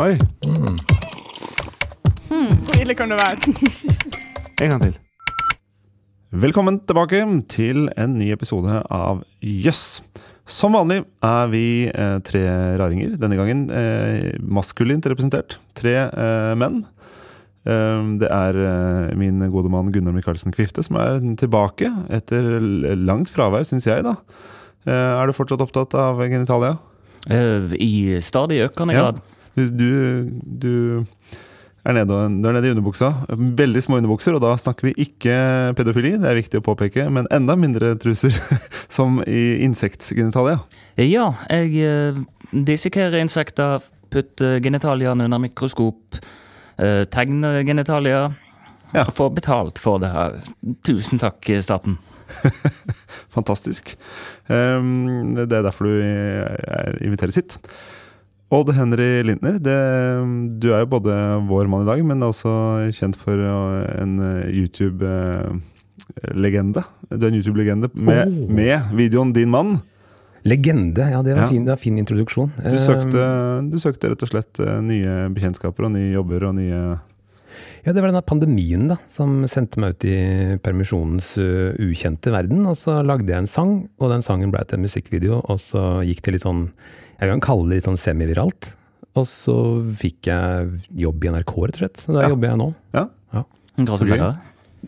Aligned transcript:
Oi, 0.00 0.14
Hvor 2.30 2.80
ille 2.80 2.94
kan 2.96 3.10
det 3.12 3.18
være? 3.20 3.52
en 4.64 4.70
gang 4.72 4.82
til. 4.84 4.94
Velkommen 6.40 6.78
tilbake 6.88 7.20
til 7.50 7.88
en 8.00 8.14
ny 8.16 8.30
episode 8.32 8.78
av 8.92 9.20
Jøss. 9.44 10.00
Som 10.50 10.72
vanlig 10.78 11.02
er 11.26 11.50
vi 11.52 11.64
eh, 11.90 12.16
tre 12.26 12.42
raringer. 12.80 13.12
Denne 13.20 13.36
gangen 13.38 13.66
eh, 13.70 14.30
maskulint 14.40 15.04
representert. 15.10 15.58
Tre 15.78 15.92
eh, 16.08 16.52
menn. 16.58 16.80
Eh, 17.68 18.00
det 18.22 18.30
er 18.32 18.60
eh, 18.70 19.10
min 19.20 19.42
gode 19.52 19.70
mann 19.72 19.92
Gunnar 19.94 20.16
Micaelsen 20.16 20.54
Kvifte 20.54 20.82
som 20.86 20.96
er 21.02 21.20
tilbake 21.38 21.90
etter 22.08 22.56
langt 22.96 23.30
fravær, 23.34 23.66
syns 23.68 23.86
jeg, 23.90 24.06
da. 24.06 24.16
Eh, 24.88 24.94
er 25.20 25.28
du 25.28 25.36
fortsatt 25.36 25.66
opptatt 25.66 25.98
av 25.98 26.24
genitalia? 26.24 26.78
I 27.28 28.16
stadig 28.24 28.62
økende 28.64 28.96
grad. 28.96 29.20
Du, 29.20 29.36
du, 29.68 30.30
du 30.60 30.72
er 31.84 31.96
nede, 31.96 32.16
du 32.42 32.48
er 32.48 32.56
nede 32.56 32.68
i 32.68 32.74
underbuksa. 32.74 33.12
Veldig 33.60 33.82
små 33.84 34.00
underbukser, 34.00 34.36
og 34.36 34.42
da 34.44 34.54
snakker 34.60 34.90
vi 34.90 34.94
ikke 35.06 35.36
pedofili, 35.78 36.16
det 36.20 36.28
er 36.28 36.40
viktig 36.40 36.60
å 36.60 36.66
påpeke, 36.66 37.06
men 37.12 37.28
enda 37.34 37.56
mindre 37.58 37.94
truser, 38.00 38.36
som 38.96 39.20
i 39.26 39.62
insektgenitalia. 39.64 40.60
Ja, 41.00 41.30
jeg 41.48 41.72
eh, 41.86 42.20
dissekerer 42.52 43.20
insekter, 43.22 43.80
putter 44.10 44.60
genitaliene 44.64 45.28
under 45.28 45.40
mikroskop, 45.42 46.20
eh, 46.82 47.04
tegner 47.12 47.62
genitalia. 47.66 48.28
Ja. 48.90 49.04
Og 49.06 49.14
får 49.14 49.28
betalt 49.36 49.78
for 49.78 50.00
det. 50.02 50.08
her. 50.10 50.40
Tusen 50.82 51.20
takk, 51.22 51.46
staten. 51.62 51.94
Fantastisk. 53.36 53.94
Um, 54.50 55.36
det 55.36 55.46
er 55.46 55.62
derfor 55.62 55.86
du 55.86 56.00
er 56.02 56.98
inviteres 56.98 57.38
hit. 57.38 57.54
Odd 58.50 58.72
Henry 58.74 59.20
Lindner, 59.22 59.60
det, 59.62 59.76
du 60.58 60.72
er 60.74 60.80
jo 60.82 60.88
både 60.96 61.14
vår 61.46 61.68
mann 61.70 61.84
i 61.84 61.90
dag, 61.90 62.00
men 62.04 62.18
også 62.26 62.50
kjent 62.96 63.14
for 63.20 63.38
en 63.38 64.16
eh, 64.26 64.48
YouTube-legende. 64.58 66.82
Du 67.12 67.22
er 67.26 67.30
en 67.30 67.38
YouTube-legende 67.38 67.88
med, 67.94 68.26
Oh. 68.26 68.50
med 68.50 68.80
videoen 68.98 69.30
Din 69.36 69.50
mann. 69.54 69.76
Legende, 70.42 71.04
ja 71.12 71.20
det 71.22 71.34
var 71.36 71.42
Ja. 71.44 71.48
fin, 71.52 71.64
det 71.64 71.70
var 71.70 71.76
fin 71.76 71.98
introduksjon. 71.98 72.50
Du 72.64 72.76
søkte, 72.80 73.24
du 73.70 73.76
søkte 73.78 74.08
rett 74.10 74.22
og 74.24 74.28
slett 74.32 74.58
eh, 74.58 74.80
nye 74.82 75.28
bekjentskaper 75.34 75.84
og 75.86 75.92
nye 75.92 76.10
jobber 76.14 76.44
og 76.48 76.54
nye 76.56 76.96
Ja, 77.86 77.92
det 77.92 78.02
var 78.02 78.10
denne 78.10 78.22
pandemien 78.26 78.88
da, 78.90 78.96
som 79.08 79.46
sendte 79.48 79.80
meg 79.80 79.94
ut 79.96 80.04
i 80.04 80.16
permisjonens 80.60 81.30
ø, 81.40 81.46
ukjente 81.88 82.32
verden. 82.34 82.66
Og 82.68 82.76
så 82.76 82.98
lagde 83.06 83.28
jeg 83.32 83.38
en 83.44 83.48
sang, 83.50 83.72
og 83.98 84.10
den 84.12 84.22
sangen 84.26 84.52
ble 84.52 84.64
til 84.68 84.78
en 84.78 84.84
musikkvideo, 84.84 85.40
og 85.48 85.58
så 85.62 86.04
gikk 86.04 86.20
det 86.26 86.34
litt 86.36 86.44
sånn, 86.44 86.66
jeg 87.20 87.30
kan 87.32 87.40
kalle 87.40 87.68
det 87.70 87.80
litt 87.80 87.88
sånn 87.88 88.00
semiviralt. 88.00 88.74
Og 89.18 89.24
så 89.26 89.56
fikk 89.98 90.28
jeg 90.30 90.68
jobb 91.02 91.24
i 91.24 91.32
NRK, 91.34 91.54
rett 91.66 91.74
og 91.74 91.80
slett. 91.82 91.96
Så 92.04 92.12
der 92.14 92.22
Ja. 92.28 92.28
jobber 92.34 92.48
jeg 92.52 92.58
nå. 92.60 92.74
Gratulerer. 93.80 94.38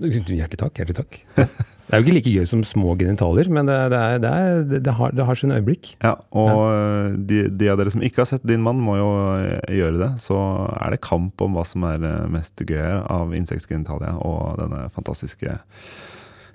Hjertelig 0.00 0.56
takk, 0.58 0.78
hjertelig 0.80 0.96
takk. 1.02 1.20
Det 1.92 1.98
er 1.98 2.00
jo 2.00 2.06
ikke 2.06 2.14
like 2.16 2.30
gøy 2.32 2.46
som 2.48 2.60
små 2.64 2.94
genitalier, 2.96 3.48
men 3.52 3.66
det, 3.68 3.74
det, 3.92 3.98
er, 4.00 4.20
det, 4.22 4.28
er, 4.32 4.62
det, 4.86 4.92
har, 4.96 5.10
det 5.12 5.24
har 5.28 5.36
sine 5.36 5.58
øyeblikk. 5.58 5.90
Ja, 6.00 6.14
og 6.32 6.60
ja. 6.72 7.10
de, 7.28 7.40
de 7.60 7.68
av 7.68 7.76
dere 7.76 7.92
som 7.92 8.00
ikke 8.06 8.22
har 8.22 8.30
sett 8.30 8.46
Din 8.48 8.62
mann, 8.64 8.80
må 8.80 8.94
jo 8.96 9.10
eh, 9.34 9.74
gjøre 9.76 10.00
det. 10.00 10.08
Så 10.24 10.38
er 10.78 10.94
det 10.94 11.02
kamp 11.04 11.42
om 11.44 11.58
hva 11.58 11.66
som 11.68 11.84
er 11.90 12.00
eh, 12.08 12.24
mest 12.32 12.56
gøy 12.64 12.78
her 12.80 13.02
av 13.12 13.34
insektgenitalia 13.36 14.14
og 14.24 14.56
denne 14.62 14.86
fantastiske 14.96 15.58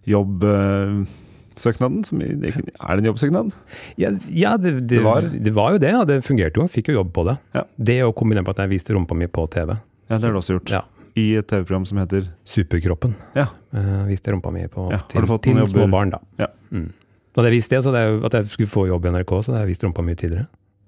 jobbsøknaden. 0.10 2.02
Som 2.08 2.26
er 2.26 2.34
det 2.42 2.56
en 2.98 3.10
jobbsøknad? 3.12 3.54
Ja, 4.02 4.16
ja 4.34 4.58
det, 4.58 4.74
var- 5.06 5.30
det 5.30 5.54
var 5.54 5.78
jo 5.78 5.84
det, 5.86 5.94
og 6.02 6.10
det 6.10 6.24
fungerte 6.26 6.64
jo. 6.64 6.70
Fikk 6.80 6.90
jo 6.90 6.98
jobb 7.04 7.14
på 7.14 7.28
det. 7.30 7.38
Ja. 7.54 7.68
Det 7.78 8.02
å 8.08 8.14
kombinere 8.18 8.48
med 8.48 8.58
at 8.58 8.66
jeg 8.66 8.74
viste 8.74 8.98
rumpa 8.98 9.14
mi 9.14 9.30
på 9.30 9.46
TV. 9.54 9.78
Ja, 10.10 10.18
det 10.18 10.24
har 10.26 10.34
du 10.34 10.42
også 10.42 10.58
gjort. 10.58 10.80
Ja. 10.80 10.86
I 11.18 11.26
et 11.40 11.48
TV-program 11.50 11.86
som 11.90 12.00
heter 12.02 12.28
Superkroppen. 12.48 13.16
Ja. 13.38 13.48
Uh, 13.74 14.06
viste 14.10 14.32
rumpa 14.34 14.52
mi 14.54 14.66
på 14.72 14.88
Ja, 14.94 15.02
til, 15.10 15.26
til 15.44 15.62
små 15.72 15.88
barn, 15.92 16.14
da. 16.14 16.22
Ja. 16.40 16.52
Mm. 16.70 16.92
Da 17.34 17.42
hadde 17.42 17.52
jeg 17.52 17.60
visst 17.60 17.74
det, 17.74 17.84
så 17.86 17.94
det 17.94 18.02
er 18.02 18.20
at 18.30 18.36
jeg 18.38 18.52
skulle 18.54 18.72
få 18.72 18.88
jobb 18.90 19.06
i 19.06 19.14
NRK, 19.14 19.32
så 19.42 19.54
hadde 19.54 19.64
jeg 19.66 19.72
vist 19.74 19.86
rumpa 19.86 20.06
mi 20.06 20.16
tidligere. 20.18 20.48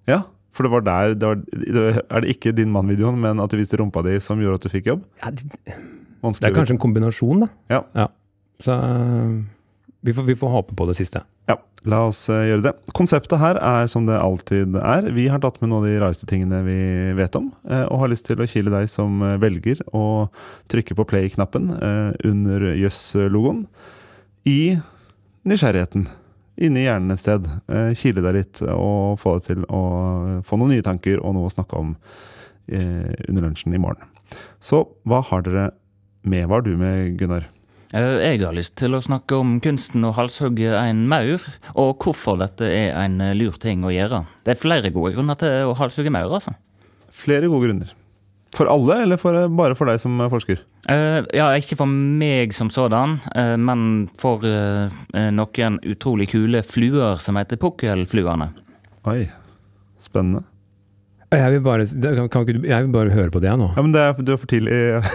Ja, 0.10 0.24
for 0.56 0.66
det 0.66 0.72
var 0.74 0.82
der 0.86 1.14
det 1.14 1.28
var, 1.30 2.02
Er 2.10 2.24
det 2.24 2.34
ikke 2.34 2.52
Din 2.58 2.72
mann-videoen, 2.74 3.20
men 3.22 3.40
at 3.40 3.52
du 3.52 3.58
viste 3.60 3.78
rumpa 3.78 4.02
di 4.06 4.18
som 4.20 4.42
gjorde 4.42 4.62
at 4.62 4.66
du 4.66 4.74
fikk 4.74 4.90
jobb? 4.90 5.04
Ja, 5.22 5.30
det, 5.30 5.46
det 5.54 6.50
er 6.50 6.56
kanskje 6.56 6.76
en 6.76 6.82
kombinasjon, 6.82 7.46
da. 7.46 7.82
Ja. 7.96 8.08
Så 8.60 8.76
eh, 8.76 9.36
vi, 10.02 10.14
får, 10.14 10.24
vi 10.24 10.36
får 10.36 10.50
håpe 10.50 10.76
på 10.76 10.86
det 10.86 10.96
siste. 10.96 11.22
Ja, 11.50 11.58
la 11.90 12.04
oss 12.08 12.22
eh, 12.32 12.46
gjøre 12.48 12.64
det. 12.70 12.74
Konseptet 12.96 13.42
her 13.42 13.60
er 13.60 13.90
som 13.92 14.06
det 14.08 14.20
alltid 14.20 14.78
er. 14.80 15.10
Vi 15.16 15.28
har 15.32 15.42
tatt 15.44 15.60
med 15.60 15.72
noen 15.72 15.84
av 15.84 15.90
de 15.90 15.98
rareste 16.00 16.30
tingene 16.30 16.62
vi 16.64 16.80
vet 17.18 17.36
om, 17.40 17.50
eh, 17.68 17.84
og 17.90 18.04
har 18.04 18.14
lyst 18.14 18.28
til 18.30 18.40
å 18.40 18.48
kile 18.48 18.72
deg 18.74 18.88
som 18.92 19.20
eh, 19.26 19.36
velger 19.42 19.84
å 19.96 20.30
trykke 20.72 20.96
på 20.96 21.08
play-knappen 21.10 21.72
under 22.28 22.70
Jøss-logoen 22.80 23.66
i 24.48 24.78
nysgjerrigheten. 25.50 26.08
Inni 26.60 26.84
hjernen 26.84 27.16
et 27.16 27.22
sted. 27.22 27.46
Kile 27.96 28.24
deg 28.24 28.36
litt 28.36 28.60
og 28.68 29.20
få 29.22 29.38
deg 29.38 29.46
til 29.48 29.62
å 29.72 29.84
få 30.48 30.60
noen 30.60 30.76
nye 30.76 30.84
tanker 30.84 31.22
og 31.24 31.38
noe 31.38 31.48
å 31.48 31.54
snakke 31.54 31.80
om 31.80 31.94
under 32.68 33.46
lunsjen 33.46 33.74
i 33.74 33.80
morgen. 33.82 34.04
Så 34.62 34.84
hva 35.08 35.22
har 35.32 35.46
dere 35.48 35.70
med? 36.28 36.50
Hva 36.50 36.60
har 36.60 36.68
du 36.68 36.76
med, 36.78 37.16
Gunnar? 37.22 37.48
Eh, 37.90 38.22
Jeg 38.22 38.44
har 38.44 38.54
lyst 38.54 38.76
til 38.78 38.94
å 38.94 39.02
snakke 39.02 39.38
om 39.40 39.58
kunsten 39.64 40.04
å 40.06 40.14
halshugge 40.14 40.76
en 40.78 41.08
maur, 41.10 41.42
og 41.74 42.04
hvorfor 42.04 42.38
dette 42.38 42.68
er 42.70 42.94
en 42.94 43.20
eh, 43.22 43.34
lur 43.34 43.58
ting 43.58 43.82
å 43.82 43.94
gjøre. 43.94 44.26
Det 44.46 44.54
er 44.54 44.62
flere 44.62 44.92
gode 44.94 45.16
grunner 45.16 45.40
til 45.40 45.72
å 45.72 45.78
halshugge 45.80 46.14
maur, 46.14 46.30
altså. 46.38 46.54
Flere 47.10 47.50
gode 47.50 47.66
grunner. 47.70 47.96
For 48.56 48.70
alle, 48.70 49.02
eller 49.04 49.20
for, 49.22 49.36
bare 49.54 49.76
for 49.78 49.90
deg 49.90 50.00
som 50.02 50.16
er 50.22 50.30
forsker? 50.32 50.62
Uh, 50.90 51.22
ja, 51.36 51.52
ikke 51.60 51.78
for 51.78 51.90
meg 51.90 52.54
som 52.56 52.72
sådan, 52.74 53.20
uh, 53.36 53.56
men 53.62 54.08
for 54.22 54.46
eh, 54.48 54.90
eh, 55.14 55.30
noen 55.36 55.78
utrolig 55.86 56.32
kule 56.32 56.64
fluer 56.66 57.22
som 57.22 57.38
heter 57.38 57.60
pukkelfluene. 57.62 58.50
Oi, 59.10 59.28
spennende. 60.02 60.46
Jeg 61.30 61.52
vil 61.54 61.60
bare, 61.62 61.84
kan, 61.86 62.30
kan 62.34 62.48
jeg 62.66 62.86
vil 62.88 62.94
bare 62.94 63.12
høre 63.14 63.30
på 63.30 63.38
det, 63.44 63.52
nå. 63.62 63.68
Ja, 63.76 63.82
men 63.86 63.92
det 63.94 64.02
er, 64.02 64.16
du 64.18 64.32
er 64.34 64.40
for 64.42 64.50
tidlig. 64.50 64.74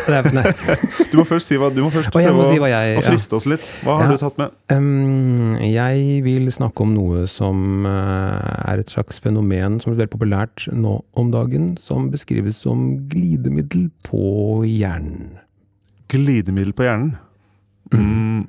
Du 1.10 1.16
må 1.19 1.25
først 1.26 1.50
si 1.50 1.58
hva 1.58 1.72
Du 1.75 1.80
må 1.82 1.91
først 1.91 2.12
prøve 2.14 2.30
må 2.36 2.44
si 2.47 2.60
hva 2.62 2.69
jeg 2.70 3.00
å 3.00 3.02
friste 3.02 3.34
oss 3.38 3.48
litt. 3.50 3.66
Hva 3.82 3.97
har 3.98 4.06
Ja. 4.06 4.12
du 4.14 4.22
tatt 4.22 4.38
med? 4.38 4.54
Um, 4.70 5.56
jeg 5.58 6.20
vil 6.22 6.47
snakke 6.54 6.86
om 6.86 6.92
noe 6.94 7.25
som 7.30 7.86
eh, 7.91 8.70
er 8.70 8.82
et 8.82 8.92
slags 8.94 9.19
fenomen 9.25 9.80
som 9.82 9.91
er 9.92 9.98
veldig 10.04 10.12
populært 10.14 10.69
nå 10.70 11.00
om 11.19 11.32
dagen, 11.34 11.72
som 11.82 12.06
beskrives 12.14 12.60
som 12.62 13.08
glidemiddel 13.10 13.88
på 14.06 14.62
hjernen. 14.70 15.41
Glidemiddel 16.14 16.75
på 16.78 16.86
hjernen. 16.86 17.16
Mm, 17.94 18.46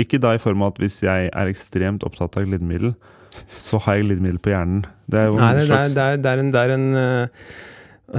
ikke 0.00 0.20
da 0.20 0.32
i 0.36 0.40
form 0.40 0.64
av 0.64 0.74
at 0.74 0.80
hvis 0.84 1.02
jeg 1.04 1.28
er 1.28 1.52
ekstremt 1.52 2.04
opptatt 2.08 2.36
av 2.40 2.48
glidemiddel, 2.48 2.94
så 3.56 3.80
har 3.84 3.98
jeg 3.98 4.06
glidemiddel 4.08 4.42
på 4.42 4.52
hjernen. 4.52 4.84
Det 5.10 5.22
er 5.22 5.30
jo 5.30 5.40
Nei, 5.40 5.52
en 5.54 5.68
slags 5.68 5.96
det, 5.96 6.04
er, 6.04 6.20
det 6.22 6.32
er 6.32 6.42
en, 6.42 6.52
det 6.54 6.62
er 6.62 6.74
en 6.74 6.86
eh, 7.00 7.50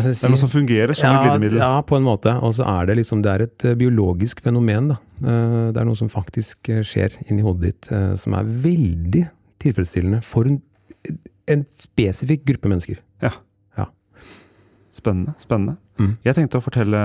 si, 0.01 0.11
Det 0.13 0.28
er 0.28 0.33
noe 0.33 0.41
som 0.44 0.51
fungerer 0.51 0.97
som 0.97 1.09
et 1.11 1.25
glidemiddel. 1.25 1.61
ja, 1.63 1.72
på 1.88 1.97
en 2.00 2.05
måte. 2.05 2.35
Og 2.44 2.55
så 2.59 2.67
er 2.78 2.89
det 2.89 3.00
liksom 3.01 3.23
Det 3.25 3.33
er 3.33 3.45
et 3.47 3.67
eh, 3.67 3.77
biologisk 3.79 4.44
fenomen, 4.45 4.94
da. 4.94 5.00
Eh, 5.23 5.57
det 5.75 5.81
er 5.81 5.89
noe 5.89 6.00
som 6.00 6.11
faktisk 6.13 6.72
skjer 6.88 7.17
inni 7.27 7.45
hodet 7.45 7.72
ditt, 7.72 7.91
som 8.22 8.38
er 8.38 8.53
veldig 8.67 9.25
tilfredsstillende 9.63 10.22
for 10.25 10.50
en, 10.50 10.61
en 11.50 11.67
spesifikk 11.81 12.45
gruppe 12.47 12.72
mennesker. 12.72 13.01
Ja. 13.23 13.33
Spennende. 14.97 15.35
spennende. 15.38 15.77
Mm. 16.01 16.16
Jeg 16.25 16.38
tenkte 16.38 16.57
å 16.57 16.63
fortelle, 16.66 17.01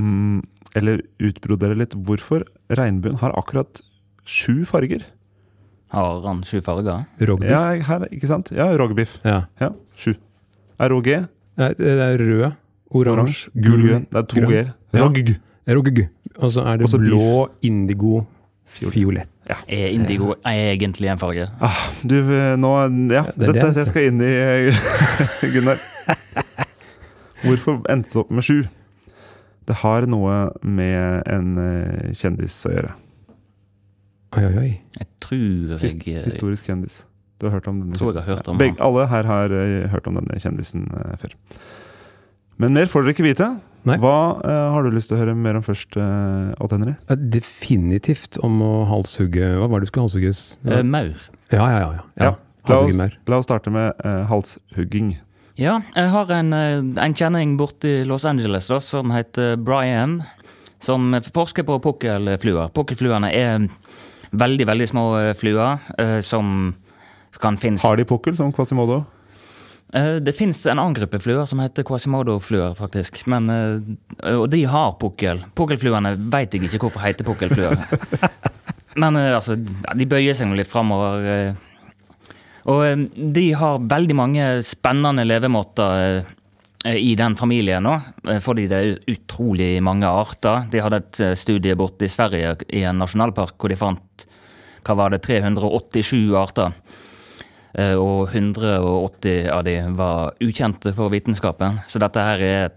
mm, 0.00 0.40
eller 0.78 1.02
utbrodere 1.20 1.76
litt, 1.76 1.92
hvorfor 1.92 2.46
regnbuen 2.72 3.18
har 3.20 3.34
akkurat 3.36 3.82
sju 4.26 4.64
farger. 4.68 5.04
Har 5.94 6.22
han 6.26 6.42
sju 6.44 6.60
farger? 6.66 7.04
Rogbiff. 7.20 7.50
Ja, 7.50 7.60
her, 7.88 8.06
ikke 8.12 8.26
sant? 8.30 8.50
Ja, 8.54 8.66
rogbiff. 8.76 9.18
Ja. 9.24 9.44
Ja, 9.60 9.70
sju. 9.96 10.14
ROG, 10.80 11.04
Det 11.56 11.64
er, 11.64 11.74
det 11.78 11.92
er 12.04 12.18
rød, 12.20 12.52
oransje, 12.90 13.12
oransje, 13.12 13.50
gul, 13.54 13.84
grønn. 13.86 14.06
Det 14.12 14.18
er 14.20 14.26
to 14.28 14.40
g-er. 14.50 14.72
Ja. 14.92 15.04
Rogg. 15.06 15.30
Rogg. 15.68 16.00
Og 16.36 16.50
så 16.52 16.64
er 16.68 16.76
det 16.76 16.84
Også 16.88 16.98
blå, 17.00 17.48
indigo, 17.64 18.26
Fiolett. 18.66 19.30
Ja. 19.48 19.54
Er 19.70 19.92
indigo 19.94 20.34
egentlig 20.44 21.08
en 21.08 21.18
farge? 21.22 21.46
Ah, 21.62 21.78
du, 22.02 22.16
eh, 22.18 22.56
nå 22.58 22.72
Ja, 23.14 23.22
det 23.36 23.48
er 23.48 23.52
dette 23.54 23.68
det. 23.70 23.76
jeg 23.76 23.86
skal 23.86 24.08
inn 24.10 24.20
i, 24.20 24.32
eh, 24.34 24.80
Gunnar. 25.54 25.78
Hvorfor 27.44 27.78
endte 27.92 28.10
det 28.12 28.20
opp 28.24 28.30
med 28.34 28.44
sju? 28.44 28.64
Det 29.66 29.76
har 29.82 30.06
noe 30.10 30.50
med 30.62 31.22
en 31.30 31.52
eh, 31.62 32.12
kjendis 32.18 32.58
å 32.66 32.74
gjøre. 32.74 32.92
Oi, 34.36 34.44
oi, 34.44 34.56
oi. 34.60 34.72
Jeg 34.98 35.06
tror 35.24 35.80
jeg 35.80 36.24
historisk 36.26 36.68
kjendis. 36.68 37.00
Du 37.40 37.48
har 37.48 37.58
hørt 37.58 37.68
om 37.68 37.80
denne? 37.82 37.96
Tror 37.96 38.12
jeg 38.12 38.24
har 38.24 38.36
hørt 38.36 38.48
om 38.48 38.58
Begge, 38.60 38.76
alle 38.84 39.06
her 39.10 39.28
har 39.28 39.52
eh, 39.52 39.88
hørt 39.92 40.06
om 40.08 40.16
denne 40.16 40.38
kjendisen 40.40 40.86
eh, 40.96 41.16
før. 41.20 41.34
Men 42.60 42.76
mer 42.76 42.88
får 42.88 43.04
dere 43.04 43.16
ikke 43.16 43.26
vite. 43.26 43.48
Nei. 43.86 43.98
Hva 44.02 44.16
uh, 44.40 44.52
har 44.74 44.82
du 44.82 44.90
lyst 44.90 45.12
til 45.12 45.14
å 45.18 45.20
høre 45.20 45.36
mer 45.38 45.60
om 45.60 45.62
først, 45.62 45.94
uh, 45.94 46.56
Odd 46.62 46.72
Henry? 46.74 46.96
Ja, 47.06 47.16
Definitivt 47.36 48.40
om 48.42 48.58
å 48.64 48.72
halshugge 48.90 49.52
Hva 49.60 49.68
var 49.70 49.78
det 49.78 49.86
du 49.86 49.92
skulle 49.92 50.08
halshugges? 50.08 50.40
Uh, 50.66 50.80
Maur. 50.82 51.20
Ja, 51.54 51.68
ja, 51.70 51.76
ja. 51.78 51.90
ja. 51.92 52.02
ja. 52.24 52.32
La 52.66 52.80
oss, 52.82 52.98
la 53.30 53.38
oss 53.38 53.46
starte 53.46 53.70
med 53.70 53.94
uh, 54.02 54.24
halshugging. 54.26 55.12
Ja, 55.56 55.78
jeg 55.94 56.10
har 56.12 56.32
en, 56.34 56.50
en 56.52 57.14
kjenning 57.16 57.54
borti 57.56 58.00
i 58.00 58.08
Los 58.08 58.26
Angeles 58.28 58.66
da, 58.68 58.80
som 58.82 59.14
heter 59.14 59.54
Brian, 59.56 60.18
som 60.82 61.14
forsker 61.32 61.64
på 61.64 61.78
pukkelfluer. 61.86 62.74
Pukkelfluene 62.74 63.30
er 63.32 63.68
veldig, 64.30 64.66
veldig 64.66 64.88
små 64.90 65.04
eh, 65.20 65.34
fluer 65.38 65.78
eh, 65.98 66.18
som 66.24 66.74
kan 67.40 67.58
finnes 67.60 67.84
Har 67.84 67.98
de 67.98 68.06
pukkel, 68.08 68.36
som 68.36 68.52
Quasimodo? 68.52 69.02
Eh, 69.92 70.16
Det 70.24 70.32
fins 70.36 70.64
en 70.66 70.78
annen 70.78 70.96
gruppe 70.96 71.20
fluer 71.20 71.44
som 71.46 71.60
heter 71.60 71.84
quasimodo-fluer, 71.84 72.74
faktisk. 72.78 73.20
Men, 73.26 73.50
og 74.24 74.48
de 74.50 74.64
har 74.64 74.96
pukkel. 75.00 75.44
Pukkelfluene 75.54 76.16
veit 76.32 76.54
jeg 76.54 76.64
ikke 76.64 76.86
hvorfor 76.86 77.04
heter 77.04 77.28
pukkelfluer. 77.28 77.76
Men 79.00 79.18
altså, 79.20 79.58
de 79.60 80.08
bøyer 80.08 80.32
seg 80.34 80.54
litt 80.56 80.72
framover. 80.72 81.54
Og 82.72 83.04
de 83.36 83.44
har 83.52 83.84
veldig 83.84 84.16
mange 84.16 84.46
spennende 84.64 85.26
levemåter 85.28 86.24
i 86.94 87.14
den 87.18 87.34
familien 87.36 87.82
nå, 87.86 87.94
eh, 88.28 88.38
fordi 88.42 88.66
det 88.70 88.78
er 88.78 89.00
utrolig 89.10 89.82
mange 89.82 90.06
arter. 90.06 90.66
De 90.70 90.82
hadde 90.84 91.00
et 91.02 91.20
eh, 91.24 91.34
studie 91.38 91.74
borte 91.78 92.06
i 92.06 92.12
Sverige 92.12 92.54
i 92.70 92.84
en 92.86 93.00
nasjonalpark 93.02 93.56
hvor 93.58 93.72
de 93.72 93.78
fant 93.80 94.26
hva 94.86 94.94
var 94.94 95.10
det, 95.10 95.24
387 95.26 96.36
arter. 96.38 96.70
Eh, 97.74 97.94
Og 97.98 98.30
180 98.30 99.50
av 99.52 99.64
de 99.66 99.74
var 99.98 100.36
ukjente 100.40 100.94
for 100.96 101.10
vitenskapen. 101.12 101.80
Så 101.90 101.98
dette 102.00 102.22
her 102.22 102.44
er 102.46 102.70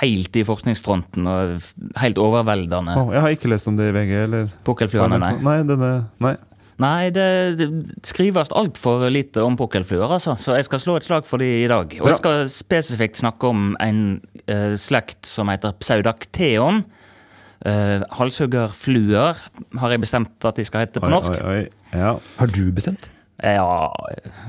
helt 0.00 0.36
i 0.36 0.44
forskningsfronten 0.44 1.28
og 1.30 1.70
helt 2.00 2.18
overveldende. 2.18 2.96
Oh, 2.98 3.12
jeg 3.14 3.22
har 3.22 3.36
ikke 3.36 3.52
lest 3.52 3.68
om 3.70 3.76
det 3.78 3.90
i 3.90 3.94
VG, 3.96 4.12
eller 4.26 4.50
Pukkelfluene, 4.66 5.20
nei. 5.22 5.34
Nei, 5.44 5.58
denne 5.68 5.92
Nei. 6.24 6.34
Nei, 6.82 7.08
det, 7.14 7.56
det 7.56 7.68
skrives 8.04 8.50
altfor 8.52 9.06
lite 9.08 9.40
om 9.44 9.56
pukkelfluer, 9.56 10.10
altså. 10.18 10.34
Så 10.40 10.58
jeg 10.58 10.66
skal 10.68 10.82
slå 10.82 10.98
et 10.98 11.06
slag 11.06 11.24
for 11.28 11.40
de 11.40 11.48
i 11.62 11.70
dag. 11.70 11.94
Og 12.02 12.10
jeg 12.10 12.18
skal 12.20 12.50
spesifikt 12.52 13.22
snakke 13.22 13.48
om 13.48 13.70
en 13.80 14.02
uh, 14.44 14.74
slekt 14.80 15.24
som 15.30 15.48
heter 15.52 15.72
pseudacteon. 15.80 16.82
Uh, 17.64 18.04
halshuggerfluer 18.18 19.40
har 19.80 19.94
jeg 19.94 20.04
bestemt 20.04 20.44
at 20.44 20.60
de 20.60 20.66
skal 20.68 20.84
hete 20.84 21.00
på 21.00 21.08
Oi, 21.08 21.14
norsk. 21.16 21.32
oi, 21.40 21.62
oi. 21.64 21.96
Ja. 21.96 22.16
Har 22.36 22.52
du 22.52 22.66
bestemt? 22.76 23.08
Ja, 23.44 23.90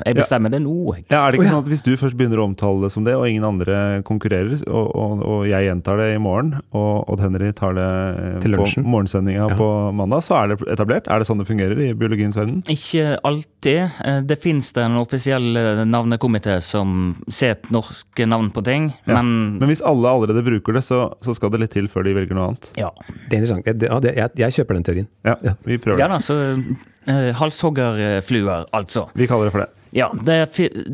jeg 0.06 0.16
bestemmer 0.16 0.50
det 0.54 0.62
nå. 0.63 0.74
Ja, 1.12 1.25
er 1.28 1.31
det 1.36 1.42
ikke 1.42 1.50
sånn 1.51 1.63
at 1.66 1.68
Hvis 1.68 1.81
du 1.84 1.89
først 2.00 2.16
begynner 2.16 2.39
å 2.39 2.45
omtale 2.48 2.86
det 2.86 2.92
som 2.94 3.04
det, 3.04 3.16
og 3.19 3.28
ingen 3.28 3.44
andre 3.44 4.01
konkurrerer, 4.07 4.54
og, 4.69 4.94
og, 4.95 5.24
og 5.28 5.42
jeg 5.50 5.68
gjentar 5.68 6.00
det 6.00 6.06
i 6.16 6.22
morgen, 6.24 6.54
og 6.72 7.10
Odd 7.12 7.19
Henry 7.25 7.51
tar 7.57 7.75
det 7.75 7.88
eh, 7.88 8.39
Til 8.45 8.56
på 8.56 8.68
morgensendinga 8.88 9.50
Ja. 9.51 9.57
på 9.60 9.68
mandag, 9.92 10.24
så 10.24 10.38
er 10.39 10.54
det 10.54 10.60
etablert? 10.72 11.07
Er 11.12 11.19
det 11.19 11.28
sånn 11.28 11.42
det 11.44 11.50
fungerer 11.50 11.81
i 11.84 11.89
biologiens 12.00 12.38
verden? 12.39 12.63
Ikke 12.72 13.18
alltid. 13.28 13.92
Eh, 14.07 14.22
Det 14.28 14.39
fins 14.42 14.72
en 14.80 14.95
offisiell 15.04 15.51
navnekomité 15.88 16.62
som 16.63 17.18
ser 17.28 17.57
norske 17.69 18.25
navn 18.25 18.51
på 18.56 18.63
ting, 18.63 18.94
Ja. 19.06 19.19
men 19.22 19.60
Men 19.60 19.68
hvis 19.69 19.81
alle 19.84 20.07
allerede 20.07 20.44
bruker 20.48 20.74
det, 20.80 20.84
så, 20.88 21.12
så 21.22 21.36
skal 21.36 21.50
det 21.51 21.60
litt 21.60 21.72
til 21.75 21.88
før 21.92 22.04
de 22.07 22.13
velger 22.16 22.34
noe 22.39 22.48
annet. 22.54 22.72
ja. 22.78 22.89
Det 23.30 23.36
er 23.36 23.42
interessant. 23.44 23.66
Jeg, 23.68 24.16
jeg, 24.16 24.30
jeg 24.38 24.51
kjøper 24.62 24.74
den 24.80 24.84
teorien. 24.84 25.07
Ja, 25.25 25.36
Ja. 25.44 25.54
vi 25.66 25.78
prøver 25.78 26.00
ja 26.00 26.07
da, 26.07 26.18
så 26.24 26.38
Halshoggerfluer, 27.07 28.65
altså. 28.75 29.06
Vi 29.15 29.27
kaller 29.30 29.48
det 29.50 29.54
for 29.56 29.63
det. 29.63 29.69
Ja, 29.95 30.09
det, 30.27 30.38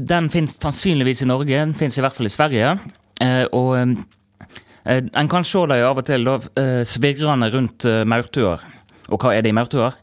den 0.07 0.30
finnes 0.30 0.60
sannsynligvis 0.62 1.24
i 1.25 1.27
Norge, 1.30 1.50
den 1.57 1.74
finnes 1.77 1.98
i 1.98 2.04
hvert 2.06 2.13
fall 2.15 2.30
i 2.30 2.33
Sverige. 2.33 2.75
Eh, 3.24 3.45
og 3.51 3.74
eh, 3.80 5.01
en 5.10 5.31
kan 5.31 5.44
se 5.48 5.63
dem 5.71 5.83
av 5.89 5.98
og 6.01 6.06
til 6.07 6.24
da, 6.27 6.36
eh, 6.62 6.83
svirrende 6.88 7.50
rundt 7.54 7.86
eh, 7.89 8.04
maurtuer. 8.06 8.62
Og 9.10 9.19
hva 9.19 9.33
er 9.36 9.42
det 9.44 9.50
i 9.51 9.57
maurtuer? 9.57 9.98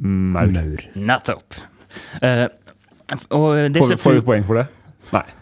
Maur. 0.00 0.86
Nettopp. 0.96 1.58
Eh, 2.22 2.46
Får, 3.10 3.88
vi- 3.90 3.96
får 3.98 4.12
vi 4.20 4.20
poeng 4.22 4.44
for 4.46 4.60
det? 4.62 4.68
Nei. 5.12 5.24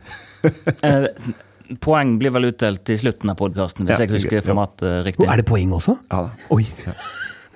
Eh, 0.87 1.09
poeng 1.83 2.13
blir 2.21 2.31
vel 2.33 2.47
utdelt 2.53 2.89
i 2.95 2.97
slutten 2.97 3.29
av 3.33 3.37
podkasten, 3.41 3.85
hvis 3.89 3.99
Ja, 3.99 4.05
jeg 4.07 4.13
husker 4.15 4.45
formatet 4.47 5.03
riktig. 5.05 5.27
er 5.29 5.41
det 5.43 5.45
poeng 5.49 5.73
også? 5.75 5.97
Ja 6.13 6.21
da. 6.29 6.31
Oi. 6.55 6.63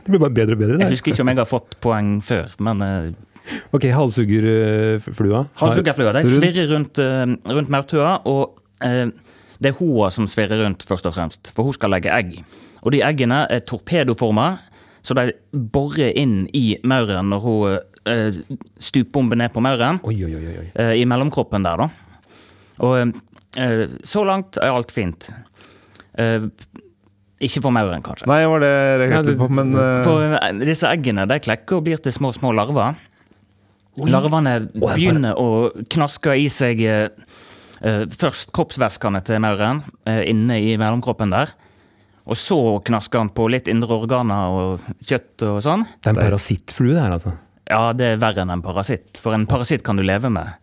Det 0.02 0.10
blir 0.10 0.20
bare 0.22 0.34
bedre 0.34 0.56
og 0.56 0.62
bedre. 0.62 0.78
Der. 0.78 0.86
Jeg 0.86 0.96
husker 0.96 1.12
ikke 1.12 1.22
om 1.24 1.30
jeg 1.32 1.38
har 1.38 1.48
fått 1.50 1.76
poeng 1.84 2.16
før, 2.26 2.50
men 2.58 2.82
uh, 2.82 3.12
Ok, 3.74 3.88
halshuggerflua. 3.90 5.44
Halshuggerflua. 5.58 6.12
de 6.14 6.22
svirrer 6.30 6.68
rundt, 6.70 6.98
eh, 7.02 7.24
rundt 7.50 7.70
maurtua, 7.74 8.16
og 8.30 8.58
eh, 8.86 9.08
det 9.62 9.72
er 9.72 9.78
hoa 9.80 10.10
som 10.14 10.28
svirrer 10.30 10.62
rundt, 10.62 10.84
først 10.86 11.06
og 11.10 11.14
fremst, 11.16 11.50
for 11.54 11.66
hun 11.66 11.74
skal 11.74 11.90
legge 11.90 12.10
egg. 12.14 12.36
Og 12.82 12.92
de 12.94 13.00
eggene 13.02 13.40
er 13.50 13.64
torpedoforma, 13.66 14.46
så 15.02 15.14
de 15.18 15.32
borer 15.74 16.14
inn 16.18 16.44
i 16.54 16.76
mauren 16.86 17.30
når 17.32 17.42
hun 17.42 17.78
eh, 18.06 18.38
stupbomber 18.82 19.38
ned 19.42 19.50
på 19.54 19.62
mauren. 19.62 19.98
Oi, 20.06 20.16
oi, 20.26 20.34
oi. 20.38 20.54
oi. 20.62 20.68
eh, 20.78 20.94
I 21.02 21.06
mellomkroppen 21.10 21.66
der, 21.66 21.82
da. 21.82 21.90
Og 22.82 23.12
eh, 23.58 23.86
så 24.06 24.22
langt 24.26 24.58
er 24.62 24.70
alt 24.74 24.94
fint. 24.94 25.32
Ikke 27.42 27.62
for 27.64 27.74
mauren, 27.74 28.02
kanskje. 28.06 28.26
Nei, 28.30 28.42
var 28.46 28.62
det 28.62 28.68
jeg 29.02 29.10
Ja, 29.10 29.22
det- 29.26 29.36
på, 29.40 29.48
men 29.50 29.72
uh... 29.74 30.02
For 30.06 30.36
eh, 30.38 30.52
disse 30.62 30.86
eggene 30.86 31.24
de 31.26 31.40
klekker 31.42 31.80
og 31.80 31.84
blir 31.88 31.98
til 32.02 32.14
små, 32.14 32.30
små 32.36 32.52
larver. 32.54 32.94
Larvene 33.98 34.54
bare- 34.72 34.94
begynner 34.96 35.34
å 35.36 35.48
knaske 35.92 36.36
i 36.38 36.46
seg 36.52 36.80
eh, 36.86 37.08
først 38.14 38.52
kroppsvæskene 38.54 39.20
til 39.26 39.42
mauren 39.42 39.82
uh, 40.08 40.22
inne 40.22 40.56
i 40.62 40.76
mellomkroppen 40.80 41.34
der. 41.34 41.50
Og 42.30 42.38
så 42.38 42.56
knasker 42.86 43.18
han 43.18 43.32
på 43.34 43.48
litt 43.50 43.66
indre 43.68 43.98
organer 43.98 44.54
og 44.54 44.84
kjøtt 45.10 45.42
og 45.48 45.58
sånn. 45.66 45.82
Det 45.98 46.12
er 46.12 46.14
en 46.14 46.22
parasittflue, 46.22 46.94
det 46.94 47.02
her, 47.02 47.16
altså. 47.18 47.32
Ja, 47.66 47.82
det 47.98 48.06
er 48.12 48.20
verre 48.22 48.44
enn 48.44 48.54
en 48.54 48.62
parasitt. 48.62 49.18
For 49.18 49.34
en 49.34 49.48
parasitt 49.50 49.82
kan 49.82 49.98
du 49.98 50.04
leve 50.06 50.30
med. 50.30 50.54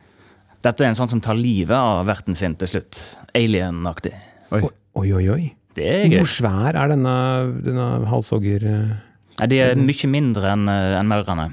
Dette 0.64 0.84
er 0.86 0.94
en 0.94 0.98
sånn 1.00 1.12
som 1.12 1.20
tar 1.24 1.36
livet 1.40 1.76
av 1.76 2.06
verten 2.08 2.36
sin 2.40 2.56
til 2.60 2.72
slutt. 2.72 3.04
Alien-aktig. 3.36 4.14
Oi. 4.56 4.64
Oi, 5.00 5.08
oi, 5.20 5.26
oi. 5.36 5.44
Det 5.80 5.88
er 5.96 6.06
greit. 6.12 6.20
Hvor 6.26 6.32
svær 6.36 6.76
er 6.84 6.92
denne, 6.94 7.16
denne 7.66 7.88
halshogger... 8.12 8.68
eh? 8.68 9.48
De 9.48 9.56
er 9.64 9.76
mye 9.80 10.08
mindre 10.12 10.50
enn 10.52 10.68
en 10.68 11.08
maurene. 11.08 11.46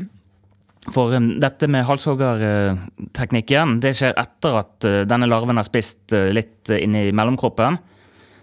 For 0.95 1.15
um, 1.15 1.29
dette 1.43 1.67
med 1.71 1.85
halshoggerteknikken, 1.87 3.81
det 3.83 3.95
skjer 3.99 4.15
etter 4.19 4.57
at 4.61 4.87
eh, 4.87 5.03
denne 5.09 5.29
larven 5.31 5.59
har 5.61 5.67
spist 5.67 6.13
eh, 6.15 6.29
litt 6.35 6.71
eh, 6.71 6.83
inni 6.85 7.09
mellomkroppen. 7.17 7.79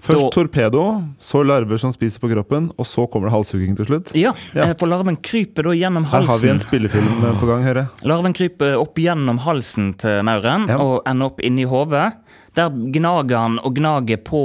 Først 0.04 0.20
Da- 0.20 0.32
torpedo, 0.36 0.82
så 1.24 1.40
larver 1.48 1.80
som 1.80 1.94
spiser 1.96 2.20
på 2.20 2.28
kroppen, 2.34 2.66
og 2.76 2.86
så 2.88 3.06
kommer 3.08 3.30
det 3.30 3.36
halshugging 3.38 3.78
til 3.80 3.88
slutt. 3.88 4.12
Ja, 4.20 4.34
Ja. 4.56 4.70
eh, 4.70 4.74
for 4.80 4.92
larven 4.92 5.16
kryper 5.24 5.64
da 5.70 5.76
gjennom 5.80 6.04
halsen. 6.12 6.28
Her 6.28 6.34
har 6.34 6.42
vi 6.44 6.50
en 6.52 6.60
spillefilm 6.60 7.24
eh, 7.24 7.40
på 7.40 7.48
gang, 7.48 7.64
hører 7.64 7.86
jeg. 7.86 8.08
Larven 8.12 8.36
kryper 8.36 8.76
opp 8.82 8.96
gjennom 9.00 9.40
halsen 9.46 9.94
til 10.04 10.24
mauren 10.28 10.68
Ja. 10.68 10.78
og 10.84 11.04
ender 11.08 11.32
opp 11.32 11.40
inni 11.44 11.64
hodet. 11.64 12.10
Der 12.56 12.70
gnager 12.94 13.38
han 13.48 13.60
og 13.66 13.74
gnager 13.80 14.20
på, 14.22 14.42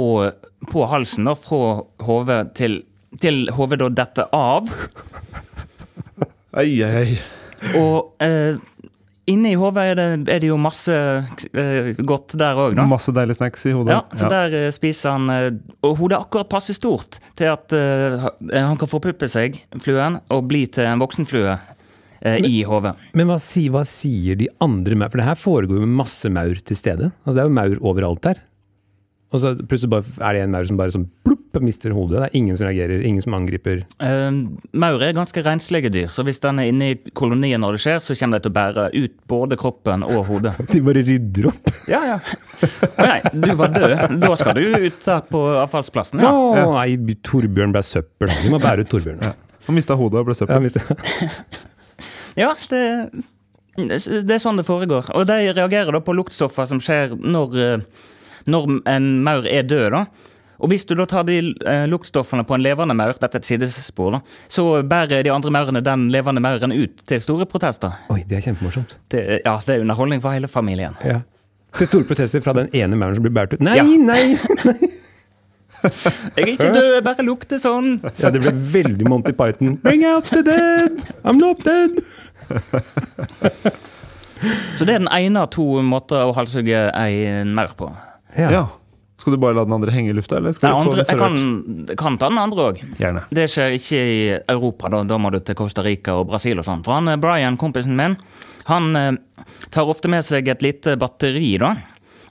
på 0.71 0.85
halsen 0.89 1.27
da, 1.29 1.35
fra 1.37 1.83
hodet 2.07 2.53
til, 2.57 2.79
til 3.21 3.43
hodet 3.53 3.79
da 3.83 3.89
detter 4.01 4.31
av. 4.33 4.69
Ei, 6.57 6.81
ei. 6.81 7.19
Og 7.77 8.15
eh, 8.23 8.57
inne 9.29 9.51
i 9.51 9.57
hodet 9.59 9.83
er, 9.91 9.99
det- 9.99 10.33
er 10.33 10.39
det 10.41 10.49
jo 10.49 10.57
masse 10.57 10.95
eh, 11.53 11.91
godt 12.01 12.33
der 12.39 12.57
òg, 12.57 12.73
da. 12.79 12.85
Masse 12.89 13.13
deilige 13.13 13.37
snacks 13.37 13.65
i 13.69 13.75
hodet. 13.77 13.93
Ja, 13.93 14.01
så 14.17 14.29
der 14.31 14.55
eh, 14.57 14.69
spiser 14.73 15.13
han 15.13 15.29
eh, 15.29 15.49
Og 15.85 15.97
hodet 15.99 16.17
er 16.17 16.23
akkurat 16.25 16.49
passe 16.49 16.73
stort 16.73 17.19
til 17.37 17.51
at 17.51 17.75
eh, 17.77 18.25
han 18.55 18.79
kan 18.81 18.89
forpuppe 18.89 19.29
seg, 19.29 19.61
fluen, 19.83 20.17
og 20.33 20.47
bli 20.49 20.65
til 20.73 20.89
en 20.89 21.03
voksenflue 21.03 21.59
eh, 22.21 22.39
i 22.45 22.61
hodet. 22.67 22.95
Men 23.17 23.29
hva, 23.31 23.39
si, 23.41 23.67
hva 23.73 23.85
sier 23.87 24.39
de 24.39 24.49
andre 24.63 24.97
maur? 24.99 25.11
For 25.13 25.21
det 25.21 25.29
her 25.29 25.39
foregår 25.39 25.79
jo 25.79 25.85
med 25.87 25.97
masse 26.03 26.31
maur 26.33 26.61
til 26.65 26.79
stede. 26.79 27.11
Altså, 27.23 27.35
det 27.37 27.43
er 27.43 27.49
jo 27.49 27.57
maur 27.59 27.83
overalt 27.93 28.31
her. 28.31 28.45
Og 29.29 29.43
så 29.43 29.51
plutselig 29.61 29.91
bare 29.91 30.25
er 30.25 30.33
det 30.39 30.39
en 30.47 30.53
maur 30.55 30.65
som 30.65 30.77
bare 30.79 30.93
sånn 30.93 31.03
plupp, 31.25 31.37
mister 31.61 31.93
hodet. 31.93 32.17
Det 32.17 32.27
er 32.29 32.37
ingen 32.39 32.57
som 32.57 32.65
reagerer, 32.69 33.03
ingen 33.05 33.21
som 33.21 33.35
angriper. 33.37 33.83
Uh, 34.01 34.55
maur 34.73 35.03
er 35.05 35.13
ganske 35.17 35.41
renslige 35.45 35.91
dyr, 35.93 36.07
så 36.13 36.23
hvis 36.25 36.41
den 36.41 36.61
er 36.61 36.69
inne 36.71 36.87
i 36.93 36.97
kolonien 37.17 37.61
når 37.61 37.77
det 37.77 37.81
skjer, 37.83 38.01
så 38.05 38.17
kommer 38.17 38.39
de 38.39 38.45
til 38.47 38.53
å 38.53 38.57
bære 38.57 38.87
ut 38.95 39.15
både 39.29 39.57
kroppen 39.61 40.05
og 40.07 40.23
hodet. 40.29 40.55
De 40.73 40.81
bare 40.85 41.03
rydder 41.05 41.49
opp. 41.51 41.71
Ja, 41.89 42.01
ja. 42.05 42.17
Å 42.89 43.05
nei, 43.05 43.19
du 43.33 43.49
var 43.59 43.73
død. 43.75 44.17
Da 44.21 44.33
skal 44.39 44.57
du 44.57 44.65
ut 44.87 44.99
der 45.05 45.25
på 45.29 45.43
avfallsplassen. 45.61 46.21
Å 46.25 46.33
Ja. 46.57 46.65
nei, 46.73 47.17
Torbjørn 47.25 47.73
ble 47.75 47.85
søppel. 47.85 48.33
Vi 48.43 48.53
må 48.53 48.61
bære 48.61 48.85
ut 48.85 48.93
Torbjørn. 48.93 49.21
Ja. 49.29 49.33
Han 49.69 49.77
mista 49.77 49.97
hodet 49.97 50.23
og 50.23 50.29
ble 50.31 50.37
søppel. 50.37 50.69
Ja, 50.69 51.37
Ja, 52.39 52.53
det, 52.71 52.81
det 53.75 54.33
er 54.35 54.41
sånn 54.43 54.59
det 54.59 54.65
foregår. 54.67 55.11
Og 55.15 55.27
de 55.29 55.37
reagerer 55.53 55.91
da 55.95 56.01
på 56.03 56.15
luktstoffer 56.17 56.67
som 56.71 56.79
skjer 56.83 57.13
når, 57.19 57.55
eh, 57.59 58.03
når 58.49 58.77
en 58.89 59.09
maur 59.27 59.47
er 59.47 59.63
død. 59.67 59.89
da. 59.95 60.05
Og 60.59 60.67
hvis 60.73 60.83
du 60.83 60.91
da 60.99 61.05
tar 61.07 61.23
de 61.23 61.37
eh, 61.39 61.85
luktstoffene 61.87 62.43
på 62.47 62.57
en 62.57 62.63
levende 62.65 62.95
maur, 62.99 63.13
dette 63.15 63.37
er 63.37 63.39
et 63.43 63.47
sidespor, 63.47 64.17
da, 64.17 64.19
så 64.51 64.65
bærer 64.83 65.23
de 65.23 65.31
andre 65.31 65.51
maurene 65.55 65.79
den 65.85 66.09
levende 66.11 66.41
mauren 66.43 66.73
ut 66.75 67.03
til 67.07 67.21
store 67.23 67.47
protester. 67.47 67.95
Oi, 68.11 68.23
det 68.27 68.39
er 68.41 68.47
kjempemorsomt. 68.49 68.97
Det, 69.13 69.21
ja, 69.45 69.53
det 69.65 69.75
er 69.77 69.85
underholdning 69.85 70.19
for 70.23 70.35
hele 70.35 70.49
familien. 70.51 70.97
Ja. 71.07 71.21
Til 71.77 71.87
store 71.87 72.07
protester 72.09 72.43
fra 72.43 72.55
den 72.57 72.67
ene 72.75 72.97
mauren 72.99 73.15
som 73.15 73.23
blir 73.23 73.35
båret 73.35 73.55
ut. 73.55 73.63
Nei, 73.63 73.77
Ja. 73.79 73.85
nei! 73.85 74.23
Jeg 75.79 76.43
er 76.43 76.49
ikke 76.51 76.69
død, 76.75 76.87
jeg 76.97 77.03
bare 77.05 77.23
lukter 77.23 77.59
sånn. 77.61 77.93
Ja, 78.19 78.27
det 78.35 78.41
ble 78.43 78.51
veldig 78.51 79.05
Monty 79.07 79.31
Python. 79.31 79.77
Bring 79.79 80.03
out 80.09 80.27
the 80.27 80.41
dead! 80.43 81.05
I'm 81.23 81.39
not 81.39 81.63
dead! 81.63 82.01
Så 84.79 84.85
det 84.87 84.93
er 84.93 85.01
den 85.01 85.09
ene 85.11 85.41
av 85.43 85.49
to 85.51 85.65
måter 85.83 86.29
å 86.29 86.35
halshugge 86.37 86.85
ei 86.95 87.43
maur 87.43 87.73
på. 87.79 87.89
Ja. 88.39 88.69
Skal 89.19 89.35
du 89.35 89.39
bare 89.41 89.57
la 89.57 89.65
den 89.67 89.75
andre 89.75 89.91
henge 89.91 90.13
i 90.13 90.15
lufta, 90.15 90.37
eller 90.39 90.53
skal 90.55 90.69
du 90.69 90.75
få 90.77 90.83
andre, 90.85 91.03
den 91.03 91.09
jeg 91.11 91.19
kan, 91.19 91.33
kan 91.99 92.15
ta 92.21 92.29
den 92.31 92.39
andre 92.39 92.67
òg. 92.69 92.77
Det 93.35 93.49
skjer 93.51 93.75
ikke 93.75 93.99
i 93.99 94.21
Europa, 94.53 94.87
da, 94.93 95.01
da 95.03 95.17
må 95.19 95.27
du 95.35 95.41
til 95.43 95.57
Costa 95.59 95.83
Rica 95.83 96.15
og 96.21 96.29
Brasil 96.29 96.55
og 96.61 96.65
sånn. 96.67 96.85
For 96.85 96.95
han, 96.95 97.11
eh, 97.11 97.19
Brian, 97.19 97.57
kompisen 97.59 97.97
min, 97.99 98.15
han 98.69 98.95
eh, 98.95 99.11
tar 99.75 99.91
ofte 99.91 100.07
med 100.11 100.23
seg 100.23 100.47
et 100.47 100.63
lite 100.63 100.95
batteri, 101.01 101.57
da. 101.59 101.73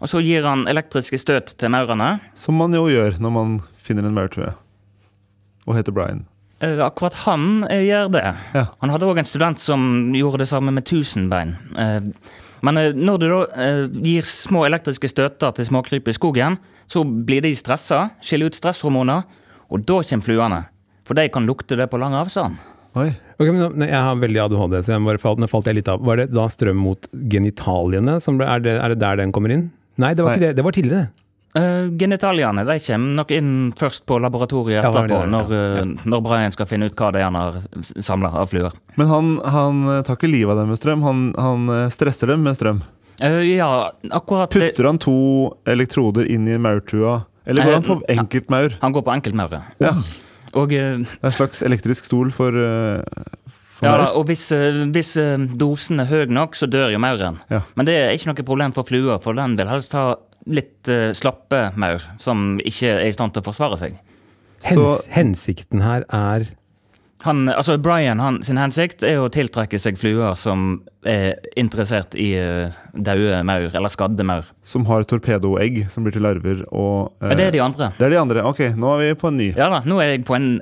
Og 0.01 0.09
så 0.09 0.23
gir 0.25 0.43
han 0.49 0.65
elektriske 0.71 1.19
støt 1.21 1.53
til 1.61 1.69
maurene. 1.75 2.15
Som 2.39 2.55
man 2.63 2.73
jo 2.73 2.87
gjør 2.89 3.21
når 3.21 3.33
man 3.37 3.61
finner 3.77 4.09
en 4.09 4.17
maurtue 4.17 4.47
tror. 4.47 4.57
Og 5.69 5.77
heter 5.77 5.93
Brian. 5.93 6.25
Eh, 6.61 6.81
Akkurat 6.83 7.15
han 7.27 7.65
eh, 7.71 7.85
gjør 7.87 8.09
det. 8.17 8.25
Ja. 8.55 8.65
Han 8.83 8.91
hadde 8.91 9.07
òg 9.07 9.19
en 9.23 9.29
student 9.29 9.61
som 9.63 10.13
gjorde 10.17 10.41
det 10.43 10.49
samme 10.51 10.73
med 10.75 10.85
tusenbein. 10.89 11.57
Eh, 11.79 12.01
Men 12.61 12.75
når 12.99 13.19
du 13.23 13.27
da 13.31 13.67
gir 14.03 14.27
små 14.27 14.65
elektriske 14.67 15.07
støter 15.13 15.53
til 15.55 15.69
småkryp 15.69 16.09
i 16.11 16.15
skogen, 16.17 16.57
så 16.91 17.05
blir 17.07 17.45
de 17.45 17.53
stressa, 17.55 18.09
skiller 18.21 18.51
ut 18.51 18.57
stresshormoner, 18.59 19.23
og 19.71 19.85
da 19.87 20.01
kommer 20.03 20.25
fluene. 20.27 20.59
For 21.07 21.15
de 21.15 21.29
kan 21.31 21.47
lukte 21.47 21.77
det 21.79 21.87
på 21.93 22.01
lang 22.03 22.17
avstand. 22.19 22.57
Oi. 22.99 23.13
Ok, 23.39 23.47
men 23.53 23.61
nå- 23.79 23.87
Jeg 23.87 23.95
har 24.03 24.17
veldig 24.17 24.41
ADHD, 24.43 24.75
så 24.83 24.97
jeg 24.97 25.05
bare 25.07 25.19
falt, 25.23 25.39
nå 25.39 25.47
falt 25.49 25.67
jeg 25.71 25.77
litt 25.77 25.89
av. 25.89 26.03
Var 26.03 26.17
det 26.17 26.33
da 26.35 26.49
strøm 26.51 26.75
mot 26.83 27.07
genitaliene? 27.31 28.19
Som 28.21 28.39
ble, 28.41 28.47
er, 28.51 28.59
det, 28.59 28.75
er 28.83 28.89
det 28.89 28.99
der 28.99 29.17
den 29.23 29.31
kommer 29.31 29.53
inn? 29.55 29.71
Nei, 29.97 30.15
det 30.15 30.25
var 30.25 30.35
Nei. 30.35 30.39
ikke 30.41 30.47
det. 30.49 30.57
Det 30.57 30.65
var 30.67 30.73
tidligere. 30.73 31.11
Det. 31.59 31.69
Uh, 31.89 31.97
genitaliene 31.99 32.65
de 32.65 32.77
kommer 32.85 33.17
nok 33.19 33.33
inn 33.35 33.53
først 33.79 34.05
på 34.09 34.19
laboratoriet 34.23 34.83
Ja, 34.83 34.91
det 34.93 35.03
etterpå, 35.03 35.09
det, 35.09 35.25
ja. 35.25 35.31
når, 35.33 35.55
eh, 35.57 36.05
når 36.13 36.23
Brian 36.25 36.55
skal 36.55 36.69
finne 36.71 36.89
ut 36.89 36.99
hva 36.99 37.11
det 37.15 37.23
er 37.23 37.29
han 37.29 37.39
har 37.39 37.59
samla 38.05 38.31
av 38.43 38.53
fluer. 38.53 38.77
Men 39.01 39.11
han, 39.11 39.33
han 39.45 39.83
eh, 39.89 40.03
tar 40.07 40.19
ikke 40.19 40.31
livet 40.31 40.55
av 40.55 40.63
dem 40.63 40.73
med 40.73 40.81
strøm, 40.81 41.03
han, 41.07 41.25
han 41.39 41.91
stresser 41.95 42.33
dem 42.35 42.47
med 42.47 42.59
strøm. 42.59 42.85
Uh, 43.19 43.43
ja, 43.43 43.91
akkurat 44.15 44.53
Putter 44.55 44.87
han 44.87 45.01
to 45.03 45.19
elektroder 45.67 46.29
inn 46.31 46.47
i 46.47 46.59
maurtua, 46.63 47.23
eller 47.49 47.67
går 47.67 47.75
uh, 47.75 47.79
han 47.79 47.89
på 47.89 47.99
enkeltmaur? 48.15 48.79
Han 48.85 48.95
går 48.95 49.07
på 49.09 49.15
enkeltmaur, 49.19 49.61
Ja. 49.83 49.97
Og, 50.57 50.71
Det 50.73 50.79
er 50.81 51.27
en 51.29 51.35
slags 51.35 51.61
elektrisk 51.63 52.07
stol 52.09 52.31
for, 52.33 52.55
for 52.57 53.85
ja, 53.85 53.91
da, 54.01 54.07
og 54.17 54.25
hvis, 54.31 54.47
hvis 54.95 55.11
dosen 55.61 56.01
er 56.01 56.09
høy 56.09 56.33
nok, 56.33 56.57
så 56.57 56.67
dør 56.67 56.95
jo 56.95 57.01
mauren. 57.03 57.37
Ja. 57.53 57.61
Men 57.77 57.87
det 57.87 57.99
er 57.99 58.15
ikke 58.17 58.31
noe 58.31 58.47
problem 58.49 58.73
for 58.73 58.89
flua, 58.89 59.19
for 59.21 59.37
den 59.37 59.59
vil 59.61 59.69
helst 59.69 59.93
ha 59.93 60.15
litt 60.49 60.89
eh, 60.89 61.11
slappe 61.17 61.69
maur 61.79 62.03
som 62.21 62.57
ikke 62.65 62.95
er 62.97 63.07
i 63.09 63.13
stand 63.15 63.35
til 63.37 63.45
å 63.45 63.49
forsvare 63.51 63.79
seg. 63.81 63.99
Hens, 64.65 64.75
Så- 64.79 65.13
hensikten 65.15 65.85
her 65.85 66.05
er 66.09 66.49
Han, 67.27 67.49
altså 67.51 67.75
Brian 67.83 68.21
han, 68.23 68.37
sin 68.47 68.57
hensikt 68.57 69.03
er 69.03 69.17
å 69.19 69.29
tiltrekke 69.35 69.79
seg 69.83 69.97
fluer 69.99 70.37
som 70.39 70.85
er 71.03 71.33
interessert 71.59 72.15
i 72.15 72.29
uh, 72.39 72.71
daue 72.95 73.41
maur, 73.43 73.73
eller 73.75 73.91
skadde 73.91 74.23
maur. 74.23 74.47
Som 74.63 74.85
har 74.87 75.03
torpedoegg 75.03 75.81
som 75.91 76.05
blir 76.07 76.15
til 76.15 76.23
larver 76.23 76.63
og 76.71 77.11
eh, 77.19 77.33
Ja, 77.33 77.35
det 77.41 77.47
er 77.49 77.51
de 77.57 77.63
andre. 77.65 77.89
det 77.99 78.07
er 78.07 78.15
de 78.15 78.21
andre. 78.23 78.45
Ok, 78.47 78.61
nå 78.79 78.93
er 78.95 79.03
vi 79.03 79.15
på 79.19 79.33
en 79.33 79.37
ny. 79.41 79.49
Ja 79.59 79.67
da, 79.73 79.81
nå 79.83 79.99
er 79.99 80.13
jeg 80.13 80.25
på 80.31 80.37
en 80.39 80.61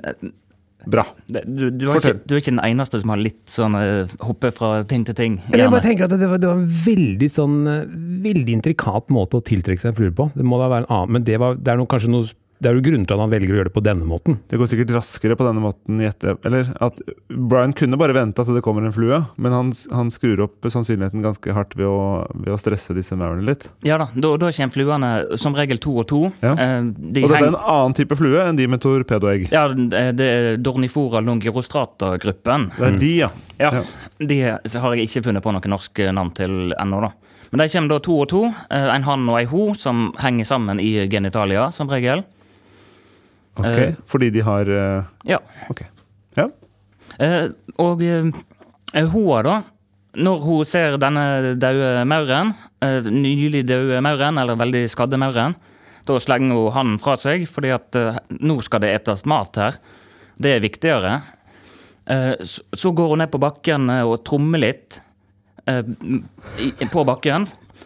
Bra. 0.87 1.03
det- 1.27 1.43
Du, 1.47 1.69
du, 1.69 1.89
er, 1.91 1.99
ikke, 1.99 2.13
du 2.25 2.35
er 2.35 2.39
ikke 2.41 2.53
den 2.55 2.63
eneste 2.63 3.01
som 3.01 3.11
har 3.11 3.19
litt 3.19 3.43
sånn 3.51 3.75
eh, 3.75 4.07
hoppe 4.23 4.53
fra 4.55 4.83
ting 4.87 5.03
til 5.07 5.17
ting. 5.17 5.37
Eller 5.51 5.65
jeg 5.65 5.73
bare 5.73 5.83
tenker 5.87 6.07
at 6.07 6.15
det 6.15 6.29
var, 6.31 6.39
det 6.39 6.47
var 6.47 6.61
en 6.61 6.67
veldig 6.87 7.29
sånn 7.33 7.57
eh, 7.67 7.83
Veldig 8.27 8.53
intrikat 8.57 9.11
måte 9.13 9.37
å 9.37 9.43
tiltrekke 9.45 9.79
seg 9.83 9.91
en 9.93 9.97
flue 9.99 10.11
på. 10.15 10.29
Det 10.33 10.43
må 10.47 10.57
da 10.61 10.69
være 10.71 10.85
en 10.87 10.91
annen, 10.95 11.11
men 11.17 11.23
det, 11.27 11.35
var, 11.39 11.55
det 11.59 11.69
er 11.73 11.77
noe, 11.77 11.87
kanskje 11.91 12.09
noe 12.09 12.25
det 12.59 12.69
er 12.71 12.77
jo 12.77 12.81
grunnen 12.85 13.05
til 13.05 13.13
at 13.15 13.21
han 13.21 13.29
velger 13.31 13.53
å 13.53 13.57
gjøre 13.59 13.69
det 13.69 13.73
på 13.75 13.83
denne 13.85 14.05
måten. 14.09 14.39
Det 14.49 14.57
går 14.57 14.69
sikkert 14.71 14.93
raskere 14.95 15.35
på 15.37 15.45
denne 15.45 15.61
måten. 15.61 15.99
Eller 16.01 16.71
at 16.81 17.01
Brian 17.29 17.73
kunne 17.77 17.99
bare 18.01 18.15
vente 18.17 18.43
til 18.47 18.55
det 18.57 18.63
kommer 18.65 18.85
en 18.87 18.95
flue, 18.95 19.19
men 19.37 19.53
han, 19.53 19.69
han 19.93 20.09
skrur 20.13 20.41
opp 20.47 20.65
sannsynligheten 20.73 21.21
ganske 21.25 21.53
hardt 21.53 21.75
ved 21.77 21.85
å, 21.85 21.99
ved 22.33 22.53
å 22.55 22.57
stresse 22.57 22.95
disse 22.97 23.13
maurene 23.19 23.45
litt. 23.45 23.67
Ja 23.85 23.99
da, 24.01 24.07
da, 24.15 24.33
da 24.41 24.49
kommer 24.51 24.73
fluene 24.73 25.11
som 25.37 25.53
regel 25.57 25.77
to 25.83 25.93
og 26.01 26.07
to. 26.09 26.23
Ja. 26.41 26.55
Eh, 26.57 26.81
de 26.97 27.23
Og 27.27 27.29
det 27.35 27.41
er 27.43 27.49
en 27.51 27.59
annen 27.61 27.97
type 27.97 28.17
flue 28.17 28.41
enn 28.47 28.57
de 28.57 28.67
med 28.73 28.81
torpedoegg. 28.81 29.47
ja, 29.53 29.67
det 29.77 30.27
er 30.27 30.57
Dornifora 30.57 31.21
longirostrata-gruppen. 31.21 32.71
Det 32.77 32.87
er 32.89 32.99
de, 32.99 33.13
ja. 33.23 33.29
Ja, 33.59 33.71
Ja. 33.73 33.83
De 34.19 34.37
har 34.41 34.95
jeg 34.95 35.07
ikke 35.07 35.23
funnet 35.29 35.43
på 35.45 35.51
noe 35.53 35.69
norske 35.69 36.09
navn 36.13 36.31
til 36.37 36.73
ennå, 36.79 37.01
da. 37.05 37.11
Men 37.51 37.61
de 37.63 37.69
kommer 37.71 37.89
da 37.93 37.99
to 38.03 38.15
og 38.21 38.27
to. 38.29 38.41
eh, 38.69 38.89
En 38.95 39.03
hann 39.03 39.29
og 39.29 39.37
ei 39.39 39.45
ho 39.45 39.73
som 39.77 40.11
henger 40.19 40.45
sammen 40.45 40.79
i 40.81 41.07
genitalia, 41.07 41.71
som 41.71 41.87
regel. 41.87 42.23
Ok, 43.57 43.65
Eh. 43.65 43.95
Fordi 44.05 44.29
de 44.29 44.43
har 44.45 44.69
eh, 44.69 45.03
Ja. 45.25 45.39
Okay. 45.69 45.87
Ja. 46.35 46.49
Eh, 47.19 47.49
og 47.77 48.01
hun, 48.01 49.43
da. 49.43 49.63
Når 50.17 50.41
hun 50.41 50.65
ser 50.65 50.97
denne 50.97 51.55
døde 51.59 52.05
mauren, 52.05 52.53
nylig 52.81 53.65
døde 53.67 54.01
mauren, 54.01 54.37
eller 54.37 54.57
veldig 54.57 54.87
skadde 54.89 55.17
mauren, 55.17 55.55
da 56.05 56.17
slenger 56.19 56.55
hun 56.55 56.73
hannen 56.73 56.99
fra 56.99 57.17
seg, 57.17 57.45
fordi 57.45 57.69
at 57.75 57.93
nå 58.39 58.61
skal 58.65 58.81
det 58.81 58.93
etes 58.95 59.25
mat 59.29 59.59
her. 59.61 59.77
Det 60.41 60.55
er 60.55 60.63
viktigere. 60.63 61.21
Så, 62.41 62.93
går 62.95 63.09
hun 63.13 63.21
ned 63.21 63.29
på 63.29 63.41
bakken 63.41 63.91
og 64.07 64.23
trommer 64.25 64.63
litt 64.63 65.01
på 65.67 67.05
bakken. 67.05 67.45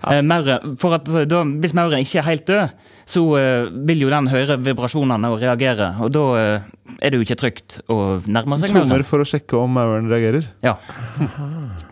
Eh, 0.10 0.24
mauren, 0.26 0.74
for 0.82 0.96
at 0.98 1.06
eh, 1.14 1.28
da, 1.30 1.44
Hvis 1.62 1.76
mauren 1.78 2.02
ikke 2.02 2.22
er 2.24 2.26
helt 2.26 2.48
død, 2.48 2.74
så 3.12 3.22
eh, 3.38 3.70
vil 3.90 4.02
jo 4.06 4.10
den 4.14 4.32
høre 4.32 4.58
vibrasjonene 4.64 5.30
og 5.30 5.44
reagere. 5.44 5.92
Og 6.02 6.10
da 6.16 6.26
eh, 6.40 6.72
er 6.98 7.12
det 7.14 7.20
jo 7.20 7.28
ikke 7.28 7.40
trygt 7.44 7.80
å 7.92 8.00
nærme 8.26 8.58
seg 8.58 8.74
mauren. 8.74 8.90
Trommer 8.90 9.06
for 9.08 9.24
å 9.24 9.28
sjekke 9.28 9.60
om 9.60 9.78
mauren 9.78 10.10
reagerer. 10.12 10.50
Ja. 10.66 10.78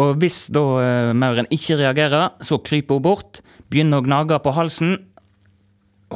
Og 0.00 0.16
hvis 0.22 0.46
da 0.52 0.62
eh, 0.80 1.10
mauren 1.16 1.48
ikke 1.52 1.76
reagerer, 1.80 2.30
så 2.44 2.60
kryper 2.64 2.96
hun 2.96 3.04
bort, 3.04 3.42
begynner 3.72 4.00
å 4.00 4.06
gnage 4.06 4.38
på 4.40 4.54
halsen. 4.56 4.96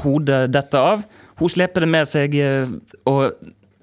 Hodet 0.01 0.47
detter 0.53 0.93
av. 0.95 1.05
Hun 1.41 1.53
sleper 1.53 1.85
det 1.85 1.91
med 1.93 2.09
seg 2.09 2.37
eh, 2.41 2.73
og 3.09 3.27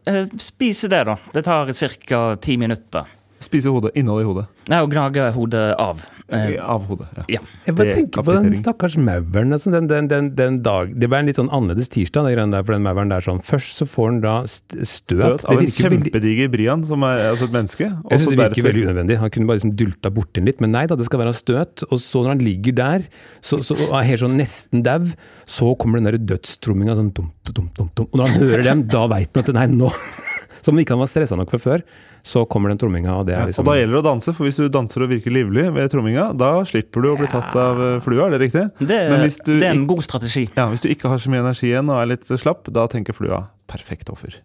eh, 0.09 0.25
spiser 0.41 0.89
det, 0.93 1.03
da. 1.09 1.17
Det 1.35 1.45
tar 1.45 1.73
ca. 2.07 2.23
ti 2.41 2.57
minutter. 2.57 3.09
Spise 3.43 3.71
hodet. 3.73 3.91
Innholdet 3.99 4.25
i 4.25 4.29
hodet. 4.31 4.47
Nei, 4.71 4.79
og 4.83 4.91
gnage 4.93 5.29
hodet 5.35 5.63
av. 5.81 6.01
Eh, 6.33 6.55
Av 6.63 6.85
hodet. 6.87 7.05
Ja. 7.19 7.23
ja. 7.35 7.39
Jeg 7.67 7.75
bare 7.77 7.93
tenker 7.93 8.23
på 8.25 8.33
den 8.33 8.53
stakkars 8.57 8.95
mauren. 8.97 9.51
Altså 9.53 9.69
den, 9.73 9.89
den, 9.91 10.07
den, 10.09 10.29
den 10.37 10.55
dag, 10.65 10.93
det 10.97 11.09
ble 11.11 11.19
en 11.19 11.27
litt 11.29 11.37
sånn 11.37 11.51
annerledes 11.53 11.91
tirsdag, 11.93 12.29
den 12.39 12.55
der, 12.55 12.63
for 12.65 12.73
den 12.77 12.85
mauren 12.85 13.11
der 13.11 13.21
sånn. 13.21 13.41
Først 13.45 13.75
så 13.81 13.85
får 13.89 14.07
den 14.15 14.21
da 14.23 14.35
støt. 14.49 14.87
Støt 14.89 15.43
av 15.51 15.59
en 15.61 15.69
kjempediger 15.75 16.49
Brian, 16.53 16.85
som 16.87 17.03
er 17.05 17.25
altså 17.33 17.49
et 17.49 17.53
menneske. 17.53 17.89
Jeg 17.91 18.23
syns 18.23 18.31
det 18.31 18.31
virker 18.31 18.45
deretter- 18.47 18.67
veldig 18.69 18.85
unødvendig. 18.87 19.19
Han 19.21 19.33
kunne 19.35 19.51
bare 19.51 19.59
liksom 19.61 19.75
dulta 19.83 20.13
borti 20.15 20.39
den 20.39 20.49
litt. 20.49 20.63
Men 20.63 20.73
nei 20.73 20.85
da, 20.89 20.97
det 20.97 21.05
skal 21.09 21.21
være 21.21 21.35
støt. 21.37 21.83
Og 21.91 22.01
så 22.01 22.23
når 22.23 22.33
han 22.37 22.45
ligger 22.47 22.77
der, 22.79 23.05
så, 23.43 23.59
så, 23.67 23.77
og 23.91 23.93
er 23.99 24.07
helt 24.13 24.23
sånn 24.23 24.39
nesten 24.39 24.81
dau, 24.87 25.11
så 25.45 25.73
kommer 25.77 25.99
den 26.01 26.07
der 26.09 26.17
dødstromminga 26.33 26.95
sånn 26.97 27.11
dum, 27.19 27.29
dum, 27.51 27.67
dum, 27.77 27.91
dum. 27.99 28.07
Og 28.09 28.17
når 28.23 28.31
han 28.31 28.47
hører 28.47 28.65
dem, 28.71 28.87
da 28.89 29.05
veit 29.11 29.29
han 29.35 29.43
at 29.43 29.53
nei, 29.59 29.67
nå 29.75 29.91
Som 30.63 30.77
om 30.77 30.79
ikke 30.79 30.95
han 30.95 31.01
var 31.03 31.09
stressa 31.11 31.35
nok 31.35 31.51
fra 31.51 31.59
før, 31.59 31.81
så 32.23 32.45
kommer 32.47 32.71
den 32.71 32.79
tromminga, 32.79 33.17
og 33.19 33.27
det 33.27 33.35
er 33.35 33.49
liksom 33.49 33.61
ja, 33.61 33.65
og 33.65 33.69
da 33.69 33.79
gjelder 33.81 33.97
det 33.97 33.99
å 33.99 34.05
danse, 34.07 34.33
for 34.35 34.47
hvis 34.47 34.59
du 34.61 34.69
danser 34.71 35.03
og 35.03 35.11
virker 35.11 35.33
livlig 35.35 35.65
ved 35.75 35.91
tromminga, 35.91 36.29
da 36.39 36.51
slipper 36.67 37.03
du 37.03 37.09
å 37.11 37.17
bli 37.19 37.27
tatt 37.31 37.57
av 37.59 37.81
eh, 37.83 37.97
flua, 38.05 38.29
er 38.29 38.37
det 38.37 38.39
riktig? 38.45 38.63
Det, 38.79 38.99
Men 39.11 39.25
hvis 39.25 39.41
du, 39.41 39.51
det 39.57 39.67
er 39.67 39.75
en 39.75 39.83
god 39.89 40.05
strategi. 40.05 40.45
ja, 40.55 40.69
hvis 40.71 40.85
du 40.85 40.87
ikke 40.93 41.11
har 41.11 41.19
så 41.19 41.33
mye 41.33 41.43
energi 41.43 41.67
igjen 41.73 41.91
og 41.91 41.99
er 41.99 42.13
litt 42.13 42.31
slapp, 42.31 42.71
da 42.71 42.87
tenker 42.91 43.17
flua 43.17 43.43
perfekt 43.71 44.13
offer. 44.13 44.39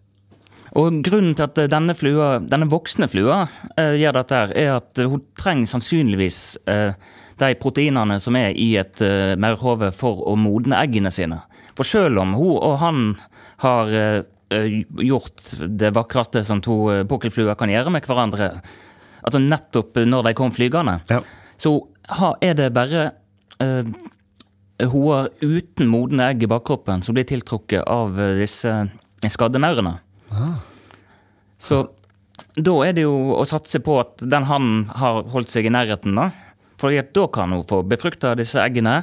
Og 0.77 0.99
grunnen 1.05 1.33
til 1.33 1.47
at 1.47 1.63
denne, 1.71 1.95
flua, 1.97 2.35
denne 2.45 2.67
voksne 2.69 3.07
flua 3.09 3.39
uh, 3.47 3.95
gjør 3.97 4.19
dette, 4.19 4.41
her, 4.43 4.51
er 4.59 4.75
at 4.75 5.01
hun 5.01 5.23
trenger 5.39 5.71
sannsynligvis 5.71 6.41
uh, 6.69 6.91
de 7.39 7.55
proteinene 7.57 8.19
som 8.21 8.37
er 8.37 8.53
i 8.59 8.73
et 8.77 9.01
uh, 9.01 9.33
maurhove 9.39 9.89
for 9.95 10.21
å 10.29 10.35
modne 10.37 10.77
eggene 10.83 11.11
sine. 11.15 11.39
For 11.79 11.87
selv 11.87 12.19
om 12.21 12.35
hun 12.35 12.57
og 12.59 12.75
han 12.83 13.03
har 13.63 13.93
eh, 13.93 14.17
eh, 14.19 14.25
gjort 14.49 15.43
det 15.79 15.91
vakreste 15.95 16.43
som 16.47 16.61
to 16.65 16.77
uh, 16.89 17.03
pukkelfluer 17.09 17.57
kan 17.59 17.69
gjøre 17.71 17.93
med 17.93 18.07
hverandre, 18.09 18.51
altså 19.21 19.41
nettopp 19.43 19.99
når 20.07 20.29
de 20.29 20.33
kom 20.37 20.51
flygende, 20.55 20.99
Ja. 21.09 21.21
så 21.59 21.75
er 22.41 22.55
det 22.57 22.71
bare 22.73 23.11
uh, 23.61 23.83
hoer 24.89 25.29
uten 25.43 25.89
modne 25.91 26.31
egg 26.31 26.43
i 26.43 26.49
bakkroppen 26.49 27.03
som 27.03 27.17
blir 27.17 27.27
tiltrukket 27.27 27.83
av 27.83 28.15
eh, 28.19 28.37
disse 28.39 28.71
skadde 29.27 29.59
maurene. 29.59 29.97
Så 31.59 31.81
da 32.55 32.75
er 32.87 32.95
det 32.95 33.03
jo 33.03 33.35
å 33.35 33.43
satse 33.47 33.81
på 33.83 33.97
at 33.99 34.23
den 34.23 34.47
hannen 34.47 34.85
har 34.95 35.25
holdt 35.33 35.51
seg 35.51 35.67
i 35.67 35.73
nærheten, 35.75 36.15
da. 36.15 36.29
For 36.79 36.95
da 36.95 37.25
kan 37.27 37.51
hun 37.51 37.65
få 37.67 37.81
befrukta 37.83 38.31
disse 38.39 38.61
eggene, 38.63 39.01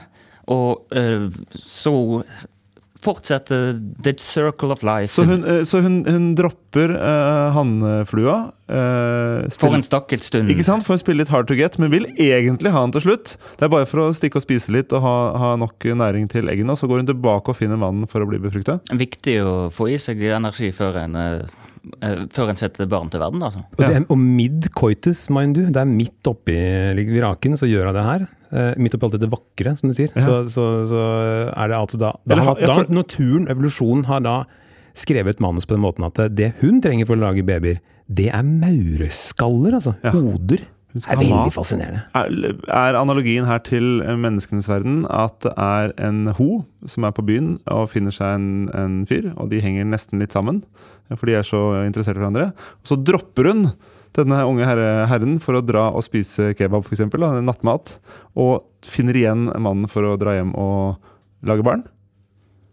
og 0.49 0.89
uh, 0.97 1.29
så 1.61 2.23
fortsette 3.03 3.57
the 4.03 4.15
circle 4.19 4.73
of 4.73 4.83
life. 4.87 5.13
Så 5.15 5.25
hun, 5.25 5.45
eh, 5.45 5.63
så 5.65 5.81
hun, 5.85 6.01
hun 6.07 6.31
dropper 6.39 6.95
uh, 6.97 7.53
hannflua. 7.57 8.37
Uh, 8.67 9.47
For 9.55 9.77
en 9.77 9.85
stakket 9.85 10.25
stund. 10.27 10.51
Ikke 10.51 10.67
sant? 10.67 10.87
For 10.87 10.97
å 10.97 11.01
spille 11.01 11.23
litt 11.23 11.33
hard 11.33 11.49
to 11.51 11.59
get, 11.59 11.79
men 11.83 11.93
vil 11.93 12.09
egentlig 12.15 12.73
ha 12.75 12.83
den 12.87 12.97
til 12.97 13.07
slutt. 13.07 13.37
Det 13.59 13.69
er 13.69 13.73
bare 13.73 13.89
for 13.89 14.07
å 14.07 14.09
stikke 14.17 14.41
og 14.41 14.47
spise 14.47 14.75
litt 14.75 14.95
og 14.97 15.05
ha, 15.05 15.17
ha 15.39 15.53
nok 15.61 15.87
næring 15.87 16.31
til 16.33 16.51
eggene. 16.53 16.75
Og 16.75 16.81
så 16.81 16.91
går 16.91 17.05
hun 17.05 17.13
tilbake 17.13 17.53
og 17.53 17.59
finner 17.59 17.81
mannen 17.81 18.11
for 18.11 18.25
å 18.25 18.29
bli 18.31 18.41
befrukta. 18.43 18.81
Viktig 18.97 19.39
å 19.45 19.55
få 19.75 19.91
i 19.95 20.01
seg 20.03 20.23
energi 20.35 20.73
før 20.75 21.01
en, 21.05 21.17
eh, 21.21 21.67
eh, 22.01 22.25
før 22.33 22.53
en 22.53 22.61
setter 22.61 22.89
barn 22.91 23.13
til 23.13 23.23
verden, 23.23 23.45
altså. 23.47 23.65
Og, 23.77 23.85
det, 23.85 24.03
og 24.09 24.19
mid 24.21 24.71
coitus, 24.77 25.27
mind 25.33 25.59
du, 25.59 25.65
det 25.71 25.83
er 25.83 25.91
midt 25.91 26.31
oppi 26.31 26.57
like, 26.97 27.13
viraken, 27.13 27.59
så 27.59 27.69
gjør 27.71 27.91
hun 27.91 27.99
det 27.99 28.09
her. 28.11 28.27
Eh, 28.53 28.75
midt 28.79 28.95
oppi 28.95 29.09
alt 29.09 29.17
dette 29.19 29.31
vakre, 29.33 29.73
som 29.79 29.91
du 29.91 29.95
sier. 29.97 30.13
Ja. 30.15 30.23
Så, 30.23 30.37
så, 30.55 30.65
så 30.91 31.03
er 31.51 31.73
det 31.73 31.77
altså 31.81 31.99
da, 31.99 32.13
da, 32.23 32.37
Eller 32.37 32.61
da 32.63 32.77
for- 32.83 32.93
Naturen, 32.95 33.49
evolusjonen, 33.51 34.05
har 34.07 34.21
da 34.23 34.37
skrevet 34.97 35.41
manus 35.45 35.67
på 35.69 35.75
den 35.77 35.83
måten 35.85 36.07
at 36.07 36.21
det 36.37 36.53
hun 36.63 36.79
trenger 36.81 37.09
for 37.09 37.19
å 37.19 37.25
lage 37.27 37.43
babyer, 37.45 37.83
det 38.07 38.29
er 38.33 38.47
maureskaller, 38.47 39.75
altså. 39.81 39.97
Ja. 40.05 40.13
Hoder. 40.15 40.63
Det 40.97 41.03
er 41.13 41.19
veldig 41.21 41.53
fascinerende. 41.53 42.05
Er, 42.17 42.55
er 42.73 42.97
analogien 42.97 43.45
her 43.45 43.59
til 43.67 43.99
menneskenes 44.17 44.65
verden 44.71 45.03
at 45.13 45.35
det 45.45 45.53
er 45.61 45.93
en 46.07 46.23
ho 46.39 46.63
som 46.89 47.05
er 47.05 47.13
på 47.13 47.25
byen 47.29 47.51
og 47.69 47.91
finner 47.93 48.15
seg 48.17 48.39
en, 48.39 48.47
en 48.73 48.95
fyr, 49.11 49.29
og 49.37 49.51
de 49.53 49.61
henger 49.61 49.85
nesten 49.91 50.23
litt 50.25 50.33
sammen, 50.33 50.63
for 51.13 51.29
de 51.29 51.37
er 51.37 51.45
så 51.45 51.61
interessert 51.85 52.17
i 52.17 52.23
hverandre. 52.25 52.47
Og 52.81 52.89
så 52.89 52.97
dropper 52.97 53.51
hun 53.51 53.67
denne 54.19 54.43
unge 54.49 54.67
herre, 54.69 55.07
herren 55.11 55.37
for 55.43 55.59
å 55.59 55.65
dra 55.65 55.89
og 55.93 56.05
spise 56.07 56.53
kebab, 56.59 56.87
f.eks., 56.87 57.05
nattmat, 57.45 57.99
og 58.39 58.65
finner 58.87 59.19
igjen 59.19 59.51
mannen 59.53 59.91
for 59.91 60.07
å 60.07 60.17
dra 60.21 60.37
hjem 60.39 60.55
og 60.59 60.97
lage 61.47 61.67
barn. 61.67 61.85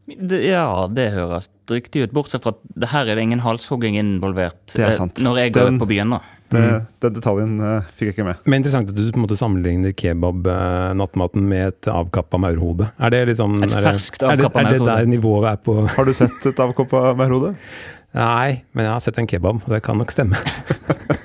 Det, 0.03 0.41
ja, 0.43 0.67
det 0.91 1.13
høres 1.15 1.47
riktig 1.71 2.03
ut. 2.03 2.13
Bortsett 2.15 2.43
fra 2.43 2.51
at 2.51 2.63
det 2.75 2.89
her 2.91 3.07
er 3.07 3.15
det 3.15 3.23
ingen 3.23 3.43
halshogging 3.43 3.95
involvert. 3.95 4.59
Det 4.73 4.81
er 4.83 4.91
eh, 4.91 4.97
sant. 4.97 5.21
Når 5.23 5.39
jeg 5.39 5.53
Den- 5.55 5.77
går 5.77 5.85
på 5.85 5.91
byen, 5.93 6.15
da. 6.17 6.21
Det, 6.53 6.85
Den 7.01 7.13
detaljen 7.15 7.53
uh, 7.63 7.87
fikk 7.97 8.11
jeg 8.11 8.13
ikke 8.13 8.25
med. 8.27 8.41
Men 8.45 8.59
interessant 8.59 8.91
at 8.91 8.97
du 8.97 9.07
på 9.07 9.17
en 9.17 9.23
måte 9.23 9.37
sammenligner 9.39 9.95
kebab-nattmaten 9.97 11.47
med 11.49 11.71
et 11.71 11.89
avkappa 11.89 12.37
maurhode. 12.37 12.91
Er 12.99 13.15
det 13.15 13.23
liksom 13.31 13.57
Et 13.63 13.73
ferskt 13.73 14.21
avkappa 14.27 14.61
maurhode. 14.61 14.91
er 14.91 14.91
er 14.91 15.01
det 15.01 15.07
der 15.07 15.11
nivået 15.15 15.49
er 15.49 15.57
på 15.63 15.79
Har 15.87 16.05
du 16.05 16.13
sett 16.13 16.45
et 16.51 16.61
avkappa 16.67 17.15
maurhode? 17.17 17.55
Nei, 18.13 18.61
men 18.73 18.85
jeg 18.85 18.93
har 18.93 19.01
sett 19.01 19.17
en 19.17 19.29
kebab, 19.29 19.63
og 19.65 19.73
det 19.73 19.81
kan 19.81 19.97
nok 19.97 20.13
stemme. 20.13 20.37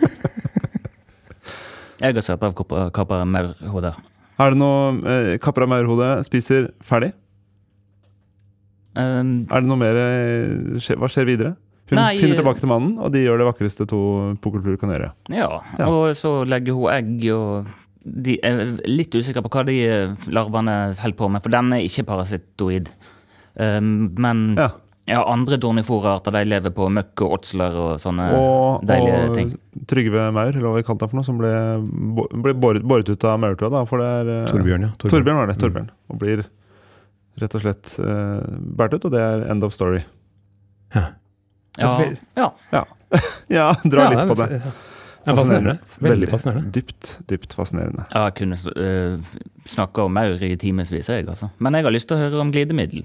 Jeg 1.98 2.14
har 2.14 2.22
sett 2.24 2.42
av 2.46 2.54
kapra 2.94 3.24
maurhoder. 3.26 3.96
Er 4.38 4.54
det 4.54 4.60
noe 4.60 4.92
eh, 5.10 5.32
Kapper 5.42 5.64
av 5.66 5.72
maurhode 5.72 6.10
spiser 6.26 6.70
ferdig? 6.86 7.10
Um, 8.98 9.46
Er 9.50 9.62
det 9.62 9.68
noe 9.68 9.78
mer 9.78 9.98
eh, 9.98 10.94
Hva 10.98 11.10
skjer 11.10 11.26
videre? 11.28 11.56
Hun 11.88 11.98
Nei, 11.98 12.18
finner 12.20 12.36
eh, 12.36 12.40
tilbake 12.42 12.60
til 12.60 12.68
mannen, 12.70 12.96
og 13.00 13.12
de 13.14 13.22
gjør 13.24 13.40
det 13.40 13.46
vakreste 13.48 13.86
to 13.88 13.98
pokerfluer 14.44 14.76
kan 14.80 14.90
gjøre. 14.92 15.12
ja. 15.32 15.48
Ja. 15.78 15.86
og 15.88 16.10
så 16.20 16.42
legger 16.44 16.76
hun 16.76 16.90
egg, 16.92 17.22
og 17.32 17.70
de 18.04 18.34
er 18.44 18.60
litt 18.88 19.14
usikre 19.16 19.40
på 19.44 19.52
hva 19.54 19.62
de 19.64 19.76
eh, 19.86 20.26
larvene 20.28 20.74
holder 21.00 21.16
på 21.16 21.30
med, 21.32 21.42
for 21.44 21.54
den 21.54 21.72
er 21.72 21.86
ikke 21.86 22.04
parasittoid. 22.10 22.90
Um, 23.56 24.12
men 24.20 24.44
ja. 24.60 24.68
Ja. 25.08 25.22
andre 25.32 25.56
dorniforarter 25.60 26.34
de 26.36 26.42
lever 26.44 26.72
på 26.74 26.88
møkk 26.92 27.22
og 27.24 27.38
åtsler 27.38 27.76
og 27.80 28.02
sånne 28.02 28.26
Og, 28.36 28.84
deilige 28.88 29.20
og 29.24 29.36
ting. 29.36 29.52
Trygve 29.88 30.26
Maur, 30.36 30.50
eller 30.52 30.66
hva 30.66 30.74
vi 30.76 30.84
kalte 30.86 31.06
han 31.06 31.12
for 31.12 31.20
noe, 31.20 31.26
som 31.26 31.38
ble, 31.40 31.52
ble 32.44 32.54
båret, 32.54 32.84
båret 32.84 33.08
ut 33.08 33.24
av 33.24 33.38
maurtua. 33.40 33.70
da, 33.72 33.84
For 33.88 34.02
det 34.02 34.10
er 34.18 34.32
eh, 34.34 34.50
Torbjørn, 34.52 34.88
ja. 34.88 34.90
Torbjørn 35.00 35.40
var 35.40 35.48
det. 35.50 35.56
Mm. 35.56 35.62
Torbjørn. 35.64 35.88
Og 36.12 36.20
blir 36.20 36.44
rett 37.38 37.54
og 37.54 37.62
slett 37.64 37.94
uh, 38.02 38.42
båret 38.58 38.98
ut, 38.98 39.08
og 39.08 39.14
det 39.14 39.22
er 39.22 39.46
end 39.52 39.64
of 39.64 39.74
story. 39.76 40.02
Ja. 40.94 41.08
Ja, 41.78 42.52
ja. 42.74 42.84
Ja, 43.48 43.70
dra 43.86 44.10
litt 44.12 44.28
på 44.28 44.36
det. 44.42 44.50
Ja, 44.58 44.76
Ja, 45.28 45.34
fascinerende. 45.36 45.78
Veldig 46.00 46.28
fascinerende. 46.30 46.70
Dypt, 46.72 47.18
dypt 47.28 47.52
fascinerende. 47.56 48.04
Ja, 48.14 48.28
Jeg 48.28 48.36
kunne 48.38 48.56
uh, 48.56 49.40
snakka 49.68 50.06
om 50.08 50.14
maur 50.16 50.40
i 50.44 50.54
timevis, 50.56 51.08
jeg, 51.08 51.26
altså. 51.28 51.50
Men 51.58 51.76
jeg 51.76 51.84
har 51.84 51.92
lyst 51.92 52.08
til 52.08 52.16
å 52.16 52.22
høre 52.22 52.40
om 52.40 52.52
glidemiddel. 52.54 53.04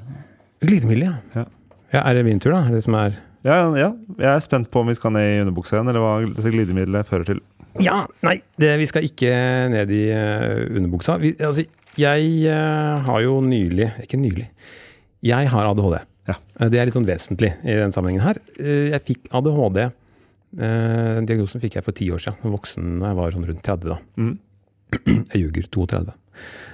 Glidemiddel, 0.64 1.04
ja. 1.10 1.16
Ja. 1.36 1.46
Ja. 1.94 2.02
Er 2.04 2.18
det 2.18 2.26
min 2.28 2.40
tur, 2.44 2.52
da? 2.56 2.64
Det 2.74 2.84
som 2.86 2.96
er 3.00 3.16
Ja, 3.46 3.58
ja, 3.78 3.90
jeg 4.18 4.30
er 4.32 4.40
spent 4.44 4.70
på 4.72 4.82
om 4.84 4.88
vi 4.90 4.96
skal 4.98 5.12
ned 5.16 5.28
i 5.36 5.42
underbuksa 5.44 5.78
igjen, 5.78 5.90
eller 5.92 6.04
hva 6.04 6.14
glidemiddelet 6.48 7.08
fører 7.10 7.28
til. 7.28 7.42
Ja, 7.82 8.04
nei, 8.24 8.38
det, 8.62 8.70
vi 8.80 8.86
skal 8.88 9.04
ikke 9.08 9.32
ned 9.74 9.90
i 9.92 10.04
uh, 10.14 10.62
underbuksa. 10.78 11.18
Vi, 11.20 11.34
altså, 11.44 11.66
jeg 12.00 12.30
uh, 12.48 13.02
har 13.06 13.20
jo 13.26 13.40
nylig 13.46 13.88
Ikke 14.06 14.18
nylig. 14.22 14.48
Jeg 15.26 15.50
har 15.52 15.68
ADHD. 15.72 15.98
Ja. 16.30 16.36
Eh, 16.60 16.70
Det 16.72 16.80
er 16.80 16.88
litt 16.88 16.96
sånn 16.96 17.08
vesentlig 17.08 17.52
i 17.64 17.76
den 17.80 17.92
sammenhengen 17.96 18.24
her. 18.26 18.40
Jeg 18.60 19.02
fikk 19.08 19.28
ADHD. 19.36 19.80
eh, 20.60 21.20
diagnosen 21.28 21.62
fikk 21.64 21.76
jeg 21.80 21.84
for 21.86 21.96
ti 21.96 22.10
år 22.12 22.20
siden. 22.24 22.52
Voksen 22.54 23.00
da 23.02 23.12
jeg 23.12 23.20
var 23.20 23.32
sånn 23.36 23.48
rundt 23.50 23.64
30, 23.64 23.90
da. 23.92 23.98
Mm. 24.20 24.34
Jeg 25.34 25.42
ljuger. 25.42 25.68
32. 25.74 26.14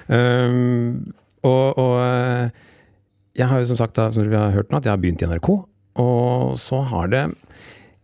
Um, 0.09 1.13
og, 1.45 1.77
og 1.79 2.57
jeg 3.37 3.49
har 3.49 3.61
jo 3.61 3.69
som 3.69 3.79
sagt, 3.79 3.97
da, 3.97 4.09
som 4.13 4.25
vi 4.25 4.37
har 4.37 4.55
hørt 4.55 4.71
nå, 4.71 4.79
at 4.79 4.87
jeg 4.87 4.93
har 4.95 5.01
begynt 5.01 5.23
i 5.23 5.29
NRK. 5.29 5.51
Og 5.99 6.55
så 6.61 6.81
har 6.89 7.11
det 7.11 7.23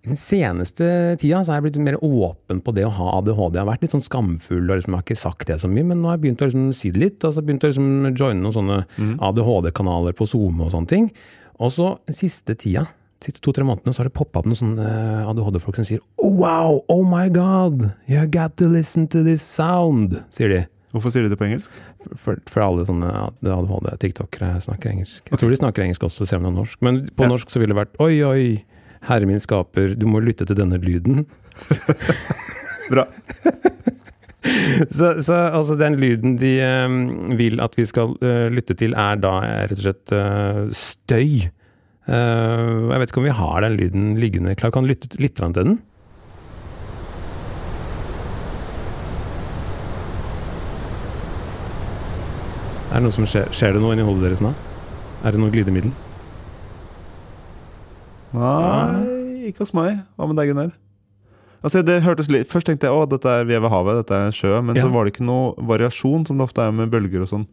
den 0.06 0.18
seneste 0.20 0.88
tida 1.18 1.40
så 1.42 1.52
har 1.52 1.60
jeg 1.60 1.66
blitt 1.70 1.80
mer 1.82 1.96
åpen 2.04 2.60
på 2.62 2.74
det 2.78 2.84
å 2.86 2.92
ha 2.94 3.16
ADHD. 3.18 3.58
Jeg 3.58 3.64
har 3.64 3.72
vært 3.72 3.86
litt 3.86 3.96
sånn 3.96 4.06
skamfull 4.06 4.68
og 4.68 4.76
liksom, 4.76 4.94
jeg 4.94 5.02
har 5.02 5.06
ikke 5.08 5.18
sagt 5.18 5.48
det 5.50 5.58
så 5.64 5.70
mye, 5.72 5.88
men 5.90 6.02
nå 6.02 6.12
har 6.12 6.20
jeg 6.20 6.26
begynt 6.28 6.44
å 6.46 6.50
liksom, 6.50 6.68
si 6.78 6.92
det 6.94 7.02
litt. 7.02 7.18
Og 7.24 7.32
så 7.32 7.40
har 7.40 7.42
jeg 7.42 7.48
begynt 7.50 7.66
å 7.66 7.72
liksom, 7.72 7.90
joine 8.12 8.44
noen 8.44 8.58
sånne 8.60 9.18
ADHD-kanaler 9.30 10.18
på 10.18 10.30
Zoom 10.30 10.62
og 10.62 10.70
sånne 10.76 10.92
ting. 10.92 11.10
Og 11.58 11.74
så 11.74 11.96
den 12.06 12.20
siste 12.20 12.58
tida, 12.60 12.86
siste 13.24 13.42
to-tre 13.42 13.66
månedene, 13.66 13.96
så 13.96 14.04
har 14.04 14.12
det 14.12 14.18
poppa 14.20 14.44
opp 14.44 14.50
noen 14.52 14.62
sånne 14.62 14.94
ADHD-folk 15.32 15.80
som 15.80 15.88
sier 15.88 16.04
oh, 16.22 16.38
wow, 16.38 16.84
oh 16.92 17.02
my 17.08 17.26
god, 17.34 17.90
you 18.12 18.22
got 18.30 18.60
to 18.62 18.70
listen 18.70 19.10
to 19.10 19.24
this 19.26 19.42
sound, 19.42 20.20
sier 20.36 20.52
de. 20.52 20.64
Hvorfor 20.95 21.12
sier 21.12 21.25
de 21.25 21.31
det 21.34 21.38
på 21.39 21.47
engelsk? 21.49 21.73
For, 22.23 22.39
for 22.47 22.63
alle 22.63 22.86
sånne 22.88 23.10
ADHD-tiktokere 23.43 24.53
snakker 24.63 24.93
engelsk. 24.93 25.27
Jeg 25.27 25.41
tror 25.41 25.51
de 25.51 25.60
snakker 25.60 25.84
engelsk 25.84 26.05
også, 26.08 26.27
selv 26.29 26.39
om 26.39 26.47
det 26.47 26.53
er 26.53 26.60
norsk. 26.62 26.77
Men 26.88 27.01
på 27.12 27.25
Ja. 27.27 27.31
norsk 27.34 27.51
så 27.51 27.60
ville 27.60 27.75
det 27.75 27.81
vært 27.81 27.99
oi, 27.99 28.13
oi, 28.23 28.45
herre 29.10 29.27
min 29.27 29.43
skaper, 29.43 29.91
du 29.99 30.05
må 30.08 30.23
lytte 30.23 30.47
til 30.47 30.55
denne 30.55 30.79
lyden. 30.79 31.25
Bra. 32.93 33.08
Så, 34.93 35.08
så 35.25 35.34
altså 35.58 35.73
den 35.73 35.95
lyden 35.97 36.36
de 36.38 36.51
um, 36.86 37.34
vil 37.38 37.58
at 37.63 37.73
vi 37.79 37.86
skal 37.89 38.12
uh, 38.21 38.45
lytte 38.53 38.75
til, 38.77 38.93
er 38.93 39.17
da 39.17 39.31
eh, 39.41 39.63
rett 39.71 39.79
og 39.79 39.86
slett 39.88 40.13
uh, 40.13 40.60
støy. 40.69 41.47
Uh, 42.05 42.91
jeg 42.93 43.01
vet 43.01 43.10
ikke 43.10 43.23
om 43.23 43.25
vi 43.25 43.34
har 43.39 43.65
den 43.65 43.77
lyden 43.79 44.03
liggende 44.21 44.53
klar. 44.60 44.69
Kan 44.75 44.86
du 44.86 44.91
lytte 44.93 45.10
litt 45.17 45.34
til 45.39 45.55
den? 45.58 45.79
Er 52.95 53.01
det 53.01 53.10
noe 53.10 53.12
som 53.15 53.25
skjer? 53.27 53.49
Skjer 53.51 53.75
det 53.75 53.81
noe 53.84 53.91
inni 53.91 54.05
hodet 54.08 54.23
deres 54.29 54.39
nå? 54.43 54.53
Er 55.27 55.36
det 55.36 55.39
noe 55.41 55.51
glidemiddel? 55.51 55.91
Nei, 58.36 59.49
ikke 59.49 59.63
hos 59.65 59.73
meg. 59.75 59.99
Hva 60.15 60.27
med 60.29 60.39
deg, 60.39 60.51
Gunnar? 60.53 60.71
Altså, 61.65 61.81
det 61.81 61.97
hørtes 62.05 62.29
litt, 62.29 62.47
Først 62.51 62.67
tenkte 62.69 62.88
jeg 62.88 62.93
å, 62.95 63.08
dette 63.10 63.25
er 63.31 63.43
vi 63.49 63.55
er 63.58 63.63
ved 63.63 63.71
havet, 63.73 63.99
dette 64.03 64.15
er 64.27 64.31
sjø. 64.36 64.62
Men 64.63 64.75
Ja. 64.77 64.84
så 64.86 64.91
var 64.93 65.03
det 65.05 65.13
ikke 65.15 65.25
noe 65.27 65.55
variasjon, 65.58 66.25
som 66.27 66.38
det 66.38 66.45
ofte 66.47 66.62
er 66.62 66.71
med 66.71 66.91
bølger 66.91 67.21
og 67.25 67.27
sånn. 67.31 67.47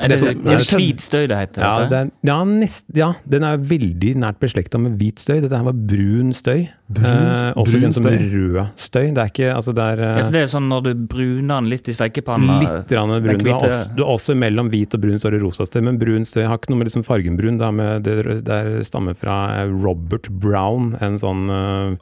Er 0.00 0.08
det, 0.08 0.18
Det- 0.20 1.30
er 1.30 1.38
heter? 1.38 1.62
Ja, 1.62 1.88
det 1.88 1.98
er, 1.98 2.10
ja, 2.24 2.44
nest, 2.44 2.84
ja, 2.94 3.12
den 3.28 3.42
er 3.44 3.56
veldig 3.58 4.14
nært 4.16 4.38
beslekta 4.40 4.78
med 4.80 4.98
hvit 4.98 5.18
støy. 5.18 5.40
Dette 5.40 5.56
her 5.56 5.64
var 5.64 5.72
brun 5.74 6.32
støy. 6.32 6.68
Brun- 6.88 7.04
eh, 7.04 7.52
også 7.52 7.68
brun 7.68 7.82
kjent 7.82 7.94
som 7.94 8.04
støy. 8.04 8.18
rød 8.32 8.68
støy. 8.76 9.06
Det 9.12 9.18
er 9.18 9.28
ikke 9.28 9.48
Altså, 9.58 9.74
det 9.74 9.84
er 9.84 10.00
Ja, 10.00 10.22
så 10.22 10.28
eh, 10.28 10.30
det 10.32 10.42
er 10.42 10.46
sånn 10.48 10.68
når 10.68 10.82
du 10.84 10.94
bruner 10.94 11.60
den 11.60 11.68
litt 11.68 11.88
i 11.88 11.92
stekepanna 11.92 12.60
litt 12.60 12.88
den 12.88 13.22
brun. 13.22 13.38
Du 13.44 13.50
har, 13.52 13.60
også, 13.60 13.96
du 13.96 14.02
har 14.04 14.12
også 14.14 14.36
mellom 14.36 14.70
hvit 14.70 14.94
og 14.94 15.00
brun 15.02 15.18
så 15.18 15.28
er 15.28 15.36
det 15.36 15.42
rosa 15.42 15.66
støy, 15.68 15.82
men 15.82 15.98
brun 15.98 16.24
støy 16.24 16.46
har 16.46 16.56
ikke 16.56 16.70
noe 16.70 16.78
med 16.78 16.88
liksom 16.88 17.04
fargen 17.04 17.36
brun. 17.36 17.58
Det, 17.58 17.66
er 17.66 17.72
med, 17.72 18.02
det, 18.04 18.44
det 18.46 18.86
stammer 18.86 19.14
fra 19.18 19.66
Robert 19.68 20.28
Brown, 20.30 20.94
en 21.00 21.18
sånn 21.20 21.48
uh, 21.50 21.96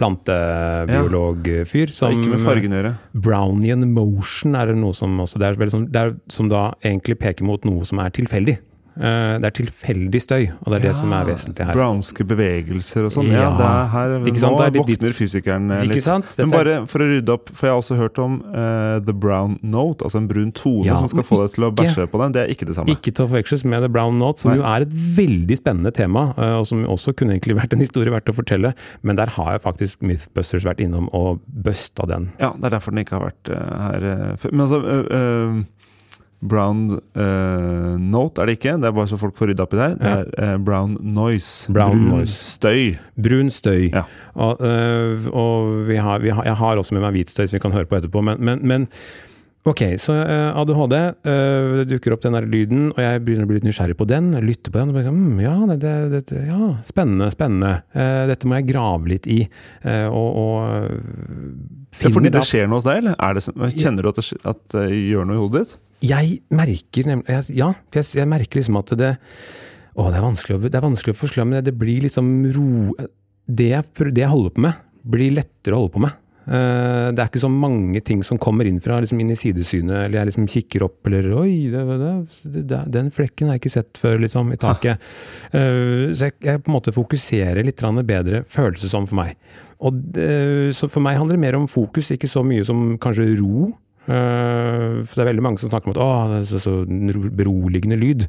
plantebiologfyr. 0.00 1.86
Det 1.86 1.94
Som 1.94 2.10
har 2.10 2.18
ikke 2.18 2.34
med 2.34 2.44
fargen 2.44 2.74
å 2.74 2.80
gjøre. 2.80 2.92
Brownian 3.14 3.86
motion 3.94 4.56
er 4.58 4.72
det 4.72 4.76
noe 4.80 4.96
som 4.96 5.16
også 5.22 5.40
det 5.40 5.48
er, 5.50 5.58
veldig 5.60 5.74
sånn, 5.76 5.88
det 5.92 6.02
er 6.04 6.14
som 6.32 6.48
da 6.52 6.66
egentlig 6.84 7.19
peker 7.20 7.46
mot 7.46 7.64
noe 7.68 7.86
som 7.88 8.02
er 8.02 8.12
tilfeldig. 8.16 8.58
Eh, 9.00 9.34
det 9.40 9.46
er 9.48 9.54
tilfeldig 9.54 10.20
støy, 10.20 10.42
og 10.60 10.72
det 10.72 10.80
er 10.80 10.82
det 10.90 10.94
som 10.98 11.12
er 11.14 11.28
vesentlig 11.30 11.64
her. 11.68 11.76
Brownske 11.76 12.24
bevegelser 12.26 13.06
og 13.06 13.14
sånn. 13.14 13.30
Ja, 13.30 13.46
Ja. 13.46 13.50
det 13.56 13.68
er 13.68 13.86
her, 13.94 14.14
Nå 14.18 14.60
er 14.60 14.74
våkner 14.74 15.14
fysikeren 15.16 15.70
eh, 15.70 15.84
Ikke 15.86 15.94
litt. 15.94 16.04
sant? 16.04 16.26
Men 16.36 16.50
bare 16.50 16.74
for 16.90 17.00
å 17.00 17.08
rydde 17.08 17.32
opp, 17.32 17.48
for 17.54 17.66
jeg 17.68 17.72
har 17.72 17.80
også 17.80 17.96
hørt 17.96 18.18
om 18.18 18.42
uh, 18.52 18.98
the 19.00 19.14
brown 19.14 19.58
note, 19.62 20.04
altså 20.04 20.20
en 20.20 20.28
brun 20.28 20.52
tone 20.52 20.84
Ja, 20.84 20.98
som 20.98 21.08
skal 21.08 21.24
få 21.24 21.40
deg 21.46 21.54
til 21.54 21.64
å 21.64 21.72
bæsje 21.72 22.08
på 22.10 22.20
den. 22.20 22.32
Det 22.36 22.42
er 22.42 22.52
ikke 22.52 22.66
det 22.66 22.76
samme. 22.76 22.92
Ikke 22.92 23.14
til 23.14 23.24
å 23.24 23.30
forveksles 23.30 23.64
med 23.64 23.86
The 23.86 23.88
Brown 23.88 24.18
Note, 24.18 24.42
som 24.42 24.50
Nei. 24.52 24.58
jo 24.58 24.66
er 24.68 24.84
et 24.84 24.92
veldig 25.16 25.60
spennende 25.62 25.94
tema, 25.94 26.34
og 26.60 26.66
som 26.66 26.84
også 26.84 27.14
kunne 27.16 27.38
egentlig 27.38 27.56
vært 27.56 27.72
en 27.72 27.80
historie 27.80 28.12
verdt 28.12 28.28
å 28.28 28.36
fortelle, 28.36 28.74
men 29.02 29.16
der 29.16 29.32
har 29.38 29.56
jeg 29.56 29.64
faktisk 29.64 30.02
Mythbusters 30.02 30.66
vært 30.66 30.82
innom 30.84 31.08
og 31.16 31.40
busta 31.46 32.06
den. 32.10 32.32
Ja, 32.42 32.52
det 32.52 32.68
er 32.68 32.76
derfor 32.76 32.92
den 32.92 33.04
ikke 33.06 33.16
har 33.20 33.30
vært 33.30 33.54
uh, 33.54 33.76
her 33.86 34.36
før. 34.36 34.52
Men 34.52 34.66
altså 34.66 34.82
uh, 34.82 35.62
Brown 36.40 36.86
uh, 36.96 37.96
note 38.00 38.40
er 38.40 38.48
det 38.48 38.56
ikke, 38.56 38.78
det 38.80 38.88
er 38.88 38.94
bare 38.96 39.10
så 39.10 39.18
folk 39.20 39.36
får 39.36 39.50
rydda 39.52 39.64
opp 39.66 39.74
i 39.76 39.78
det 39.78 39.86
her. 39.86 39.96
Det 40.00 40.12
er 40.46 40.54
uh, 40.56 40.60
brown 40.64 40.96
noise. 41.04 41.68
Brown 41.72 41.98
Brun 41.98 42.06
noise. 42.14 42.36
støy. 42.56 42.94
Brun 43.20 43.52
støy. 43.52 43.90
Ja. 43.92 44.06
Og, 44.32 44.62
uh, 44.64 45.26
og 45.36 45.82
vi 45.90 45.98
har, 46.00 46.22
vi 46.24 46.32
har, 46.32 46.46
jeg 46.48 46.56
har 46.62 46.80
også 46.80 46.96
med 46.96 47.04
meg 47.04 47.18
hvit 47.18 47.34
støy 47.34 47.44
som 47.44 47.58
vi 47.58 47.64
kan 47.66 47.76
høre 47.76 47.90
på 47.90 47.98
etterpå, 48.00 48.24
men, 48.24 48.40
men, 48.40 48.64
men 48.64 48.88
Ok, 49.68 49.82
så 50.00 50.14
ADHD, 50.56 50.94
det 51.20 51.82
dukker 51.90 52.14
opp 52.14 52.22
den 52.24 52.32
der 52.32 52.46
lyden, 52.48 52.86
og 52.94 53.00
jeg 53.04 53.20
begynner 53.26 53.44
å 53.44 53.50
bli 53.50 53.58
litt 53.58 53.66
nysgjerrig 53.68 53.98
på 53.98 54.06
den. 54.08 54.30
Lytter 54.40 54.72
på 54.72 54.80
den 54.80 54.88
og 54.88 54.96
bare 54.96 55.10
sånn, 55.10 55.18
mm, 55.20 55.42
ja, 55.44 55.52
det, 55.68 55.90
det, 56.14 56.20
det, 56.30 56.44
ja, 56.48 56.70
spennende, 56.88 57.28
spennende. 57.34 57.74
Dette 58.30 58.48
må 58.48 58.56
jeg 58.56 58.70
grave 58.70 59.12
litt 59.12 59.28
i. 59.28 59.42
og, 59.84 60.40
og 60.40 60.88
det 60.88 62.08
Ja, 62.08 62.14
fordi 62.16 62.32
det 62.32 62.46
skjer 62.48 62.72
noe 62.72 62.80
hos 62.80 62.88
deg, 62.88 63.02
eller? 63.02 63.20
Er 63.20 63.36
det, 63.36 63.44
kjenner 63.76 64.08
du 64.08 64.10
at 64.14 64.22
det, 64.22 64.26
at 64.48 64.64
det 64.78 64.86
gjør 64.96 65.28
noe 65.28 65.36
i 65.36 65.42
hodet 65.44 65.66
ditt? 65.66 65.76
Jeg 66.00 66.40
merker 66.54 67.10
nemlig 67.10 67.40
Ja, 67.52 67.74
jeg, 67.92 68.06
jeg 68.16 68.28
merker 68.30 68.60
liksom 68.60 68.78
at 68.80 68.92
det 68.96 69.10
Å, 69.94 70.06
det 70.08 70.16
er 70.16 70.24
vanskelig 70.24 70.56
å, 70.56 70.62
det 70.64 70.78
er 70.78 70.86
vanskelig 70.86 71.16
å 71.16 71.20
forklare, 71.20 71.48
men 71.48 71.58
det, 71.58 71.66
det 71.68 71.76
blir 71.80 72.06
liksom 72.06 72.30
ro 72.54 72.70
det 73.50 73.70
jeg, 73.72 74.10
det 74.14 74.22
jeg 74.22 74.30
holder 74.30 74.52
på 74.54 74.62
med, 74.62 74.82
blir 75.10 75.32
lettere 75.34 75.74
å 75.74 75.80
holde 75.80 75.94
på 75.96 76.02
med. 76.04 76.18
Uh, 76.50 77.12
det 77.14 77.20
er 77.20 77.28
ikke 77.28 77.42
så 77.42 77.50
mange 77.52 78.00
ting 78.06 78.22
som 78.26 78.38
kommer 78.40 78.66
inn 78.66 78.80
fra 78.82 78.96
liksom 79.02 79.20
inn 79.22 79.32
i 79.34 79.38
sidesynet, 79.38 80.06
eller 80.06 80.20
jeg 80.20 80.30
liksom 80.30 80.46
kikker 80.50 80.84
opp, 80.86 80.98
eller 81.10 81.28
Oi, 81.42 81.52
det, 81.70 82.62
det, 82.70 82.80
den 82.94 83.10
flekken 83.14 83.50
har 83.50 83.58
jeg 83.58 83.64
ikke 83.64 83.74
sett 83.74 84.00
før, 84.00 84.16
liksom, 84.24 84.54
i 84.54 84.60
taket. 84.60 85.02
Uh, 85.52 86.10
så 86.14 86.30
jeg, 86.30 86.38
jeg 86.46 86.62
på 86.64 86.72
en 86.72 86.78
måte 86.78 86.94
fokuserer 86.96 87.66
litt 87.66 87.84
bedre, 88.08 88.42
føles 88.48 88.82
det 88.82 88.90
som 88.90 89.06
for 89.10 89.20
meg. 89.20 89.36
Og 89.80 90.00
det, 90.16 90.30
så 90.76 90.88
for 90.90 91.04
meg 91.04 91.20
handler 91.20 91.38
det 91.38 91.44
mer 91.44 91.60
om 91.60 91.68
fokus, 91.70 92.10
ikke 92.14 92.30
så 92.30 92.42
mye 92.46 92.64
som 92.66 92.96
kanskje 93.00 93.30
ro. 93.38 93.70
Eh, 94.08 95.02
for 95.04 95.18
det 95.18 95.22
er 95.24 95.30
veldig 95.32 95.44
mange 95.44 95.60
som 95.62 95.70
snakker 95.70 95.90
om 95.90 95.94
at 95.96 96.02
å, 96.02 96.10
det 96.32 96.40
er 96.42 96.50
så, 96.50 96.62
så 96.62 96.74
beroligende 97.36 97.98
lyd. 98.00 98.26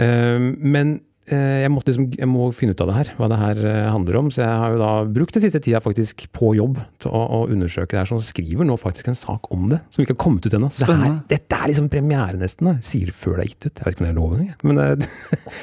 Eh, 0.00 0.42
men 0.42 0.94
eh, 1.30 1.62
jeg, 1.62 1.72
måtte 1.72 1.92
liksom, 1.92 2.08
jeg 2.18 2.28
må 2.30 2.48
finne 2.56 2.74
ut 2.74 2.82
av 2.84 2.90
det 2.90 2.96
her, 2.98 3.12
hva 3.18 3.28
det 3.32 3.40
her 3.40 3.62
handler 3.94 4.20
om. 4.22 4.30
Så 4.34 4.42
jeg 4.42 4.60
har 4.62 4.74
jo 4.74 4.80
da 4.82 4.92
brukt 5.18 5.38
den 5.38 5.44
siste 5.44 5.62
tida 5.64 5.82
faktisk 5.84 6.26
på 6.34 6.54
jobb 6.58 6.80
til 7.02 7.14
å, 7.14 7.24
å 7.38 7.42
undersøke 7.52 7.94
det 7.94 8.02
her. 8.02 8.10
Så 8.10 8.20
jeg 8.20 8.30
skriver 8.32 8.68
nå 8.68 8.78
faktisk 8.80 9.12
en 9.12 9.18
sak 9.18 9.50
om 9.54 9.68
det, 9.72 9.82
som 9.92 10.04
ikke 10.04 10.16
har 10.16 10.22
kommet 10.24 10.48
ut 10.48 10.58
ennå. 10.58 10.72
Så 10.72 10.88
det 10.88 10.98
her, 11.04 11.20
dette 11.30 11.60
er 11.60 11.72
liksom 11.72 11.92
premiere 11.92 12.40
nesten. 12.40 12.72
Da. 12.72 12.78
Sier 12.86 13.14
før 13.16 13.38
det 13.38 13.46
er 13.46 13.52
gitt 13.54 13.68
ut. 13.68 13.76
Jeg 13.76 13.86
vet 13.86 13.94
ikke 13.94 14.04
om 14.04 14.10
det 14.10 14.14
er 14.14 14.20
lov 14.22 14.40
engang. 14.40 14.58
Men 14.66 15.06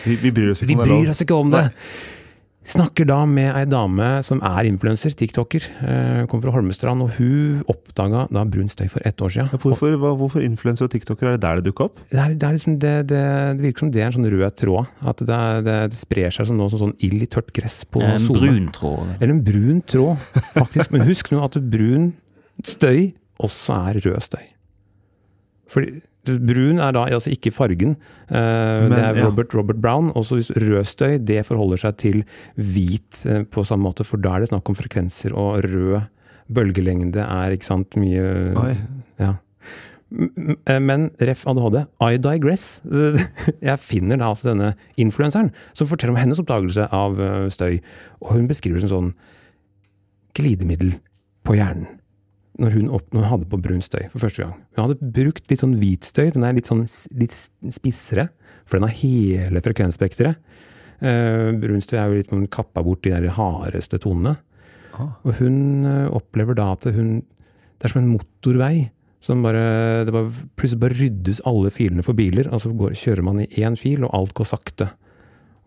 Vi, 0.06 0.16
vi 0.22 0.32
bryr 0.34 0.54
oss 0.54 0.64
ikke 0.64 0.74
om 0.78 0.82
er 0.86 0.90
bryr 0.90 1.12
oss 1.12 1.22
ikke 1.26 1.38
om 1.38 1.52
det. 1.54 1.68
Snakker 2.70 3.08
da 3.10 3.24
med 3.26 3.50
ei 3.58 3.64
dame 3.66 4.08
som 4.26 4.44
er 4.46 4.68
influenser, 4.70 5.16
tiktoker. 5.18 5.64
Eh, 5.82 6.20
kommer 6.30 6.46
fra 6.46 6.52
Holmestrand, 6.54 7.02
og 7.02 7.16
hun 7.18 7.64
oppdaga 7.72 8.28
da 8.30 8.44
brun 8.46 8.70
støy 8.70 8.86
for 8.94 9.02
ett 9.10 9.18
år 9.26 9.32
siden. 9.34 9.50
Ja, 9.50 9.58
Hvorfor, 9.64 9.96
hva, 9.98 10.12
hvorfor 10.20 10.44
influenser 10.46 10.86
og 10.86 10.92
tiktoker, 10.94 11.32
Er 11.32 11.38
det 11.38 11.42
der 11.48 11.56
det 11.58 11.66
dukker 11.72 11.88
opp? 11.90 11.98
Det, 12.12 12.20
er, 12.22 12.36
det, 12.36 12.46
er 12.46 12.54
liksom 12.60 12.78
det, 12.84 12.94
det, 13.10 13.24
det 13.58 13.66
virker 13.66 13.80
som 13.88 13.92
det 13.96 14.04
er 14.04 14.06
en 14.12 14.18
sånn 14.20 14.30
rød 14.36 14.56
tråd. 14.62 14.92
At 15.02 15.24
det, 15.26 15.40
er- 15.40 15.64
det, 15.66 15.78
det 15.96 16.02
sprer 16.04 16.30
seg 16.38 16.46
som 16.52 16.58
noe 16.62 16.70
sånn, 16.70 16.84
sånn 16.86 16.96
ild 17.10 17.26
i 17.26 17.30
tørt 17.34 17.50
gress 17.58 17.80
på 17.90 18.04
En 18.06 18.22
SoMe. 18.22 18.40
brun 18.46 18.70
tråd. 18.78 19.16
Eller 19.18 19.34
en 19.34 19.44
brun 19.50 19.82
tråd, 19.90 20.22
faktisk. 20.54 20.94
Men 20.94 21.08
husk 21.10 21.32
nå 21.34 21.42
at 21.48 21.58
brun 21.74 22.12
støy 22.62 23.14
også 23.42 23.82
er 23.90 24.02
rød 24.06 24.22
støy. 24.30 24.46
Fordi 25.70 26.00
brun 26.28 26.80
er 26.84 26.94
da 26.96 27.06
altså 27.08 27.32
ikke 27.34 27.54
fargen. 27.54 27.96
Uh, 28.30 28.36
Men, 28.36 28.94
det 28.94 29.02
er 29.02 29.20
ja. 29.20 29.26
Robert, 29.28 29.54
Robert 29.56 29.82
Brown. 29.82 30.12
Og 30.16 30.26
så 30.26 30.40
rød 30.40 30.86
støy, 30.86 31.18
det 31.18 31.46
forholder 31.48 31.78
seg 31.78 31.98
til 31.98 32.24
hvit 32.56 33.24
uh, 33.26 33.44
på 33.50 33.64
samme 33.68 33.88
måte, 33.88 34.06
for 34.08 34.22
da 34.22 34.36
er 34.36 34.46
det 34.46 34.52
snakk 34.54 34.70
om 34.70 34.78
frekvenser, 34.78 35.36
og 35.36 35.64
rød 35.66 36.02
bølgelengde 36.50 37.22
er 37.22 37.54
ikke 37.54 37.68
sant 37.68 37.94
mye 38.02 38.26
Oi. 38.58 38.74
Ja. 39.22 39.36
Eh, 40.10 40.80
Men 40.82 41.12
ref 41.22 41.44
ADHD, 41.46 41.84
I 42.02 42.18
digress. 42.18 42.82
Jeg 43.70 43.84
finner 43.84 44.18
da 44.18 44.32
altså 44.32 44.50
denne 44.50 44.74
influenseren 44.98 45.52
som 45.78 45.90
forteller 45.90 46.16
om 46.18 46.22
hennes 46.24 46.42
oppdagelse 46.42 46.90
av 46.90 47.22
støy. 47.54 47.78
Og 48.24 48.34
hun 48.34 48.50
beskriver 48.50 48.82
det 48.82 48.90
som 48.90 48.96
sånn 48.96 49.14
glidemiddel 50.38 50.96
på 51.46 51.58
hjernen. 51.58 52.00
Når 52.60 52.74
hun, 52.76 52.90
opp, 52.92 53.06
når 53.14 53.24
hun 53.24 53.32
hadde 53.32 53.48
på 53.52 53.62
brun 53.64 53.84
støy 53.84 54.10
for 54.12 54.26
første 54.26 54.44
gang. 54.44 54.58
Hun 54.76 54.84
hadde 54.84 55.12
brukt 55.16 55.46
litt 55.48 55.62
sånn 55.62 55.78
hvit 55.80 56.08
støy. 56.10 56.26
Den 56.36 56.44
er 56.44 56.58
litt 56.58 56.68
sånn 56.68 56.84
litt 57.16 57.36
spissere, 57.72 58.28
for 58.68 58.78
den 58.78 58.90
har 58.90 58.98
hele 59.00 59.64
frekvensspekteret. 59.64 60.42
Uh, 61.00 61.56
brun 61.56 61.80
støy 61.80 61.96
er 62.02 62.12
jo 62.12 62.20
litt 62.20 62.52
kappa 62.52 62.84
bort 62.84 63.06
de 63.06 63.14
der 63.16 63.32
hardeste 63.38 64.02
tonene. 64.04 64.36
Ah. 64.92 65.14
Og 65.24 65.38
hun 65.40 65.86
eh, 65.88 66.08
opplever 66.12 66.58
da 66.58 66.72
at 66.74 66.90
hun 66.92 67.22
Det 67.80 67.88
er 67.88 67.94
som 67.94 68.02
en 68.02 68.10
motorvei. 68.12 68.90
Som 69.24 69.44
bare, 69.44 70.04
det 70.08 70.12
bare, 70.16 70.32
plutselig 70.60 70.80
bare 70.80 70.96
ryddes 70.96 71.42
alle 71.48 71.72
filene 71.76 72.04
for 72.04 72.16
biler, 72.16 72.48
og 72.52 72.62
så 72.64 72.72
går, 72.72 72.94
kjører 72.96 73.24
man 73.24 73.42
i 73.44 73.48
én 73.64 73.76
fil, 73.80 74.06
og 74.08 74.14
alt 74.16 74.34
går 74.36 74.48
sakte. 74.48 74.88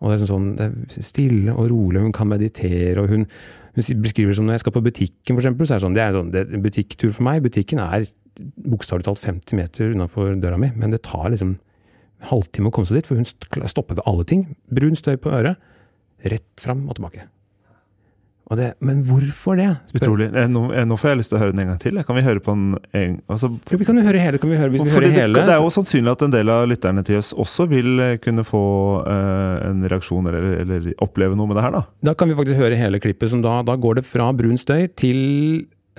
Og 0.03 0.11
det 0.11 0.17
er 0.19 0.29
sånn, 0.29 0.49
det 0.59 0.65
er 0.67 1.03
stille 1.05 1.53
og 1.55 1.69
rolig, 1.71 2.01
hun 2.03 2.15
kan 2.15 2.27
meditere, 2.27 2.99
og 2.99 3.07
hun, 3.11 3.23
hun 3.77 4.01
beskriver 4.03 4.33
det 4.33 4.39
som 4.39 4.49
når 4.49 4.57
jeg 4.57 4.65
skal 4.65 4.75
på 4.75 4.83
butikken, 4.83 5.37
eksempel, 5.39 5.67
så 5.67 5.75
er 5.75 5.79
det 5.79 5.85
sånn, 5.85 5.95
det 5.95 6.03
er 6.03 6.17
sånn, 6.17 6.31
det 6.33 6.43
en 6.49 6.65
butikktur 6.65 7.13
for 7.15 7.27
meg, 7.29 7.43
butikken 7.45 7.79
er 7.83 8.09
bokstavelig 8.67 9.07
talt 9.07 9.21
50 9.23 9.59
meter 9.59 9.93
unnafor 9.93 10.35
døra 10.41 10.59
mi, 10.59 10.73
men 10.75 10.91
det 10.91 11.03
tar 11.07 11.29
liksom 11.31 11.55
en 11.55 12.27
halvtime 12.31 12.71
å 12.71 12.75
komme 12.75 12.89
seg 12.89 12.99
dit, 12.99 13.09
for 13.09 13.19
hun 13.19 13.69
stopper 13.69 13.99
ved 13.99 14.05
alle 14.09 14.25
ting. 14.27 14.45
Brun 14.73 14.97
støy 14.99 15.15
på 15.21 15.31
øret, 15.31 15.61
rett 16.23 16.63
fram 16.63 16.85
og 16.87 16.97
tilbake. 16.97 17.27
Det, 18.59 18.69
men 18.85 19.03
hvorfor 19.07 19.57
det? 19.57 19.67
Spør- 19.91 20.01
Utrolig. 20.01 20.27
Eh, 20.35 20.47
Nå, 20.51 20.63
eh, 20.73 20.85
nå 20.85 20.97
får 20.99 21.09
jeg 21.13 21.17
lyst 21.21 21.31
til 21.33 21.37
å 21.37 21.41
høre 21.41 21.51
den 21.55 21.63
en 21.63 21.71
gang 21.73 21.79
til. 21.81 21.99
Kan 22.07 22.15
vi 22.19 22.23
høre 22.25 22.39
på 22.43 22.53
den 22.53 22.77
en 22.93 23.15
altså, 23.29 23.49
Jo, 23.71 23.77
vi 23.81 23.85
kan 23.85 23.97
jo 23.97 24.03
høre 24.05 24.19
hele, 24.21 24.37
kan 24.41 24.49
vi 24.53 24.57
høre, 24.59 24.69
hvis 24.75 24.83
vi 24.83 24.93
hører 24.93 25.07
det, 25.09 25.17
hele. 25.17 25.33
det 25.47 25.55
er 25.55 25.61
jo 25.63 25.69
sannsynlig 25.73 26.11
at 26.13 26.21
en 26.27 26.31
del 26.35 26.49
av 26.53 26.67
lytterne 26.69 27.03
til 27.07 27.17
oss 27.21 27.33
også 27.33 27.67
vil 27.71 27.99
eh, 27.99 28.15
kunne 28.23 28.43
få 28.47 28.63
uh, 29.07 29.69
en 29.69 29.83
reaksjon 29.89 30.27
eller, 30.29 30.49
eller 30.63 30.93
oppleve 31.03 31.35
noe 31.39 31.47
med 31.47 31.57
det 31.59 31.63
her, 31.67 31.71
da. 31.79 31.83
Da 32.09 32.13
kan 32.19 32.29
vi 32.29 32.35
faktisk 32.35 32.59
høre 32.59 32.77
hele 32.79 32.99
klippet, 33.03 33.29
som 33.33 33.41
da, 33.45 33.61
da 33.65 33.75
går 33.75 34.01
det 34.01 34.05
fra 34.05 34.31
brun 34.35 34.57
støy 34.61 34.87
til 34.99 35.19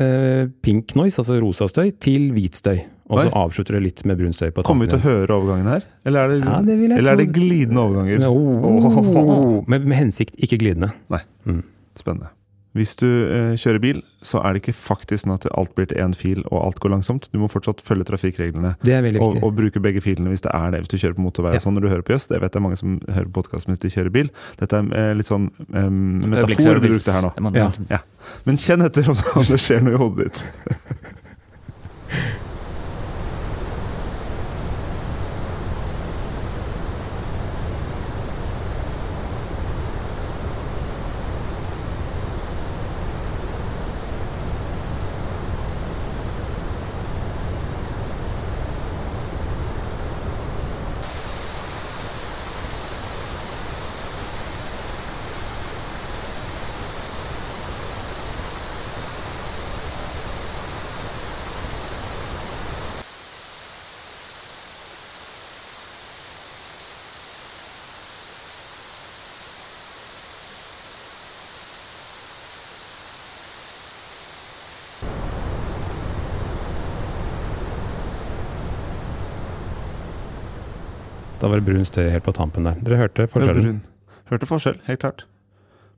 uh, 0.01 0.47
pink 0.65 0.95
noise, 0.99 1.19
altså 1.21 1.39
rosa 1.43 1.69
støy, 1.71 1.91
til 1.99 2.31
hvit 2.37 2.61
støy. 2.63 2.85
Og 3.13 3.21
så 3.21 3.29
avslutter 3.37 3.77
det 3.77 3.83
litt 3.85 3.99
med 4.09 4.17
brun 4.17 4.33
støy 4.33 4.49
på 4.57 4.63
Kommer 4.65 4.87
vi 4.87 4.95
til 4.95 5.03
å 5.03 5.05
høre 5.05 5.35
overgangen 5.37 5.67
her? 5.69 5.83
Eller 6.09 6.25
er 6.25 6.31
det, 6.33 6.39
Ja, 6.41 6.61
det 6.65 6.77
eller 6.97 7.11
er 7.13 7.21
det 7.21 7.27
glidende 7.37 7.83
overganger? 7.83 8.25
Oh, 8.31 9.61
med, 9.69 9.85
med 9.85 9.99
hensikt, 9.99 10.33
ikke 10.41 10.57
glidende. 10.63 10.89
Nei. 11.13 11.21
Spennende. 12.01 12.33
Hvis 12.75 12.97
du 12.99 13.07
eh, 13.07 13.53
kjører 13.55 13.79
bil, 13.79 14.01
så 14.25 14.41
er 14.43 14.53
det 14.57 14.63
ikke 14.65 14.73
faktisk 14.75 15.23
sånn 15.23 15.35
at 15.37 15.45
alt 15.55 15.75
blir 15.77 15.87
til 15.87 16.01
én 16.03 16.15
fil 16.19 16.41
og 16.51 16.57
alt 16.59 16.81
går 16.83 16.91
langsomt. 16.91 17.29
Du 17.31 17.39
må 17.39 17.47
fortsatt 17.53 17.81
følge 17.87 18.03
trafikkreglene 18.09 18.73
Det 18.83 18.97
er 18.97 19.05
veldig 19.05 19.21
og, 19.23 19.29
viktig. 19.37 19.43
og 19.47 19.55
bruke 19.61 19.83
begge 19.85 20.03
filene 20.03 20.33
hvis 20.33 20.43
det 20.43 20.51
er 20.59 20.75
det. 20.75 20.81
Hvis 20.83 20.91
du 20.91 20.97
kjører 20.99 21.15
på 21.15 21.23
motorvei 21.23 21.53
Ja. 21.55 21.61
og 21.61 21.67
sånn 21.69 21.79
når 21.79 21.87
du 21.87 21.89
hører 21.93 22.03
på 22.09 22.17
Jøss. 22.17 22.27
Det 22.33 22.41
vet 22.43 22.59
jeg 22.59 22.63
mange 22.67 22.77
som 22.81 22.97
hører 23.07 23.29
på 23.31 23.37
podkast 23.43 23.69
mens 23.71 23.79
de 23.79 23.93
kjører 23.95 24.11
bil. 24.11 24.33
Dette 24.59 24.81
er 24.81 24.91
eh, 25.05 25.15
litt 25.15 25.31
sånn 25.31 25.51
eh, 25.71 25.89
metafor 26.27 26.81
du 26.83 26.89
brukte 26.89 27.15
her 27.15 27.23
nå. 27.29 27.33
Det 27.37 27.43
må- 27.47 27.55
Ja. 27.91 28.01
Men 28.45 28.57
kjenn 28.57 28.83
etter 28.83 29.07
om 29.13 29.17
om 29.37 29.45
det 29.47 29.61
skjer 29.61 29.83
noe 29.85 29.95
i 29.95 30.01
hodet 30.01 30.33
ditt. 30.33 30.45
brun 81.67 81.85
støy 81.89 82.09
helt 82.13 82.25
på 82.27 82.35
tampen 82.37 82.67
der. 82.69 82.77
Dere 82.85 83.01
hørte 83.05 83.27
forskjellen? 83.33 83.81
Hørte 84.31 84.49
forskjell, 84.49 84.79
helt 84.87 85.01
klart. 85.03 85.25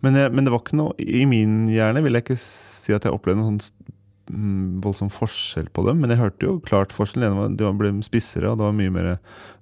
Men, 0.05 0.15
jeg, 0.19 0.33
men 0.35 0.45
det 0.45 0.53
var 0.53 0.61
ikke 0.61 0.77
noe 0.77 0.93
I 1.01 1.23
min 1.29 1.69
hjerne 1.73 2.03
vil 2.05 2.19
jeg 2.19 2.27
ikke 2.27 2.37
si 2.41 2.93
at 2.93 3.07
jeg 3.07 3.15
opplevde 3.17 3.41
noen 3.41 3.57
sånn 3.65 3.95
mm, 4.29 4.83
voldsom 4.85 5.09
forskjell 5.15 5.71
på 5.75 5.85
dem, 5.87 6.03
men 6.03 6.13
jeg 6.13 6.21
hørte 6.21 6.47
jo 6.49 6.57
klart 6.67 6.93
forskjell. 6.95 7.25
Den 7.25 7.39
var- 7.39 7.55
De 7.57 7.71
ble 7.81 7.93
spissere, 8.05 8.51
og 8.51 8.59
det 8.61 8.67
var 8.69 8.77
mye 8.77 8.93
mer 8.93 9.09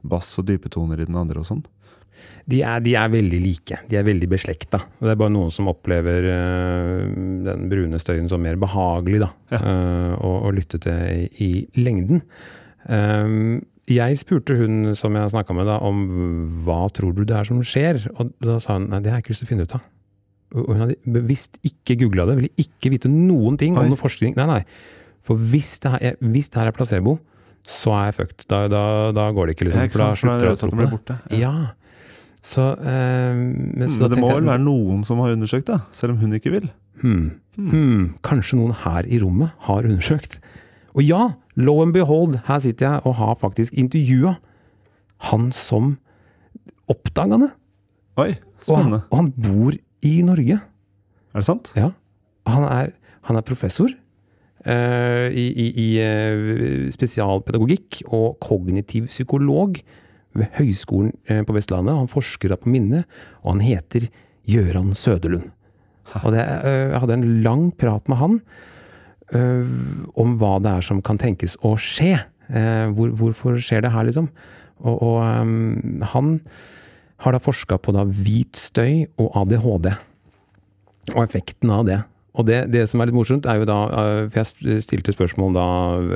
bass 0.03 0.33
og 0.43 0.47
dype 0.51 0.69
toner 0.75 1.01
i 1.01 1.07
den 1.09 1.17
andre 1.21 1.41
og 1.45 1.47
sånn. 1.51 1.63
De 2.49 2.61
er, 2.65 2.81
de 2.85 2.95
er 2.97 3.09
veldig 3.13 3.39
like. 3.43 3.79
De 3.91 3.97
er 3.99 4.05
veldig 4.07 4.29
beslekta. 4.31 4.79
Det 5.03 5.11
er 5.13 5.19
bare 5.21 5.33
noen 5.35 5.51
som 5.53 5.69
opplever 5.69 6.25
uh, 6.31 7.05
den 7.45 7.69
brune 7.71 7.99
støyen 8.01 8.29
som 8.31 8.41
mer 8.45 8.57
behagelig 8.61 9.21
da, 9.25 9.31
Ja. 9.53 9.61
uh, 9.61 10.13
å, 10.25 10.31
å 10.49 10.53
lytte 10.55 10.81
til 10.81 11.29
i, 11.43 11.49
i 11.75 11.83
lengden. 11.85 12.23
Um, 12.89 13.63
jeg 13.91 14.19
spurte 14.21 14.57
hun 14.57 14.95
som 14.97 15.17
jeg 15.19 15.33
snakka 15.33 15.57
med, 15.57 15.69
da, 15.69 15.79
om 15.85 16.05
hva 16.65 16.85
tror 16.95 17.13
du 17.17 17.25
det 17.29 17.37
er 17.37 17.49
som 17.49 17.61
skjer? 17.65 18.07
Og 18.17 18.33
da 18.45 18.57
sa 18.63 18.79
hun 18.79 18.89
nei, 18.93 19.03
det 19.05 19.13
har 19.13 19.21
jeg 19.21 19.27
ikke 19.27 19.35
lyst 19.35 19.45
til 19.45 19.49
å 19.49 19.53
finne 19.53 19.67
ut 19.69 19.77
av. 19.77 19.85
Og 20.55 20.71
hun 20.71 20.83
hadde 20.85 21.15
bevisst 21.17 21.59
ikke 21.67 21.99
googla 22.05 22.29
det, 22.31 22.37
ville 22.39 22.65
ikke 22.65 22.93
vite 22.95 23.11
noen 23.11 23.59
ting 23.61 23.77
om 23.79 23.91
noe 23.91 24.01
forskning. 24.01 24.37
Nei, 24.39 24.47
nei. 24.49 24.61
For 25.25 25.41
hvis 25.41 25.79
det, 25.83 25.95
her 25.95 26.11
er, 26.13 26.19
hvis 26.21 26.51
det 26.53 26.61
her 26.61 26.71
er 26.71 26.77
placebo, 26.77 27.17
så 27.65 27.95
er 27.97 28.11
jeg 28.11 28.17
fucked. 28.19 28.45
Da, 28.53 28.67
da, 28.69 28.85
da 29.17 29.31
går 29.35 29.49
det 29.49 29.57
ikke, 29.57 29.71
liksom. 29.71 29.89
For 29.95 30.03
da 30.03 30.09
er 30.13 30.21
slutter 30.21 30.47
jeg 30.47 30.57
å 30.57 30.61
tro 30.61 30.71
på 30.71 30.83
det. 30.83 30.91
borte. 30.93 31.19
Ja. 31.41 31.55
Så, 32.45 32.67
eh, 32.77 33.33
men, 33.33 33.89
så 33.89 34.05
da 34.05 34.11
det 34.13 34.21
må 34.21 34.29
vel 34.29 34.45
være 34.51 34.61
noen 34.61 35.01
som 35.09 35.23
har 35.25 35.33
undersøkt 35.33 35.71
det, 35.73 35.79
selv 35.97 36.15
om 36.15 36.21
hun 36.21 36.37
ikke 36.37 36.53
vil. 36.53 36.69
hmm, 37.01 37.25
hmm, 37.57 38.03
kanskje 38.25 38.61
noen 38.61 38.77
her 38.85 39.09
i 39.09 39.21
rommet 39.23 39.57
har 39.65 39.89
undersøkt. 39.89 40.39
Og 40.95 41.03
ja, 41.03 41.23
lo 41.55 41.81
and 41.83 41.95
behold, 41.95 42.39
her 42.47 42.59
sitter 42.63 42.89
jeg 42.89 43.07
og 43.07 43.17
har 43.21 43.35
faktisk 43.41 43.75
intervjua 43.79 44.37
han 45.31 45.51
som 45.55 45.97
oppdaga 46.91 47.39
det. 47.41 47.51
Oi, 48.21 48.35
Og 48.69 48.79
han, 48.79 48.97
og 49.11 49.17
han 49.19 49.31
bor 49.33 49.75
i 50.05 50.15
Norge. 50.25 50.61
Er 51.35 51.43
det 51.43 51.47
sant? 51.47 51.71
Ja. 51.77 51.91
Han 52.49 52.67
er, 52.69 52.93
han 53.29 53.39
er 53.39 53.47
professor 53.47 53.89
uh, 53.89 55.29
i, 55.29 55.47
i, 55.51 55.67
i 55.85 55.89
uh, 56.01 56.87
spesialpedagogikk 56.95 58.03
og 58.07 58.39
kognitiv 58.45 59.09
psykolog 59.13 59.81
ved 60.35 60.51
Høgskolen 60.59 61.15
uh, 61.31 61.43
på 61.47 61.57
Vestlandet. 61.57 61.97
Han 61.99 62.13
forsker 62.13 62.53
da 62.53 62.61
på 62.61 62.73
minne, 62.73 63.05
og 63.43 63.57
han 63.57 63.65
heter 63.65 64.09
Gøran 64.51 64.93
Søderlund. 64.97 65.51
Og 66.21 66.35
det, 66.35 66.43
jeg 66.45 67.01
hadde 67.01 67.17
en 67.17 67.29
lang 67.43 67.69
prat 67.81 68.11
med 68.13 68.21
han 68.21 68.41
om 69.33 70.37
hva 70.41 70.59
det 70.63 70.73
er 70.77 70.85
som 70.85 71.01
kan 71.05 71.19
tenkes 71.21 71.57
å 71.65 71.75
skje. 71.81 72.19
Eh, 72.53 72.87
hvor, 72.93 73.13
hvorfor 73.17 73.59
skjer 73.63 73.85
det 73.85 73.93
her, 73.95 74.05
liksom? 74.09 74.29
Og, 74.85 74.97
og 75.01 75.21
um, 75.23 76.03
han 76.13 76.41
har 77.25 77.33
da 77.33 77.41
forska 77.41 77.79
på 77.81 77.95
da 77.97 78.05
hvit 78.05 78.59
støy 78.59 79.07
og 79.17 79.31
ADHD 79.45 79.95
og 81.15 81.21
effekten 81.23 81.73
av 81.73 81.87
det. 81.89 82.01
Og 82.35 82.49
det, 82.49 82.65
det 82.75 82.89
som 82.91 83.01
er 83.01 83.09
litt 83.09 83.17
morsomt, 83.17 83.47
er 83.47 83.61
jo 83.61 83.69
da 83.69 83.79
eh, 83.95 84.25
For 84.33 84.41
jeg 84.43 84.83
stilte 84.83 85.15
spørsmål 85.15 85.55
da 85.55 85.67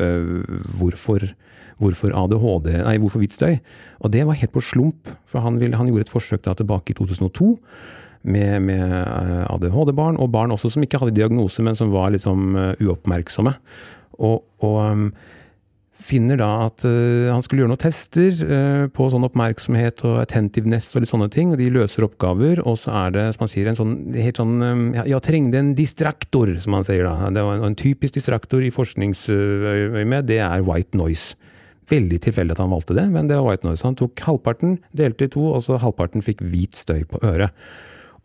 eh, 0.02 0.32
hvorfor, 0.80 1.28
hvorfor 1.78 2.16
ADHD 2.24 2.72
Nei, 2.82 2.96
hvorfor 2.98 3.22
hvit 3.22 3.36
støy? 3.36 3.60
Og 4.02 4.12
det 4.12 4.24
var 4.26 4.40
helt 4.40 4.54
på 4.54 4.64
slump. 4.64 5.12
For 5.30 5.44
han, 5.44 5.60
ville, 5.62 5.78
han 5.78 5.88
gjorde 5.88 6.08
et 6.08 6.12
forsøk 6.12 6.42
da 6.48 6.56
tilbake 6.58 6.92
i 6.92 6.98
2002 6.98 7.52
med, 8.22 8.62
med 8.66 8.82
eh, 8.82 9.46
ADHD-barn, 9.52 10.18
og 10.18 10.32
barn 10.34 10.54
også 10.54 10.72
som 10.74 10.84
ikke 10.84 11.00
hadde 11.02 11.16
diagnose, 11.16 11.62
men 11.64 11.78
som 11.78 11.92
var 11.94 12.12
liksom 12.14 12.54
eh, 12.56 12.84
uoppmerksomme. 12.84 13.54
Og, 14.18 14.42
og 14.66 14.78
um, 14.82 15.10
finner 16.08 16.38
da 16.38 16.48
at 16.66 16.84
uh, 16.86 17.28
han 17.30 17.42
skulle 17.42 17.62
gjøre 17.62 17.72
noen 17.72 17.82
tester 17.82 18.34
uh, 18.46 18.84
på 18.94 19.08
sånn 19.10 19.26
oppmerksomhet 19.26 20.02
og 20.06 20.20
attentiveness 20.22 20.90
og 20.92 21.02
litt 21.02 21.10
sånne 21.10 21.28
ting, 21.34 21.52
og 21.52 21.60
de 21.60 21.68
løser 21.74 22.06
oppgaver, 22.06 22.62
og 22.66 22.78
så 22.82 22.94
er 23.04 23.14
det, 23.14 23.26
som 23.34 23.44
han 23.44 23.52
sier, 23.52 23.70
en 23.70 23.78
sånn 23.78 23.96
helt 24.16 24.40
sånn 24.40 24.56
um, 24.62 24.84
ja, 24.96 25.06
Jeg 25.10 25.26
trengte 25.26 25.60
en 25.60 25.74
distraktor, 25.78 26.54
som 26.62 26.78
han 26.78 26.86
sier 26.86 27.06
da. 27.06 27.32
Det 27.34 27.44
var 27.46 27.58
en, 27.58 27.66
en 27.70 27.78
typisk 27.78 28.18
distraktor 28.18 28.64
i 28.64 28.72
forskningsøyemed, 28.74 30.30
det 30.30 30.40
er 30.46 30.66
white 30.66 30.98
noise. 30.98 31.38
Veldig 31.88 32.18
tilfeldig 32.26 32.56
at 32.56 32.62
han 32.62 32.72
valgte 32.72 32.96
det, 32.98 33.06
men 33.14 33.30
det 33.30 33.38
var 33.38 33.48
white 33.48 33.66
noise. 33.66 33.86
Han 33.86 33.96
tok 33.98 34.20
halvparten, 34.26 34.78
delte 34.96 35.28
i 35.28 35.32
to, 35.32 35.46
og 35.54 35.62
så 35.64 35.78
halvparten 35.80 36.24
fikk 36.24 36.42
hvit 36.44 36.76
støy 36.76 37.06
på 37.08 37.22
øret. 37.24 37.54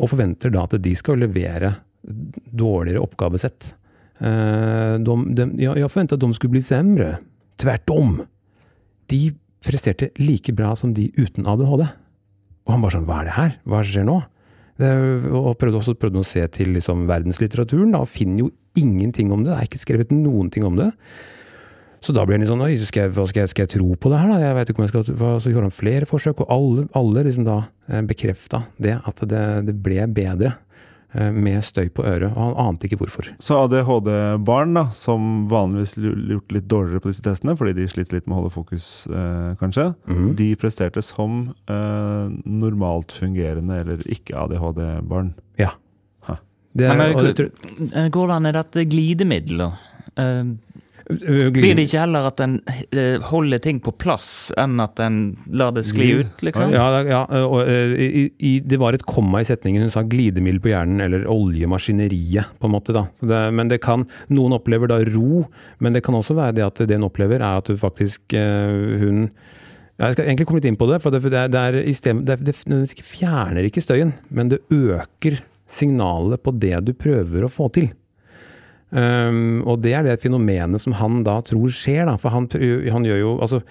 Og 0.04 0.12
forventer 0.12 0.52
da 0.54 0.66
at 0.68 0.76
de 0.84 0.94
skal 1.00 1.22
levere 1.24 1.78
dårligere 2.04 3.02
oppgavesett. 3.04 3.72
Eh, 4.20 4.96
de, 5.00 5.16
de, 5.38 5.48
jeg 5.63 5.92
forventa 5.92 6.18
at 6.18 6.24
de 6.24 6.36
skulle 6.36 6.58
bli 6.58 6.63
semre. 6.66 7.16
Tvert 7.62 7.94
om. 7.94 8.18
De 9.12 9.22
presterte 9.63 10.12
like 10.20 10.52
bra 10.56 10.74
som 10.76 10.92
de 10.96 11.08
uten 11.16 11.48
ADHD. 11.48 11.86
Og 12.63 12.76
han 12.76 12.84
bare 12.84 12.98
sånn, 12.98 13.08
hva 13.08 13.22
er 13.22 13.30
det 13.30 13.38
her? 13.38 13.56
Hva 13.68 13.84
skjer 13.88 14.08
nå? 14.08 14.20
Det, 14.82 14.89
og 15.30 15.54
prøvde 15.62 15.80
også 15.80 15.96
prøvde 16.00 16.24
å 16.24 16.28
se 16.28 16.42
til 16.56 16.74
liksom, 16.74 17.06
verdenslitteraturen, 17.10 17.92
da, 17.94 18.02
og 18.04 18.10
finner 18.10 18.46
jo 18.46 18.52
ingenting 18.80 19.32
om 19.32 19.44
det. 19.44 19.52
Det 19.52 19.60
er 19.60 19.70
ikke 19.70 19.84
skrevet 19.84 20.13
noen 20.16 20.50
ting 20.54 20.66
om 20.68 20.80
det. 20.80 20.89
Så 22.04 22.12
da 22.16 22.26
blir 22.28 22.36
han 22.36 22.44
litt 22.44 22.52
sånn, 22.52 22.66
oi, 22.66 22.76
skal 22.84 23.08
jeg, 23.08 23.13
hva 23.16 23.24
skal 23.30 23.46
jeg, 23.46 23.54
skal 23.54 23.66
jeg 23.66 23.74
tro 23.78 23.94
på 23.96 24.12
det 24.12 24.20
her 24.20 24.34
da? 24.34 24.42
Jeg 24.42 24.58
vet 24.58 24.74
ikke 24.74 24.82
om 24.82 24.86
jeg 24.88 24.92
skal, 24.92 25.16
hva, 25.22 25.32
Så 25.39 25.54
gjorde 25.54 25.70
han 25.70 25.78
flere 25.78 26.10
forsøk, 26.10 26.44
og 26.44 26.52
alle, 26.52 26.86
alle 27.00 27.24
liksom 27.30 27.48
da 27.48 27.62
eh, 27.88 28.04
bekrefta 28.10 28.66
det, 28.84 28.98
at 29.08 29.24
det, 29.32 29.44
det 29.70 29.76
ble 29.86 30.04
bedre 30.12 30.52
eh, 31.16 31.30
med 31.32 31.63
støy 31.63 31.88
på 31.96 32.04
øret, 32.04 32.34
og 32.34 32.42
han 32.42 32.58
ante 32.66 32.89
ikke 32.89 33.00
hvorfor. 33.06 33.30
Så 33.44 33.62
ADHD-barn, 33.62 34.76
da, 34.76 34.86
som 34.98 35.46
vanligvis 35.52 35.96
gjort 36.02 36.58
litt 36.58 36.68
dårligere 36.72 37.06
på 37.06 37.13
disse 37.13 37.24
testene, 37.24 37.56
fordi 37.60 37.78
de 37.80 37.88
sliter 37.94 38.20
litt 38.20 38.28
med 38.28 38.36
å 38.36 38.42
holde 38.42 38.56
fokus, 38.58 38.89
eh, 39.08 39.54
kanskje, 39.63 39.94
mm. 40.04 40.28
de 40.42 40.50
presterte 40.60 41.06
som 41.06 41.46
eh, 41.72 42.36
normalt 42.44 43.16
fungerende 43.16 43.80
eller 43.86 44.04
ikke 44.12 44.36
ADHD-barn. 44.44 45.32
Ja. 45.62 45.72
Det, 46.74 46.88
Men 46.89 47.13
og 47.13 47.24
det, 47.24 47.30
eh, 47.30 47.36
tror- 47.38 48.10
går 48.10 48.28
det 48.28 48.36
an 48.36 48.46
i 48.50 48.52
dette 48.52 48.84
glidemiddelet? 48.89 49.89
Uh, 50.18 50.58
blir 51.10 51.76
det 51.76 51.86
ikke 51.88 52.00
heller 52.04 52.28
at 52.30 52.39
en 52.44 52.54
eh, 52.96 53.20
holder 53.28 53.60
ting 53.63 53.80
på 53.84 53.92
plass, 54.00 54.52
enn 54.60 54.80
at 54.84 55.00
en 55.04 55.18
lar 55.52 55.74
det 55.76 55.84
skli 55.88 56.10
ut, 56.22 56.44
liksom? 56.46 56.72
Ja, 56.76 56.86
ja 57.04 57.22
og, 57.44 57.58
ø, 57.68 57.80
i, 58.00 58.24
i, 58.39 58.54
det 58.63 58.80
var 58.80 58.96
et 58.96 59.04
komma 59.10 59.42
i 59.44 59.48
setningen. 59.48 59.84
Hun 59.84 59.92
sa 59.94 60.06
glidemiddel 60.08 60.62
på 60.63 60.72
hjernen, 60.72 61.02
eller 61.04 61.26
oljemaskineriet, 61.32 62.54
på 62.60 62.70
en 62.70 62.76
måte. 62.76 62.96
da. 62.96 63.06
Det, 63.20 63.42
men 63.58 63.72
det 63.72 63.82
kan, 63.84 64.06
Noen 64.34 64.56
opplever 64.56 64.92
da 64.92 65.02
ro, 65.12 65.44
men 65.84 65.98
det 65.98 66.04
kan 66.06 66.16
også 66.20 66.38
være 66.39 66.58
det 66.60 66.68
at 66.70 66.84
det 66.88 67.00
hun 67.00 67.10
opplever, 67.10 67.44
er 67.44 67.60
at 67.63 67.72
hun 67.74 67.82
faktisk 67.82 68.34
hun 68.34 69.26
ja, 70.00 70.08
Jeg 70.08 70.16
skal 70.16 70.26
egentlig 70.26 70.48
komme 70.50 70.62
litt 70.62 70.70
inn 70.72 70.80
på 70.80 70.88
det. 70.89 71.02
for 71.04 71.13
det, 71.13 71.22
det, 71.28 71.34
er- 71.38 71.52
det, 71.54 72.30
er, 72.34 72.38
det, 72.42 72.56
fjerner 73.04 73.68
ikke 73.68 73.84
støyen, 73.84 74.16
men 74.30 74.50
det 74.50 74.63
øker 74.74 75.42
signalet 75.70 76.42
på 76.44 76.54
det 76.60 76.80
du 76.88 76.94
prøver 76.98 77.46
å 77.46 77.52
få 77.52 77.70
til. 77.74 77.92
Um, 78.94 79.64
og 79.66 79.80
det 79.82 79.96
er 79.98 80.06
det 80.06 80.20
fenomenet 80.22 80.84
som 80.84 80.94
han 81.00 81.24
da 81.26 81.40
tror 81.42 81.72
skjer, 81.74 82.06
da. 82.06 82.14
For 82.22 82.30
han, 82.30 82.46
han 82.94 83.08
gjør 83.08 83.20
jo 83.24 83.34
Altså, 83.42 83.64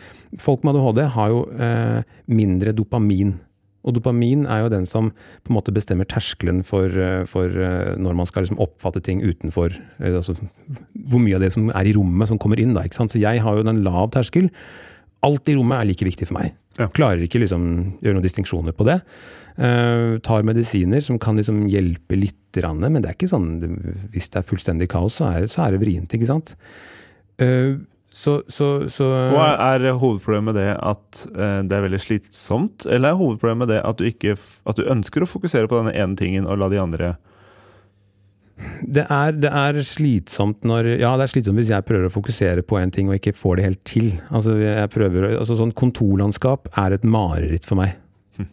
folk 0.43 0.65
med 0.67 0.75
ADHD 0.75 1.03
har 1.15 1.31
jo 1.31 1.45
uh, 1.55 2.03
mindre 2.27 2.75
dopamin. 2.75 3.37
Og 3.83 3.97
dopamin 3.97 4.45
er 4.47 4.63
jo 4.63 4.73
den 4.73 4.87
som 4.87 5.11
på 5.43 5.51
en 5.51 5.57
måte 5.57 5.75
bestemmer 5.75 6.07
terskelen 6.07 6.63
for, 6.67 6.87
eh, 6.87 7.25
for 7.27 7.51
eh, 7.51 7.97
når 7.99 8.15
man 8.15 8.29
skal 8.31 8.45
liksom 8.45 8.61
oppfatte 8.63 9.03
ting 9.03 9.23
utenfor 9.27 9.75
altså, 9.99 10.37
Hvor 10.95 11.19
mye 11.19 11.35
av 11.35 11.43
det 11.43 11.53
som 11.55 11.67
er 11.71 11.91
i 11.91 11.95
rommet, 11.97 12.29
som 12.31 12.39
kommer 12.39 12.63
inn, 12.63 12.77
da. 12.77 12.85
ikke 12.87 13.01
sant? 13.01 13.15
Så 13.15 13.23
jeg 13.23 13.43
har 13.43 13.59
jo 13.59 13.67
den 13.67 13.83
lav 13.83 14.13
terskel. 14.15 14.51
Alt 15.27 15.51
i 15.51 15.57
rommet 15.59 15.81
er 15.81 15.91
like 15.91 16.07
viktig 16.07 16.31
for 16.31 16.39
meg. 16.39 16.55
Ja. 16.79 16.89
Klarer 16.89 17.25
ikke 17.27 17.43
liksom 17.43 17.65
gjøre 18.01 18.17
noen 18.17 18.25
distinksjoner 18.25 18.77
på 18.77 18.87
det. 18.89 19.01
Uh, 19.53 20.17
tar 20.25 20.47
medisiner 20.49 21.03
som 21.05 21.19
kan 21.21 21.37
liksom 21.37 21.67
hjelpe 21.69 22.17
litt, 22.17 22.39
men 22.53 22.99
det 23.01 23.09
er 23.09 23.15
ikke 23.17 23.31
sånn 23.31 23.47
Hvis 24.13 24.27
det 24.29 24.43
er 24.43 24.45
fullstendig 24.45 24.91
kaos, 24.93 25.15
så 25.17 25.31
er, 25.31 25.47
så 25.49 25.63
er 25.65 25.73
det 25.73 25.81
vrient, 25.81 26.13
ikke 26.13 26.29
sant. 26.29 26.53
Uh, 27.41 27.81
så, 28.13 28.43
så, 28.53 28.91
så 28.93 29.09
Hva 29.33 29.55
er 29.73 29.87
hovedproblemet 29.97 30.57
det 30.59 30.69
at 30.77 31.23
uh, 31.33 31.61
det 31.65 31.77
er 31.77 31.87
veldig 31.87 32.01
slitsomt, 32.03 32.85
eller 32.85 33.13
er 33.13 33.21
hovedproblemet 33.21 33.73
det 33.73 33.81
at 33.89 34.01
du, 34.01 34.05
ikke, 34.09 34.37
at 34.69 34.81
du 34.81 34.85
ønsker 34.85 35.25
å 35.25 35.31
fokusere 35.31 35.71
på 35.71 35.81
denne 35.81 35.97
ene 35.97 36.19
tingen 36.21 36.49
og 36.49 36.61
la 36.61 36.69
de 36.73 36.81
andre 36.83 37.15
det 38.97 39.05
er, 39.11 39.33
det 39.39 39.51
er 39.51 39.79
slitsomt 39.87 40.65
når 40.69 40.89
Ja, 41.01 41.13
det 41.19 41.27
er 41.29 41.33
slitsomt 41.35 41.59
hvis 41.61 41.71
jeg 41.73 41.85
prøver 41.89 42.09
å 42.09 42.13
fokusere 42.15 42.65
på 42.67 42.79
en 42.81 42.91
ting 42.95 43.09
og 43.11 43.17
ikke 43.19 43.35
får 43.39 43.57
det 43.61 43.65
helt 43.69 43.83
til. 43.89 44.09
Altså, 44.31 44.57
jeg 44.61 44.91
prøver, 44.95 45.29
altså 45.39 45.57
sånn 45.59 45.73
Kontorlandskap 45.79 46.69
er 46.83 46.97
et 46.99 47.05
mareritt 47.05 47.67
for 47.69 47.81
meg. 47.81 47.97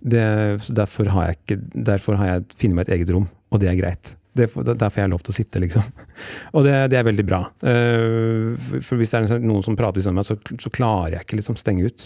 Det, 0.03 0.23
derfor 0.75 1.07
har 1.15 1.29
jeg 1.29 1.37
ikke 1.39 1.57
Derfor 1.87 2.17
har 2.19 2.27
jeg 2.33 2.47
funnet 2.59 2.75
meg 2.81 2.89
et 2.89 2.97
eget 2.99 3.13
rom, 3.15 3.29
og 3.49 3.61
det 3.63 3.69
er 3.71 3.77
greit. 3.79 4.15
Det, 4.35 4.43
er 4.45 4.51
for- 4.53 4.63
det 4.67 4.75
er 4.75 4.81
derfor 4.83 5.01
jeg 5.01 5.09
lov 5.11 5.23
til 5.25 5.33
å 5.33 5.37
sitte, 5.39 5.59
liksom. 5.63 5.87
Og 6.55 6.63
det, 6.67 6.73
det 6.93 6.99
er 6.99 7.07
veldig 7.07 7.25
bra. 7.27 7.39
Eh, 7.65 8.53
for, 8.85 8.99
hvis 8.99 9.11
det 9.15 9.23
er 9.33 9.41
noen 9.41 9.63
som 9.65 9.75
prater 9.79 10.03
siden 10.03 10.15
meg, 10.19 10.27
så, 10.27 10.37
så 10.61 10.69
klarer 10.71 11.15
jeg 11.17 11.25
ikke 11.25 11.39
liksom 11.41 11.57
stenge 11.59 11.87
ut. 11.89 12.05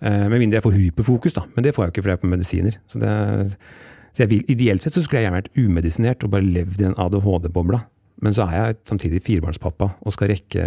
Eh, 0.00 0.24
med 0.32 0.40
mindre 0.42 0.58
jeg 0.58 0.66
får 0.66 0.76
hyperfokus, 0.76 1.36
da. 1.38 1.44
Men 1.54 1.64
det 1.64 1.72
får 1.76 1.86
jeg 1.86 1.94
ikke 1.94 2.02
fordi 2.04 2.14
jeg 2.16 2.20
er 2.20 2.24
på 2.24 2.32
medisiner. 2.34 2.80
Så 2.90 3.00
det, 3.04 3.12
så 4.12 4.24
jeg 4.24 4.30
vil, 4.32 4.44
Ideelt 4.50 4.82
sett 4.84 4.96
så 4.96 5.02
skulle 5.04 5.20
jeg 5.22 5.28
gjerne 5.28 5.40
vært 5.42 5.54
umedisinert 5.60 6.24
og 6.26 6.32
bare 6.34 6.46
levd 6.46 6.80
i 6.80 6.84
den 6.88 6.96
ADHD-bobla. 6.98 7.82
Men 8.20 8.34
så 8.36 8.44
er 8.50 8.56
jeg 8.58 8.78
samtidig 8.90 9.22
firebarnspappa 9.24 9.92
og 10.04 10.12
skal 10.16 10.28
rekke 10.32 10.64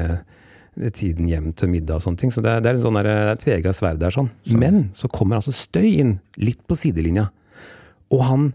tiden 0.98 1.28
hjem 1.30 1.52
til 1.54 1.70
middag 1.70 2.00
og 2.00 2.06
sånne 2.08 2.18
ting. 2.24 2.32
Så 2.34 2.42
det, 2.42 2.50
er- 2.50 2.64
det 2.66 2.72
er 2.72 2.80
en 2.80 2.86
sånn 2.88 2.98
der, 2.98 3.10
det 3.10 3.34
er 3.36 3.42
tvega 3.44 3.74
sverd 3.78 4.00
der 4.02 4.16
sånn. 4.16 4.32
Men 4.58 4.88
så 4.98 5.10
kommer 5.12 5.38
altså 5.38 5.54
støy 5.54 5.90
inn, 6.02 6.16
litt 6.42 6.64
på 6.66 6.78
sidelinja. 6.80 7.28
Og 8.14 8.24
han 8.26 8.48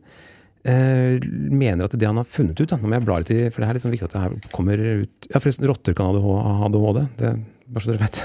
eh, 0.66 1.20
mener 1.22 1.86
at 1.86 1.94
det 1.98 2.08
han 2.08 2.18
har 2.18 2.26
funnet 2.28 2.58
ut 2.58 2.68
da, 2.72 2.78
Nå 2.80 2.90
må 2.90 2.98
jeg 2.98 3.06
bla 3.06 3.20
litt 3.22 3.30
i, 3.34 3.38
for 3.54 3.62
det 3.62 3.68
er 3.70 3.78
liksom 3.78 3.94
viktig 3.94 4.08
at 4.08 4.16
det 4.16 4.24
her 4.24 4.34
kommer 4.54 4.82
ut 4.82 5.28
Ja, 5.30 5.38
forresten, 5.38 5.68
rotter 5.70 5.94
kan 5.98 6.18
ha 6.18 6.42
ADHD. 6.66 7.00
Det, 7.20 7.32
bare 7.68 7.84
så 7.84 7.92
dere 7.94 8.08
vet. 8.08 8.20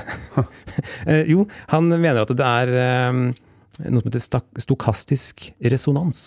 eh, 1.12 1.24
jo, 1.30 1.46
han 1.76 1.92
mener 1.94 2.24
at 2.24 2.34
det 2.40 2.50
er 2.50 2.74
eh, 2.88 3.22
noe 3.90 4.02
som 4.02 4.10
heter 4.10 4.66
stokastisk 4.66 5.52
resonans. 5.70 6.24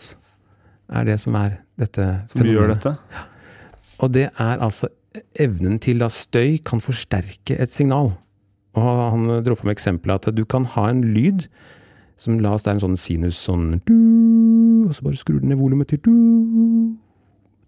Er 0.93 1.09
det 1.09 1.19
som 1.23 1.35
er 1.39 1.59
dette 1.81 2.05
som 2.31 2.45
gjør 2.47 2.75
dette? 2.75 2.95
dette? 2.95 3.25
Og 4.03 4.13
det 4.13 4.29
er 4.29 4.61
altså 4.63 4.91
evnen 5.41 5.81
til 5.83 6.05
at 6.05 6.15
støy 6.15 6.59
kan 6.65 6.83
forsterke 6.85 7.57
et 7.59 7.73
signal. 7.73 8.13
Og 8.77 9.01
han 9.13 9.41
dro 9.45 9.57
fram 9.57 9.73
eksempelet 9.73 10.29
at 10.29 10.37
du 10.37 10.45
kan 10.45 10.69
ha 10.77 10.91
en 10.91 11.03
lyd 11.15 11.47
som 12.21 12.39
la 12.41 12.55
oss 12.57 12.65
det 12.65 12.73
er 12.73 12.79
en 12.79 12.85
sånn 12.85 13.01
sinus 13.01 13.39
sånn 13.45 13.81
du, 13.85 13.97
Og 14.87 14.95
så 14.97 15.05
bare 15.05 15.21
skrur 15.21 15.43
du 15.43 15.49
ned 15.49 15.61
volumet 15.61 15.91
til 15.93 16.01
du, 16.05 16.13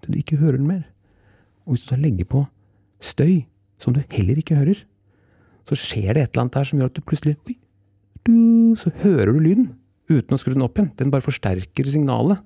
til 0.05 0.15
du 0.15 0.21
ikke 0.21 0.39
hører 0.41 0.61
den 0.61 0.69
mer. 0.69 0.85
Og 1.67 1.75
hvis 1.75 1.85
du 1.85 1.93
da 1.93 2.01
legger 2.01 2.29
på 2.29 2.45
støy 3.05 3.43
som 3.81 3.95
du 3.95 4.01
heller 4.15 4.41
ikke 4.41 4.57
hører, 4.59 4.85
så 5.69 5.77
skjer 5.77 6.15
det 6.17 6.23
et 6.23 6.31
eller 6.33 6.47
annet 6.47 6.57
der 6.57 6.69
som 6.69 6.81
gjør 6.81 6.89
at 6.91 6.97
du 6.97 7.05
plutselig 7.05 7.37
oi, 7.45 7.59
du, 8.25 8.77
Så 8.81 8.93
hører 9.03 9.33
du 9.33 9.41
lyden 9.41 9.69
uten 10.09 10.35
å 10.35 10.41
skru 10.41 10.55
den 10.55 10.65
opp 10.65 10.79
igjen. 10.79 10.93
Den 10.97 11.13
bare 11.13 11.25
forsterker 11.25 11.89
signalet. 11.89 12.41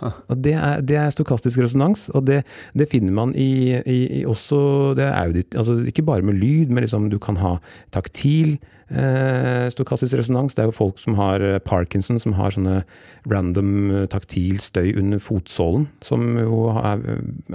Og 0.00 0.36
det 0.44 0.54
er, 0.58 0.80
det 0.80 0.96
er, 0.96 1.10
stokastisk 1.12 1.60
resonans, 1.62 2.08
og 2.16 2.26
det, 2.26 2.42
det 2.78 2.88
finner 2.90 3.12
man 3.12 3.34
i, 3.34 3.78
i, 3.86 3.98
i, 4.20 4.24
også 4.26 4.94
det 4.98 5.04
er 5.06 5.16
audit, 5.20 5.54
altså 5.54 5.78
Ikke 5.86 6.02
bare 6.02 6.22
med 6.22 6.34
lyd, 6.40 6.72
men 6.72 6.82
liksom 6.84 7.10
du 7.10 7.18
kan 7.22 7.36
ha 7.36 7.56
taktil 7.92 8.58
eh, 8.90 9.68
stokastisk 9.70 10.16
resonans. 10.18 10.54
Det 10.54 10.64
er 10.64 10.70
jo 10.70 10.76
folk 10.76 11.00
som 11.02 11.14
har 11.20 11.44
eh, 11.44 11.60
parkinson, 11.64 12.20
som 12.22 12.36
har 12.38 12.54
sånne 12.54 12.82
random 13.30 13.90
eh, 13.90 14.06
taktil 14.10 14.60
støy 14.60 14.94
under 14.98 15.22
fotsålen, 15.22 15.88
som 16.02 16.36
jo 16.40 16.68
har, 16.76 17.02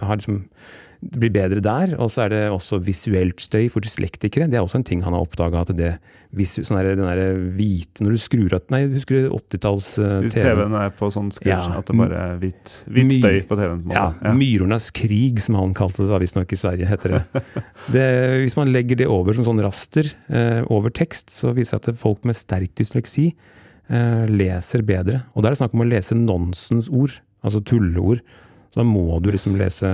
har 0.02 0.20
liksom 0.20 0.44
det 1.02 1.20
blir 1.22 1.34
bedre 1.34 1.62
der. 1.62 1.94
Og 2.02 2.10
så 2.14 2.26
er 2.26 2.34
det 2.34 2.44
også 2.50 2.80
visuelt 2.84 3.42
støy 3.44 3.68
for 3.74 3.86
dyslektikere. 3.86 4.48
Det 4.50 4.58
er 4.58 4.66
også 4.66 4.80
en 4.82 4.88
ting 4.88 5.04
han 5.06 5.14
har 5.14 5.26
oppdaga. 5.26 5.62
At 5.62 5.74
det 5.78 5.98
sånn 6.28 6.80
der, 6.80 6.96
den 6.98 7.06
der 7.08 7.38
hvite 7.56 8.04
Når 8.04 8.16
du 8.16 8.20
skrur 8.20 8.56
av 8.58 8.74
Nei, 8.74 8.82
husker 8.92 9.16
du 9.16 9.30
80-talls 9.38 9.86
uh, 10.02 10.08
Hvis 10.26 10.36
TV-en 10.36 10.76
er 10.76 10.90
på 10.98 11.08
sånn 11.14 11.30
skur, 11.32 11.48
ja, 11.48 11.62
at 11.78 11.88
det 11.88 11.96
bare 11.98 12.20
er 12.20 12.42
hvit, 12.42 12.74
hvit 12.92 13.14
støy 13.16 13.38
på 13.48 13.58
TV-en? 13.58 13.86
Ja, 13.94 14.10
ja. 14.20 14.34
Myrornas 14.36 14.90
krig, 14.96 15.40
som 15.44 15.56
han 15.60 15.76
kalte 15.78 16.08
det 16.10 16.20
visstnok 16.26 16.52
i 16.52 16.60
Sverige, 16.60 16.90
heter 16.90 17.16
det. 17.16 17.44
det. 17.96 18.08
Hvis 18.44 18.58
man 18.60 18.74
legger 18.74 19.00
det 19.00 19.08
over 19.12 19.38
som 19.38 19.48
sånn 19.48 19.64
raster 19.64 20.10
uh, 20.28 20.66
over 20.74 20.92
tekst, 20.94 21.32
så 21.34 21.54
viser 21.56 21.80
det 21.80 21.96
at 21.96 22.02
folk 22.02 22.28
med 22.28 22.38
sterk 22.38 22.76
dysleksi 22.80 23.30
uh, 23.32 24.26
leser 24.28 24.84
bedre. 24.88 25.24
Og 25.34 25.44
da 25.44 25.52
er 25.52 25.56
det 25.56 25.62
snakk 25.62 25.78
om 25.78 25.86
å 25.86 25.90
lese 25.94 26.18
nonsensord, 26.18 27.22
altså 27.46 27.64
tulleord 27.64 28.26
så 28.78 28.84
da 28.84 28.86
må 28.86 29.18
du 29.26 29.32
liksom 29.34 29.56
lese 29.58 29.90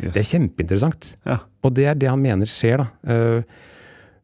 yes. 0.00 0.14
Det 0.14 0.22
er 0.22 0.28
kjempeinteressant. 0.30 1.10
Ja. 1.28 1.42
Og 1.60 1.74
det 1.76 1.84
er 1.90 1.98
det 2.00 2.08
han 2.08 2.22
mener 2.22 2.48
skjer, 2.48 2.80
da. 2.80 2.86
Uh, 3.04 3.42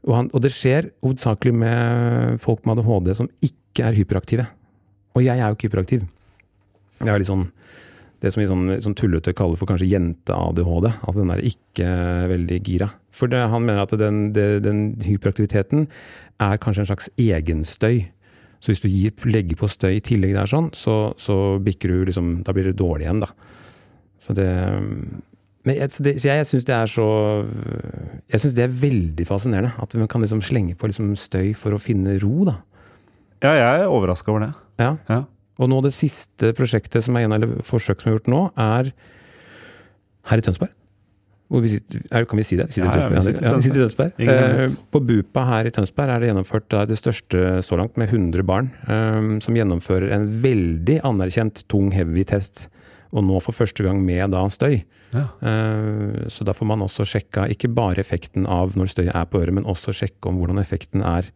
og, 0.07 0.14
han, 0.14 0.31
og, 0.33 0.40
det 0.40 0.55
skjer 0.55 0.88
hovedsakelig 1.05 1.53
med 1.61 2.38
folk 2.40 2.64
med 2.64 2.79
ADHD 2.79 3.11
som 3.18 3.29
ikke 3.44 3.90
er 3.90 3.99
hyperaktive. 3.99 4.47
Og 5.12 5.27
jeg 5.27 5.37
er 5.37 5.51
jo 5.51 5.59
ikke 5.59 5.68
hyperaktiv. 5.68 6.07
Jeg 7.03 7.12
er 7.12 7.21
litt 7.21 7.29
sånn 7.29 7.51
det 8.18 8.33
som 8.35 8.40
vi 8.40 8.49
sånn, 8.51 8.71
sånn 8.83 8.97
tullete 8.99 9.35
kaller 9.37 9.59
for 9.61 9.71
kanskje 9.71 9.92
jente-ADHD. 9.92 10.88
Altså 11.05 11.21
den 11.21 11.35
er 11.35 11.42
ikke 11.47 11.90
veldig 12.33 12.57
gira. 12.66 12.88
For 13.14 13.31
det, 13.31 13.44
han 13.53 13.66
mener 13.66 13.85
at 13.85 13.94
den, 14.01 14.33
det, 14.35 14.47
den, 14.64 14.81
hyperaktiviteten 15.05 15.87
er 16.42 16.59
kanskje 16.62 16.83
en 16.83 16.90
slags 16.90 17.11
egenstøy. 17.21 18.09
Så 18.59 18.73
hvis 18.73 18.83
du 18.83 18.88
gir, 18.90 19.14
legger 19.29 19.61
på 19.61 19.71
støy 19.71 20.01
i 20.01 20.03
tillegg 20.03 20.35
der 20.35 20.51
sånn, 20.51 20.73
så, 20.75 21.12
så 21.21 21.61
bikker 21.62 21.92
du 21.92 22.09
liksom 22.09 22.40
Da 22.47 22.55
blir 22.57 22.66
det 22.66 22.79
dårlig 22.81 23.07
igjen, 23.07 23.23
da. 23.23 23.31
Så 24.22 24.35
det 24.35 24.48
men 25.66 25.76
jeg, 25.76 25.90
det, 26.00 26.14
jeg 26.24 26.46
syns 26.48 26.64
det 26.64 26.72
er 26.72 26.88
så 26.88 27.07
Jeg 28.31 28.40
syns 28.40 28.54
det 28.57 28.64
er 28.64 28.78
veldig 28.85 29.26
fascinerende. 29.28 29.74
At 29.83 29.96
man 30.00 30.09
kan 30.11 30.24
liksom 30.24 30.40
slenge 30.44 30.76
på 30.78 30.88
liksom 30.88 31.12
støy 31.18 31.52
for 31.59 31.76
å 31.76 31.83
finne 31.83 32.16
ro, 32.22 32.46
da. 32.48 32.57
Ja, 33.44 33.52
jeg 33.54 33.83
er 33.83 33.92
overraska 33.92 34.33
over 34.33 34.46
det. 34.46 34.52
Ja. 34.81 34.94
ja. 35.11 35.20
Og 35.59 35.70
nå 35.70 35.83
det 35.85 35.92
siste 35.94 36.54
prosjektet 36.57 37.04
som 37.04 37.18
er 37.18 37.26
en 37.26 37.37
eller 37.37 37.61
forsøk 37.66 38.00
som 38.00 38.11
er 38.11 38.16
gjort 38.16 38.31
nå, 38.33 38.42
er 38.59 38.90
her 40.31 40.40
i 40.40 40.46
Tønsberg. 40.46 40.74
Vi 41.48 41.70
sitter, 41.72 42.02
er, 42.12 42.26
kan 42.28 42.37
vi 42.37 42.44
si 42.44 42.59
det? 42.59 42.66
Vi 42.68 42.76
sitter, 42.76 42.90
ja, 42.92 43.04
ja, 43.07 43.12
vi 43.12 43.22
sitter, 43.24 43.44
ja, 43.46 43.52
vi 43.57 43.64
sitter 43.64 43.81
i 43.81 43.85
Tønsberg. 43.87 44.18
Eh, 44.20 44.74
på 44.92 45.00
Bupa 45.00 45.46
her 45.48 45.68
i 45.68 45.72
Tønsberg 45.72 46.12
er 46.12 46.20
det 46.20 46.28
gjennomført 46.28 46.66
det, 46.74 46.83
det 46.90 46.98
største 47.00 47.44
så 47.64 47.78
langt, 47.81 47.96
med 48.00 48.12
100 48.12 48.44
barn, 48.48 48.68
eh, 48.85 49.31
som 49.44 49.57
gjennomfører 49.57 50.12
en 50.16 50.28
veldig 50.44 50.98
anerkjent 51.09 51.64
tung 51.72 51.88
heavy 51.96 52.26
test 52.28 52.66
og 53.12 53.25
nå 53.25 53.38
for 53.44 53.57
første 53.57 53.85
gang 53.85 54.01
med 54.05 54.35
da 54.35 54.44
støy. 54.53 54.83
Ja. 55.14 55.25
Uh, 55.40 56.27
så 56.29 56.44
da 56.44 56.55
får 56.57 56.68
man 56.68 56.85
også 56.85 57.07
sjekka 57.09 57.47
ikke 57.53 57.71
bare 57.73 58.03
effekten 58.03 58.49
av 58.49 58.77
når 58.79 58.92
støyet 58.92 59.16
er 59.16 59.31
på 59.31 59.40
øret, 59.40 59.57
men 59.57 59.68
også 59.68 59.94
sjekke 59.97 60.31
om 60.31 60.40
hvordan 60.40 60.61
effekten 60.62 61.05
er 61.07 61.31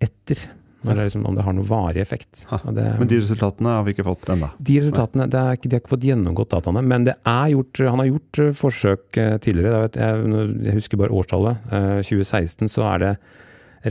etter. 0.00 0.48
Det 0.80 0.94
liksom, 0.96 1.26
om 1.28 1.34
det 1.36 1.44
har 1.44 1.52
noe 1.52 1.68
varig 1.68 2.00
effekt. 2.00 2.46
Det, 2.48 2.84
men 2.96 3.08
de 3.08 3.18
resultatene 3.20 3.74
har 3.76 3.82
vi 3.84 3.92
ikke 3.92 4.06
fått 4.06 4.30
ennå? 4.32 4.48
De 4.56 4.78
resultatene, 4.80 5.26
er, 5.26 5.58
De 5.60 5.74
har 5.76 5.82
ikke 5.82 5.92
fått 5.92 6.06
gjennomgått 6.08 6.54
dataene. 6.54 6.80
Men 6.80 7.04
det 7.04 7.18
er 7.28 7.50
gjort, 7.52 7.82
han 7.84 8.00
har 8.00 8.08
gjort 8.08 8.40
eh, 8.40 8.54
forsøk 8.56 9.20
eh, 9.20 9.34
tidligere. 9.44 9.90
Jeg, 9.92 10.54
jeg 10.64 10.78
husker 10.78 11.02
bare 11.02 11.12
årstallet. 11.20 11.68
2016 12.08 12.72
så 12.72 12.86
er 12.94 13.04
det 13.04 13.12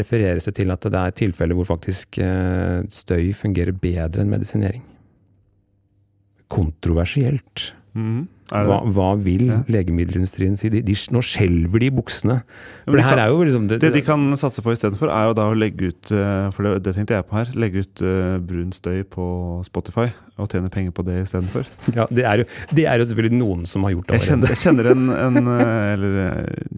refereres 0.02 0.50
det 0.50 0.56
til 0.58 0.74
at 0.74 0.89
det 0.89 0.98
er 0.98 1.13
tilfeller 1.18 1.58
hvor 1.58 1.70
faktisk 1.70 2.18
støy 2.94 3.32
fungerer 3.38 3.74
bedre 3.74 4.22
enn 4.22 4.34
medisinering 4.34 4.84
kontroversielt. 6.52 7.72
Mm. 7.98 8.28
Hva, 8.50 8.80
hva, 8.90 9.10
vil 9.22 9.44
ja. 9.46 9.60
legemiddelindustrien 9.70 10.56
si? 10.58 10.72
De, 10.74 10.80
de, 10.86 10.96
nå 11.14 11.22
skjelver 11.26 11.84
de 11.84 11.90
i 11.90 11.94
buksene. 11.94 12.40
For 12.88 12.98
det, 12.98 13.04
her 13.06 13.22
er 13.22 13.30
jo 13.30 13.44
liksom 13.46 13.68
det, 13.70 13.78
det, 13.84 13.92
de 13.94 14.02
kan 14.06 14.24
satse 14.42 14.64
på 14.66 14.74
istedenfor, 14.74 15.12
er 15.14 15.28
jo 15.30 15.36
da 15.38 15.46
å 15.52 15.58
legge 15.58 15.92
ut 15.92 16.10
eh, 16.16 16.48
For 16.56 16.66
det, 16.66 16.72
det, 16.88 16.96
tenkte 16.98 17.20
jeg 17.20 17.28
på 17.30 17.38
her. 17.38 17.52
Legge 17.62 17.84
ut 17.86 18.02
uh, 18.02 18.40
brun 18.42 18.74
støy 18.74 19.04
på 19.06 19.28
Spotify 19.68 20.08
og 20.40 20.50
tjene 20.50 20.72
penger 20.74 20.96
på 20.98 21.06
det 21.06 21.22
istedenfor. 21.28 21.70
Ja, 22.00 22.08
det 22.10 22.26
er, 22.26 22.42
jo, 22.42 22.48
det 22.74 22.86
er 22.90 23.02
jo 23.02 23.10
selvfølgelig 23.10 23.38
noen 23.38 23.66
som 23.70 23.86
har 23.86 23.94
gjort 23.94 24.10
det. 24.10 24.20
Jeg 24.22 24.32
kjenner, 24.32 24.54
jeg 24.54 24.64
kjenner, 24.64 24.92
en, 24.96 25.10
en, 25.14 25.52
eh, 25.60 25.94
eller, 25.94 26.20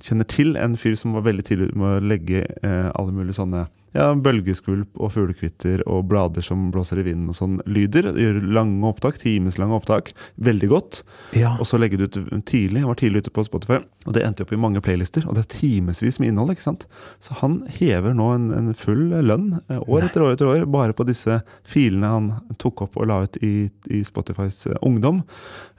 kjenner 0.04 0.28
til 0.32 0.56
en 0.60 0.76
fyr 0.80 0.98
som 1.00 1.16
var 1.16 1.28
veldig 1.30 1.48
tidlig 1.48 1.72
med 1.72 2.02
å 2.02 2.04
legge 2.12 2.44
uh, 2.66 2.90
alle 2.92 3.16
mulige 3.16 3.40
sånne 3.40 3.64
ja, 3.96 4.08
bølgeskvulp 4.16 5.00
og 5.02 5.12
fuglekvitter 5.16 5.84
og 5.90 6.06
blader 6.12 6.46
som 6.46 6.70
blåser 6.72 7.02
i 7.02 7.06
vinden 7.10 7.32
og 7.32 7.38
sånn 7.38 7.58
lyder. 7.68 8.12
Gjør 8.16 8.40
lange 8.56 8.88
opptak, 8.88 9.20
timeslange 9.22 9.76
opptak. 9.76 10.14
Veldig 10.40 10.70
godt. 10.72 11.02
Ja. 11.36 11.58
Og 11.60 11.68
så 11.68 11.80
legge 11.82 12.00
det 12.00 12.12
ut 12.12 12.20
tidlig. 12.48 12.82
Jeg 12.82 12.90
var 12.90 13.00
tidlig 13.02 13.26
ute 13.26 13.34
på 13.36 13.46
Spotify, 13.48 13.82
og 14.08 14.16
det 14.16 14.24
endte 14.26 14.46
opp 14.46 14.54
i 14.56 14.60
mange 14.60 14.84
playlister. 14.84 15.26
Og 15.28 15.36
det 15.36 15.44
er 15.44 15.52
timevis 15.58 16.22
med 16.22 16.32
innhold, 16.32 16.54
ikke 16.56 16.68
sant. 16.70 16.88
Så 17.24 17.36
han 17.42 17.62
hever 17.76 18.16
nå 18.18 18.30
en, 18.36 18.48
en 18.56 18.72
full 18.78 19.10
lønn 19.12 19.58
eh, 19.68 19.82
år 19.82 20.06
Nei. 20.06 20.08
etter 20.08 20.26
år 20.26 20.38
etter 20.38 20.52
år 20.54 20.66
bare 20.72 20.96
på 20.96 21.06
disse 21.08 21.42
filene 21.68 22.12
han 22.12 22.32
tok 22.62 22.86
opp 22.88 22.98
og 23.00 23.10
la 23.12 23.22
ut 23.26 23.38
i, 23.44 23.68
i 23.92 24.02
Spotifys 24.08 24.64
uh, 24.72 24.78
ungdom. 24.88 25.22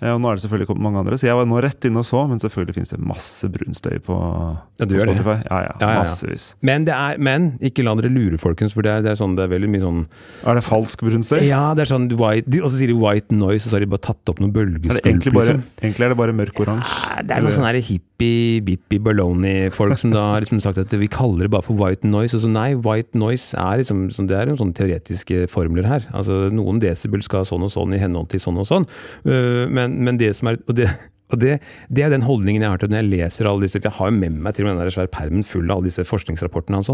Uh, 0.03 0.13
og 0.13 0.21
nå 0.21 0.31
er 0.31 0.37
det 0.37 0.45
selvfølgelig 0.45 0.69
kommet 0.69 0.87
mange 0.87 1.01
andre, 1.03 1.19
så 1.19 1.31
jeg 1.31 1.39
var 1.39 1.49
nå 1.49 1.61
rett 1.65 1.89
inne 1.89 2.03
og 2.03 2.09
så, 2.09 2.27
men 2.29 2.43
selvfølgelig 2.43 2.77
finnes 2.77 2.93
det 2.93 3.01
masse 3.01 3.51
brunstøy 3.53 3.97
på, 4.05 4.19
ja, 4.19 4.85
på 4.85 5.01
Spotify. 5.01 5.39
Ja, 5.47 5.61
ja, 5.69 5.75
ja, 5.81 5.91
massevis. 6.03 6.53
Men, 6.61 6.87
det 6.89 6.97
er, 6.97 7.21
men 7.23 7.53
ikke 7.65 7.87
la 7.87 7.97
dere 8.05 8.15
lure, 8.15 8.39
folkens, 8.41 8.75
for 8.77 8.87
det 8.87 8.93
er, 8.93 9.05
det 9.05 9.13
er, 9.13 9.19
sånn, 9.21 9.37
det 9.39 9.47
er 9.47 9.53
veldig 9.53 9.71
mye 9.73 9.83
sånn 9.83 10.01
Er 10.49 10.59
det 10.59 10.65
falsk 10.67 11.05
brunstøy? 11.07 11.41
Ja, 11.49 11.63
det 11.77 11.87
er 11.87 11.93
sånn 11.93 12.09
white, 12.19 12.51
de, 12.51 12.63
Og 12.63 12.73
så 12.73 12.81
sier 12.81 12.93
de 12.93 12.99
white 12.99 13.35
noise, 13.35 13.65
og 13.67 13.71
så 13.71 13.79
har 13.79 13.85
de 13.85 13.91
bare 13.93 14.05
tatt 14.09 14.33
opp 14.33 14.43
noen 14.43 14.55
bølgeskulp. 14.55 15.07
Egentlig, 15.07 15.35
liksom. 15.37 15.63
egentlig, 15.81 16.07
er 16.07 16.15
det 16.15 16.19
bare 16.21 16.37
mørk 16.37 16.63
oransje. 16.65 16.97
Ja, 17.03 17.23
det 17.27 17.37
er 17.37 17.47
noe 17.47 17.55
sånn 17.55 17.81
hippie, 17.83 18.63
bippie, 18.67 19.03
baloney-folk 19.03 19.97
som 20.01 20.13
da 20.15 20.25
har 20.35 20.45
liksom 20.45 20.61
sagt 20.63 20.81
at 20.83 20.93
vi 20.95 21.11
kaller 21.11 21.47
det 21.47 21.53
bare 21.55 21.67
for 21.67 21.79
white 21.79 22.07
noise. 22.07 22.37
Og 22.39 22.45
så 22.45 22.51
nei, 22.51 22.73
white 22.79 23.19
noise 23.19 23.57
er 23.59 23.83
liksom 23.83 24.09
det 24.29 24.39
er 24.39 24.51
noen 24.51 24.61
sånne 24.61 24.77
teoretiske 24.79 25.47
formler 25.53 25.89
her. 25.89 26.07
Altså 26.17 26.47
Noen 26.53 26.81
desibel 26.83 27.23
skal 27.25 27.43
ha 27.43 27.49
sånn 27.49 27.65
og 27.67 27.73
sånn 27.75 27.95
i 27.97 28.01
henhold 28.03 28.31
til 28.33 28.43
sånn 28.43 28.61
og 28.63 28.69
sånn. 28.69 28.87
Uh, 29.27 29.65
men, 29.71 29.99
men 30.07 30.21
det 30.21 30.35
som 30.39 30.51
er 30.53 30.61
og 30.69 30.77
det, 30.79 30.89
og 31.33 31.41
det, 31.41 31.59
det, 31.89 32.05
er 32.05 32.13
den 32.13 32.27
holdningen 32.27 32.65
jeg 32.65 32.75
har 32.75 32.81
til 32.81 32.93
når 32.93 33.03
jeg 33.03 33.11
leser 33.11 33.49
alle 33.49 33.67
disse 33.67 33.81
for 33.81 33.89
Jeg 33.89 33.99
har 33.99 34.11
jo 34.11 34.17
med 34.21 34.41
meg 34.45 34.57
til 34.57 34.67
og 34.67 34.73
med 34.73 34.83
den 34.85 34.95
svære 34.95 35.13
permen 35.13 35.47
full 35.49 35.71
av 35.71 35.81
alle 35.81 35.89
disse 35.89 36.05
forskningsrapportene 36.09 36.81
hans. 36.81 36.91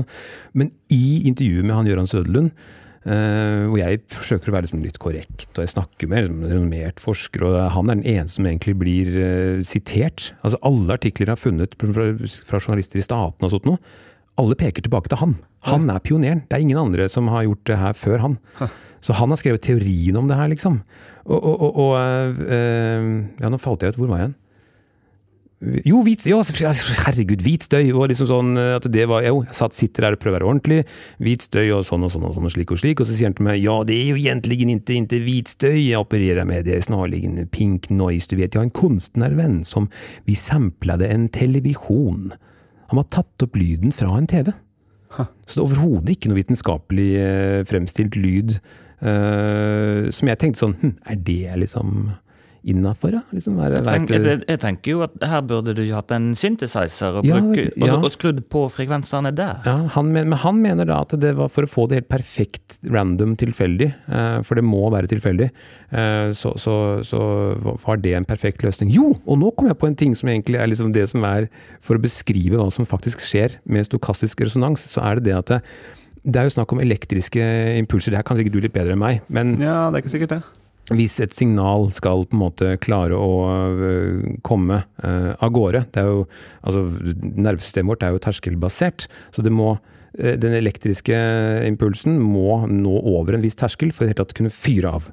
Men 0.55 0.70
i 0.94 1.24
intervjuet 1.29 1.66
med 1.66 1.74
han 1.74 1.90
Gøran 1.90 2.11
Søderlund, 2.11 2.53
uh, 3.09 3.66
hvor 3.66 3.81
jeg 3.81 4.03
forsøker 4.14 4.51
å 4.51 4.57
være 4.57 4.68
liksom 4.68 4.85
litt 4.87 5.01
korrekt, 5.03 5.51
og 5.57 5.64
jeg 5.64 5.74
snakker 5.74 6.11
med 6.11 6.31
en 6.31 6.42
renommert 6.46 7.03
forsker, 7.03 7.46
og 7.48 7.59
han 7.74 7.90
er 7.90 7.98
den 7.98 8.11
eneste 8.14 8.38
som 8.38 8.51
egentlig 8.51 8.77
blir 8.79 9.11
uh, 9.18 9.64
sitert. 9.66 10.31
Altså 10.42 10.62
Alle 10.70 10.98
artikler 11.01 11.27
jeg 11.27 11.35
har 11.35 11.42
funnet 11.42 11.74
fra, 11.83 12.12
fra 12.48 12.62
journalister 12.62 13.03
i 13.03 13.07
statene 13.07 13.51
og 13.51 13.57
sånt 13.57 13.68
noe, 13.68 13.83
alle 14.38 14.55
peker 14.59 14.85
tilbake 14.87 15.11
til 15.11 15.18
han. 15.18 15.38
Han 15.66 15.88
er 15.90 16.03
pioneren. 16.05 16.44
Det 16.46 16.55
er 16.55 16.62
ingen 16.62 16.79
andre 16.79 17.09
som 17.11 17.27
har 17.33 17.42
gjort 17.48 17.64
det 17.66 17.79
her 17.81 17.96
før 17.98 18.22
han. 18.22 18.37
Så 19.05 19.15
han 19.19 19.31
har 19.31 19.41
skrevet 19.41 19.65
teorien 19.65 20.17
om 20.19 20.29
det 20.29 20.39
her, 20.39 20.51
liksom. 20.51 20.81
Og, 21.29 21.39
og, 21.39 21.81
og, 21.85 21.95
øh, 22.49 23.09
Ja, 23.41 23.51
nå 23.51 23.61
falt 23.61 23.83
jeg 23.83 23.95
ut. 23.95 24.01
Hvor 24.01 24.11
var 24.11 24.23
jeg 24.23 24.31
hen? 24.31 24.37
Jo, 25.59 26.05
hvit, 26.07 26.23
ja, 26.23 26.37
herregud, 27.03 27.41
hvit 27.43 27.65
støy! 27.67 27.89
Og 27.91 28.13
liksom 28.13 28.29
sånn 28.31 28.53
at 28.77 28.85
det 28.95 29.09
var 29.11 29.25
Jo, 29.27 29.41
jeg 29.43 29.57
satt, 29.59 29.75
sitter 29.75 30.07
her 30.07 30.15
og 30.15 30.21
prøver 30.23 30.37
å 30.37 30.39
være 30.39 30.51
ordentlig. 30.53 30.79
Hvit 31.19 31.49
støy 31.49 31.73
og 31.75 31.83
sånn 31.89 32.07
og 32.07 32.13
sånn 32.15 32.29
og 32.29 32.37
sånn 32.37 32.47
og 32.47 32.55
slik 32.55 32.71
og 32.75 32.79
slik. 32.79 33.03
Og 33.03 33.09
så 33.09 33.17
sier 33.17 33.33
han 33.33 33.35
til 33.35 33.49
meg 33.49 33.59
ja, 33.65 33.75
det 33.87 33.97
er 33.97 34.13
jo 34.13 34.21
egentlig 34.21 34.61
ikke, 34.61 35.01
ikke 35.03 35.21
hvit 35.27 35.51
støy 35.51 35.75
jeg 35.81 35.99
opererer 35.99 36.47
med, 36.47 36.63
det 36.69 36.77
er 36.77 36.87
snarlig 36.87 37.25
pink 37.51 37.91
noise. 37.91 38.31
Du 38.31 38.37
vet, 38.39 38.55
jeg 38.55 38.61
har 38.61 38.69
en 38.69 38.79
kunstnervenn 38.79 39.61
som 39.67 39.91
vi 40.31 40.39
samplade 40.39 41.11
en 41.11 41.27
televisjon. 41.35 42.31
Han 42.93 43.03
har 43.03 43.11
tatt 43.11 43.49
opp 43.49 43.59
lyden 43.59 43.91
fra 43.93 44.14
en 44.14 44.31
TV. 44.31 44.55
Så 45.18 45.57
det 45.57 45.59
er 45.59 45.64
overhodet 45.64 46.14
ikke 46.14 46.31
noe 46.31 46.39
vitenskapelig 46.39 47.09
fremstilt 47.66 48.14
lyd 48.20 48.61
Uh, 48.99 50.09
som 50.11 50.26
jeg 50.26 50.40
tenkte 50.42 50.59
sånn 50.59 50.72
hm, 50.80 50.96
Er 51.07 51.20
det 51.22 51.53
liksom 51.62 52.09
innafor, 52.68 53.12
da? 53.14 53.20
Liksom, 53.30 53.59
Jeg, 53.62 53.82
tenker, 53.86 54.24
jeg, 54.26 54.40
jeg 54.49 54.61
tenker 54.62 54.92
jo 54.92 55.03
at 55.07 55.14
her 55.30 55.42
burde 55.46 55.74
du 55.76 55.82
hatt 55.92 56.11
en 56.14 56.32
synthesizer 56.38 57.20
og, 57.20 57.26
Ja, 57.26 57.38
bruke, 57.40 57.68
ja. 57.70 57.92
og, 57.94 58.09
og 58.09 58.14
skrudd 58.14 58.40
på 58.51 58.64
frekvensene 58.74 59.32
der. 59.36 59.62
Ja, 59.66 59.76
han 59.94 60.11
men, 60.12 60.30
men 60.32 60.40
han 60.42 60.61
mener 60.64 60.88
da 60.88 61.01
at 61.07 61.14
det 61.22 61.34
var 61.38 61.53
for 61.55 61.68
å 61.68 61.70
få 61.70 61.86
det 61.88 62.01
helt 62.01 62.11
perfekt 62.11 62.78
random 62.84 63.36
tilfeldig, 63.40 63.90
uh, 64.11 64.40
for 64.46 64.59
det 64.59 64.66
må 64.66 64.88
være 64.94 65.11
tilfeldig, 65.12 65.51
uh, 65.94 66.34
så, 66.36 66.55
så, 66.61 66.74
så 67.07 67.22
var 67.86 68.03
det 68.03 68.16
en 68.18 68.28
perfekt 68.28 68.66
løsning. 68.66 68.92
Jo, 68.94 69.12
og 69.24 69.40
nå 69.40 69.53
kom 69.57 69.70
jeg 69.70 69.78
på 69.78 69.90
en 69.90 69.99
ting 69.99 70.18
som 70.18 70.30
egentlig 70.32 70.61
er 70.61 70.70
liksom 70.70 70.92
det 70.96 71.07
som 71.12 71.24
er 71.28 71.49
for 71.84 71.99
å 71.99 72.03
beskrive 72.03 72.59
hva 72.59 72.68
som 72.74 72.88
faktisk 72.88 73.22
skjer 73.24 73.61
med 73.70 73.88
stokastisk 73.88 74.42
resonans, 74.44 74.84
så 74.90 75.07
er 75.07 75.18
det 75.18 75.30
det 75.30 75.38
at 75.38 75.55
det, 75.55 75.62
det 76.25 76.41
er 76.41 76.49
jo 76.49 76.55
snakk 76.57 76.73
om 76.75 76.81
elektriske 76.83 77.43
impulser, 77.79 78.12
det 78.12 78.21
her 78.21 78.27
kan 78.27 78.39
sikkert 78.39 78.57
du 78.57 78.62
litt 78.64 78.75
bedre 78.75 78.97
enn 78.97 79.03
meg, 79.03 79.21
men 79.29 79.57
Ja, 79.61 79.89
det 79.91 79.99
er 79.99 80.05
ikke 80.05 80.14
sikkert 80.14 80.35
det. 80.37 80.41
hvis 80.97 81.19
et 81.21 81.37
signal 81.37 81.91
skal 81.97 82.25
på 82.27 82.37
en 82.37 82.43
måte 82.43 82.73
klare 82.81 83.19
å 83.19 83.31
øh, 83.77 84.39
komme 84.47 84.83
uh, 85.05 85.35
av 85.37 85.53
gårde 85.53 85.85
det 85.93 86.01
er 86.01 86.09
jo, 86.09 86.25
altså 86.62 86.87
Nervesystemet 86.89 87.93
vårt 87.93 88.07
er 88.07 88.16
jo 88.16 88.23
terskelbasert, 88.25 89.07
så 89.35 89.45
det 89.45 89.53
må, 89.53 89.75
uh, 89.77 90.35
den 90.41 90.57
elektriske 90.57 91.14
impulsen 91.69 92.19
må 92.23 92.64
nå 92.66 92.97
over 93.05 93.37
en 93.37 93.45
viss 93.45 93.59
terskel 93.59 93.93
for 93.93 94.05
i 94.05 94.09
det 94.09 94.16
hele 94.16 94.25
tatt 94.25 94.37
kunne 94.39 94.55
fyre 94.55 94.97
av. 94.99 95.12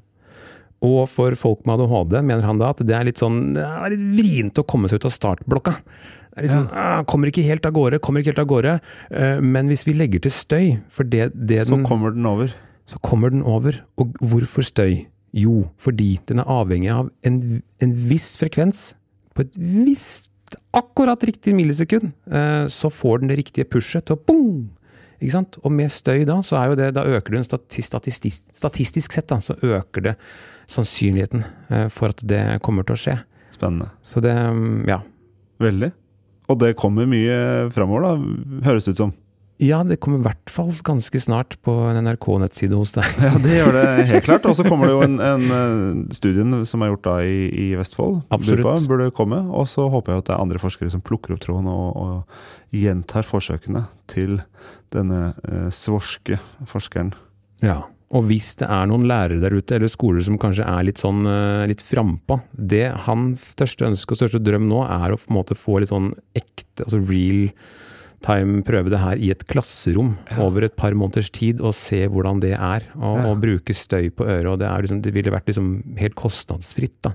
Og 0.84 1.06
for 1.08 1.32
folk 1.40 1.64
med 1.64 1.80
ADHD 1.80 2.18
mener 2.20 2.44
han 2.44 2.60
da 2.60 2.74
at 2.74 2.82
det 2.84 2.94
er 2.96 3.06
litt 3.08 3.20
sånn 3.20 3.54
det 3.56 3.64
er 3.64 3.94
litt 3.94 4.04
vrient 4.18 4.60
å 4.60 4.66
komme 4.68 4.90
seg 4.90 5.00
ut 5.00 5.08
av 5.08 5.14
startblokka. 5.14 5.72
Det 6.36 6.42
er 6.42 6.46
liksom, 6.50 6.66
sånn, 6.68 6.76
ah, 6.76 7.02
Kommer 7.08 7.30
ikke 7.30 7.46
helt 7.46 7.64
av 7.64 7.72
gårde, 7.72 7.98
kommer 8.04 8.20
ikke 8.20 8.34
helt 8.34 8.42
av 8.44 8.48
gårde. 8.50 8.78
øh, 9.10 9.42
men 9.42 9.68
hvis 9.72 9.86
vi 9.86 9.94
legger 9.96 10.20
til 10.20 10.30
støy, 10.30 10.78
for 10.92 11.08
det, 11.08 11.30
det 11.32 11.66
Så 11.66 11.74
den 11.74 11.84
kommer 11.84 12.12
den 12.12 12.26
over. 12.26 12.52
så 12.86 12.98
kommer 13.00 13.30
den 13.30 13.42
over. 13.42 13.80
Og 13.96 14.12
hvorfor 14.20 14.62
støy? 14.62 15.06
Jo, 15.32 15.70
fordi 15.78 16.20
den 16.28 16.38
er 16.38 16.44
avhengig 16.44 16.92
av 16.92 17.10
en, 17.24 17.62
en 17.82 17.92
viss 18.08 18.36
frekvens. 18.36 18.94
På 19.34 19.44
et 19.44 19.56
visst, 19.56 20.28
akkurat 20.76 21.24
riktig 21.24 21.54
millisekund, 21.56 22.12
eh, 22.30 22.68
så 22.68 22.92
får 22.92 23.20
den 23.20 23.28
det 23.32 23.38
riktige 23.38 23.64
pushet 23.64 24.06
til 24.06 24.16
å 24.16 24.20
boom! 24.20 24.70
Ikke 25.20 25.32
sant? 25.32 25.56
Og 25.64 25.72
med 25.72 25.88
støy 25.92 26.26
da, 26.28 26.42
så 26.44 26.58
er 26.60 26.70
jo 26.70 26.76
det, 26.76 26.90
da 26.96 27.04
øker 27.08 27.38
det 27.38 27.44
statistisk, 27.48 28.44
statistisk 28.52 29.16
sett, 29.16 29.28
da, 29.32 29.40
så 29.40 29.56
øker 29.64 30.10
det 30.10 30.14
sannsynligheten 30.68 31.44
eh, 31.72 31.86
for 31.88 32.12
at 32.12 32.20
det 32.28 32.60
kommer 32.64 32.84
til 32.84 32.96
å 32.96 33.00
skje. 33.00 33.18
Spennende. 33.56 33.88
Så 34.04 34.20
det, 34.20 34.34
mm, 34.36 34.84
ja. 34.88 35.00
Veldig. 35.62 35.88
Og 36.46 36.58
det 36.62 36.76
kommer 36.78 37.08
mye 37.10 37.68
framover, 37.74 38.06
da, 38.06 38.66
høres 38.68 38.86
det 38.86 38.96
ut 38.96 39.04
som. 39.04 39.14
Ja, 39.62 39.78
det 39.88 39.96
kommer 40.04 40.20
i 40.20 40.26
hvert 40.26 40.50
fall 40.52 40.74
ganske 40.84 41.16
snart 41.22 41.54
på 41.64 41.72
en 41.88 41.96
NRK-nettside 42.04 42.76
hos 42.76 42.92
deg. 42.92 43.08
Ja, 43.24 43.32
det 43.40 43.54
gjør 43.54 43.72
det 43.72 43.84
helt 44.10 44.26
klart. 44.26 44.48
Og 44.50 44.58
så 44.58 44.66
kommer 44.66 44.90
det 44.90 44.96
jo 44.98 45.06
en, 45.06 45.16
en 45.24 45.46
eh, 45.56 46.02
studien 46.16 46.58
som 46.68 46.84
er 46.84 46.92
gjort 46.92 47.06
da 47.06 47.16
i, 47.24 47.46
i 47.48 47.66
Vestfold. 47.78 48.20
Absolutt. 48.36 48.66
Burpa 48.66 48.90
burde 48.90 49.08
komme. 49.16 49.40
Og 49.48 49.64
så 49.72 49.88
håper 49.92 50.12
jeg 50.12 50.24
at 50.24 50.28
det 50.28 50.36
er 50.36 50.44
andre 50.44 50.60
forskere 50.60 50.92
som 50.92 51.04
plukker 51.04 51.32
opp 51.32 51.40
tråden 51.46 51.72
og, 51.72 51.88
og 51.96 52.76
gjentar 52.76 53.24
forsøkene 53.24 53.86
til 54.12 54.42
denne 54.92 55.32
eh, 55.48 55.68
svorske 55.72 56.36
forskeren. 56.68 57.14
Ja, 57.64 57.86
og 58.14 58.28
hvis 58.28 58.52
det 58.60 58.68
er 58.70 58.86
noen 58.86 59.06
lærere 59.10 59.40
der 59.42 59.56
ute, 59.56 59.74
eller 59.74 59.90
skoler 59.90 60.22
som 60.22 60.38
kanskje 60.38 60.66
er 60.66 60.84
litt 60.86 61.00
sånn 61.02 61.24
eh, 61.26 61.64
litt 61.66 61.82
frampå 61.82 62.38
Det 62.54 62.84
hans 63.08 63.42
største 63.56 63.88
ønske 63.88 64.14
og 64.14 64.20
største 64.20 64.40
drøm 64.46 64.68
nå 64.70 64.84
er 64.84 65.10
å 65.10 65.18
på 65.18 65.32
en 65.32 65.38
måte 65.40 65.56
få 65.58 65.80
litt 65.82 65.90
sånn 65.90 66.12
ekte, 66.38 66.86
altså 66.86 67.00
real 67.02 67.48
time 68.24 68.62
prøve 68.66 68.90
det 68.90 69.00
her 69.02 69.20
i 69.20 69.30
et 69.34 69.42
klasserom 69.50 70.14
over 70.42 70.64
et 70.66 70.76
par 70.78 70.94
måneders 70.98 71.28
tid 71.34 71.60
og 71.60 71.74
se 71.76 72.04
hvordan 72.10 72.40
det 72.42 72.54
er. 72.54 72.86
Og, 72.96 73.18
Ja. 73.18 73.26
og 73.28 73.42
bruke 73.42 73.74
støy 73.76 74.08
på 74.10 74.24
øret. 74.24 74.48
og 74.50 74.58
Det, 74.58 74.66
er 74.66 74.82
liksom, 74.82 75.02
det 75.02 75.12
ville 75.14 75.30
vært 75.30 75.46
liksom 75.46 75.96
helt 75.98 76.16
kostnadsfritt, 76.18 76.96
da. 77.04 77.12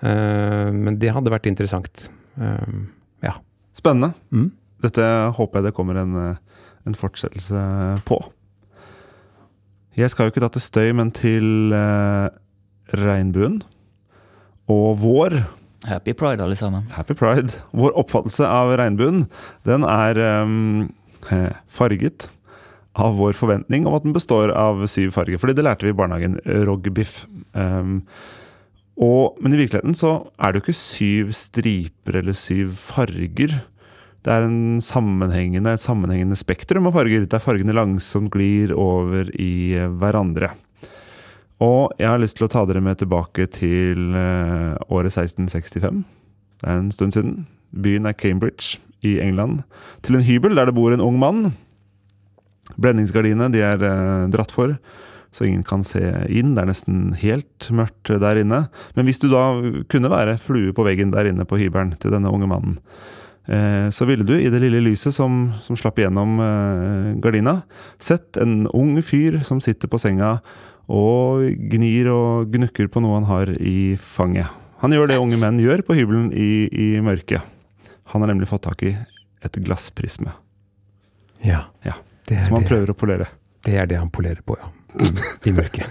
Uh, 0.00 0.70
men 0.72 0.96
det 0.98 1.12
hadde 1.12 1.32
vært 1.32 1.50
interessant. 1.50 2.08
Uh, 2.38 2.86
ja. 3.26 3.34
Spennende. 3.76 4.14
Mm. 4.32 4.52
Dette 4.80 5.02
håper 5.36 5.60
jeg 5.60 5.68
det 5.68 5.74
kommer 5.76 5.98
en, 6.00 6.16
en 6.86 6.96
fortsettelse 6.96 7.64
på. 8.08 8.22
Jeg 10.00 10.12
skal 10.12 10.26
jo 10.26 10.32
ikke 10.32 10.42
da 10.42 10.48
til 10.54 10.64
støy, 10.64 10.90
men 10.96 11.10
til 11.12 11.74
eh, 11.76 12.28
regnbuen. 12.96 13.60
Og 14.70 15.00
vår 15.02 15.42
Happy 15.88 16.12
pride, 16.12 16.44
alle 16.44 16.56
sammen. 16.56 16.84
Happy 16.92 17.14
Pride. 17.16 17.56
Vår 17.72 17.94
oppfattelse 17.96 18.44
av 18.44 18.74
regnbuen, 18.76 19.22
den 19.64 19.86
er 19.88 20.18
ehm, 20.20 20.90
eh, 21.32 21.54
farget 21.72 22.28
av 23.00 23.16
vår 23.16 23.32
forventning 23.38 23.86
om 23.88 23.96
at 23.96 24.04
den 24.04 24.12
består 24.12 24.52
av 24.52 24.82
syv 24.92 25.14
farger. 25.16 25.40
Fordi 25.40 25.54
det 25.56 25.64
lærte 25.64 25.86
vi 25.86 25.94
i 25.94 25.96
barnehagen. 25.96 26.36
Rogbiff. 26.68 27.22
Um, 27.54 28.02
og, 29.00 29.38
men 29.40 29.54
i 29.54 29.62
virkeligheten 29.62 29.96
så 29.96 30.18
er 30.36 30.52
det 30.52 30.60
jo 30.60 30.66
ikke 30.66 30.80
syv 30.82 31.32
striper 31.38 32.20
eller 32.20 32.36
syv 32.36 32.74
farger. 32.76 33.62
Det 34.20 34.32
er 34.32 34.44
en 34.44 34.80
sammenhengende, 34.84 35.72
et 35.72 35.80
sammenhengende 35.80 36.36
spektrum 36.36 36.90
av 36.90 36.98
farger, 36.98 37.24
der 37.24 37.40
fargene 37.40 37.72
langsomt 37.76 38.28
glir 38.34 38.74
over 38.76 39.30
i 39.40 39.72
eh, 39.78 39.88
hverandre. 39.88 40.50
Og 41.64 41.92
jeg 42.00 42.08
har 42.08 42.20
lyst 42.20 42.36
til 42.36 42.46
å 42.46 42.52
ta 42.52 42.66
dere 42.68 42.82
med 42.84 43.00
tilbake 43.00 43.46
til 43.52 44.12
eh, 44.16 44.76
året 44.92 45.12
1665. 45.12 46.02
Det 46.60 46.68
er 46.68 46.76
en 46.76 46.92
stund 46.92 47.16
siden. 47.16 47.34
Byen 47.72 48.08
er 48.08 48.16
Cambridge 48.16 48.80
i 49.06 49.18
England. 49.24 49.62
Til 50.04 50.18
en 50.18 50.26
hybel 50.26 50.56
der 50.56 50.68
det 50.68 50.76
bor 50.76 50.92
en 50.92 51.04
ung 51.04 51.16
mann. 51.20 51.54
Blendingsgardinene 52.76 53.48
de 53.54 53.62
er 53.64 53.84
eh, 53.88 54.26
dratt 54.32 54.52
for, 54.52 54.76
så 55.32 55.46
ingen 55.46 55.64
kan 55.64 55.84
se 55.86 56.02
inn. 56.28 56.52
Det 56.56 56.64
er 56.64 56.70
nesten 56.72 57.00
helt 57.22 57.70
mørkt 57.72 58.12
der 58.20 58.42
inne. 58.42 58.66
Men 58.96 59.08
hvis 59.08 59.22
du 59.22 59.30
da 59.32 59.46
kunne 59.88 60.12
være 60.12 60.36
flue 60.44 60.76
på 60.76 60.84
veggen 60.84 61.16
der 61.16 61.30
inne 61.30 61.48
på 61.48 61.60
hybelen 61.60 61.94
til 62.00 62.12
denne 62.12 62.32
unge 62.32 62.50
mannen, 62.50 62.76
så 63.90 64.06
ville 64.06 64.24
du, 64.26 64.34
i 64.38 64.50
det 64.52 64.60
lille 64.62 64.82
lyset 64.84 65.14
som, 65.16 65.52
som 65.64 65.76
slapp 65.78 65.98
gjennom 65.98 66.36
eh, 66.44 67.06
gardina, 67.22 67.62
sett 67.98 68.36
en 68.36 68.66
ung 68.76 68.98
fyr 69.02 69.40
som 69.46 69.60
sitter 69.64 69.88
på 69.90 69.98
senga 69.98 70.36
og 70.90 71.46
gnir 71.70 72.10
og 72.12 72.50
gnukker 72.52 72.90
på 72.90 73.00
noe 73.02 73.20
han 73.20 73.28
har 73.30 73.52
i 73.62 73.96
fanget. 74.02 74.50
Han 74.82 74.92
gjør 74.96 75.10
det 75.10 75.18
unge 75.22 75.38
menn 75.40 75.58
gjør 75.62 75.82
på 75.86 75.94
hybelen 75.98 76.30
i, 76.34 76.66
i 76.72 76.88
mørket. 77.04 77.42
Han 78.12 78.22
har 78.24 78.32
nemlig 78.32 78.48
fått 78.50 78.64
tak 78.66 78.82
i 78.88 78.94
et 79.44 79.58
glassprisme, 79.64 80.32
Ja. 81.46 81.62
Ja, 81.86 81.94
Det 82.28 82.42
som 82.44 82.54
han 82.58 82.64
det, 82.64 82.68
prøver 82.68 82.90
å 82.92 82.94
polere. 82.98 83.26
det 83.64 83.76
er 83.80 83.86
det 83.86 83.96
han 83.96 84.10
polerer 84.12 84.42
på, 84.44 84.56
ja. 84.60 84.68
I 85.46 85.52
mørket. 85.56 85.86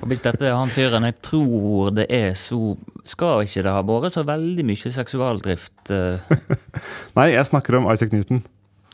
Og 0.00 0.08
hvis 0.08 0.22
dette 0.24 0.48
er 0.48 0.56
han 0.56 0.72
fyren 0.72 1.06
jeg 1.08 1.18
tror 1.24 1.90
det 1.94 2.06
er, 2.08 2.32
så 2.38 2.74
skal 3.08 3.44
ikke 3.44 3.64
det 3.66 3.74
ha 3.74 3.82
vært 3.86 4.16
så 4.16 4.24
veldig 4.26 4.66
mye 4.68 4.92
seksualdrift. 4.96 5.92
eh, 5.92 6.36
Nei, 7.18 7.30
jeg 7.34 7.48
snakker 7.50 7.80
om 7.80 7.90
Isaac 7.92 8.14
Newton. 8.16 8.44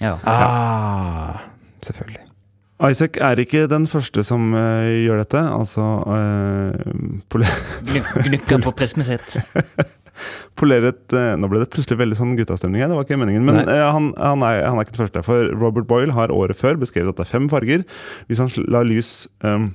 ja. 0.02 0.16
Ah, 0.26 1.44
selvfølgelig. 1.86 2.22
Isaac 2.90 3.16
er 3.24 3.40
ikke 3.40 3.62
den 3.72 3.86
første 3.88 4.20
som 4.26 4.50
uh, 4.52 4.84
gjør 4.84 5.22
dette. 5.22 5.40
Altså 5.40 5.84
uh, 6.04 7.20
pole 7.32 7.48
Gnukker 8.26 8.60
på 8.66 8.74
prismet 8.76 9.08
sitt. 9.08 9.38
poleret 10.60 11.14
uh, 11.16 11.34
Nå 11.40 11.48
ble 11.50 11.62
det 11.62 11.70
plutselig 11.72 11.98
veldig 12.00 12.18
sånn 12.18 12.34
guttastemning 12.38 12.82
her, 12.82 12.90
det 12.92 12.98
var 12.98 13.08
ikke 13.08 13.20
meningen. 13.20 13.46
Men 13.48 13.62
eh, 13.64 13.80
han, 13.80 14.10
han, 14.20 14.44
er, 14.44 14.62
han 14.68 14.76
er 14.76 14.86
ikke 14.86 14.96
den 14.96 15.04
første. 15.06 15.24
For 15.26 15.50
Robert 15.56 15.88
Boyle 15.88 16.16
har 16.16 16.34
året 16.34 16.60
før 16.60 16.78
beskrevet 16.80 17.14
at 17.14 17.20
det 17.20 17.26
er 17.26 17.32
fem 17.32 17.48
farger. 17.52 17.84
Hvis 18.28 18.42
han 18.42 18.52
lar 18.68 18.88
lys 18.88 19.12
eh, 19.44 19.68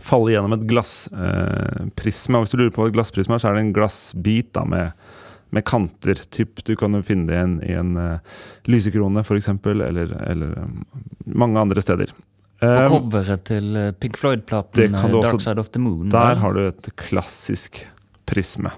falle 0.00 0.32
gjennom 0.32 0.54
et 0.56 0.64
glassprisme 0.70 2.38
og 2.38 2.44
Hvis 2.44 2.54
du 2.54 2.60
lurer 2.60 2.72
på 2.72 2.84
hva 2.84 2.88
et 2.88 2.96
glassprisme 2.96 3.36
er, 3.36 3.42
så 3.42 3.50
er 3.50 3.58
det 3.58 3.64
en 3.66 3.74
glassbit 3.76 4.52
da, 4.56 4.64
med, 4.64 4.92
med 5.52 5.66
kanter. 5.68 6.22
Typ, 6.32 6.62
du 6.64 6.74
kan 6.80 6.96
jo 6.96 7.02
finne 7.04 7.28
det 7.28 7.36
i 7.36 7.42
en, 7.42 7.56
i 7.66 7.76
en 7.76 7.94
uh, 8.00 8.42
lysekrone, 8.70 9.24
f.eks., 9.24 9.50
eller, 9.52 10.14
eller 10.32 10.54
um, 10.64 10.84
mange 11.28 11.60
andre 11.60 11.84
steder. 11.84 12.14
På 12.62 12.68
Eh, 12.68 12.84
coveret 12.86 13.42
til 13.48 13.74
eh, 13.74 13.88
Pink 13.98 14.14
Floyd-platen 14.20 14.94
eh, 14.94 15.06
Dark 15.16 15.40
Side 15.42 15.58
of 15.58 15.72
the 15.74 15.80
Moon. 15.82 16.12
Der 16.12 16.38
har 16.38 16.54
du 16.54 16.60
et 16.68 16.92
klassisk 16.94 17.80
prisme. 18.30 18.70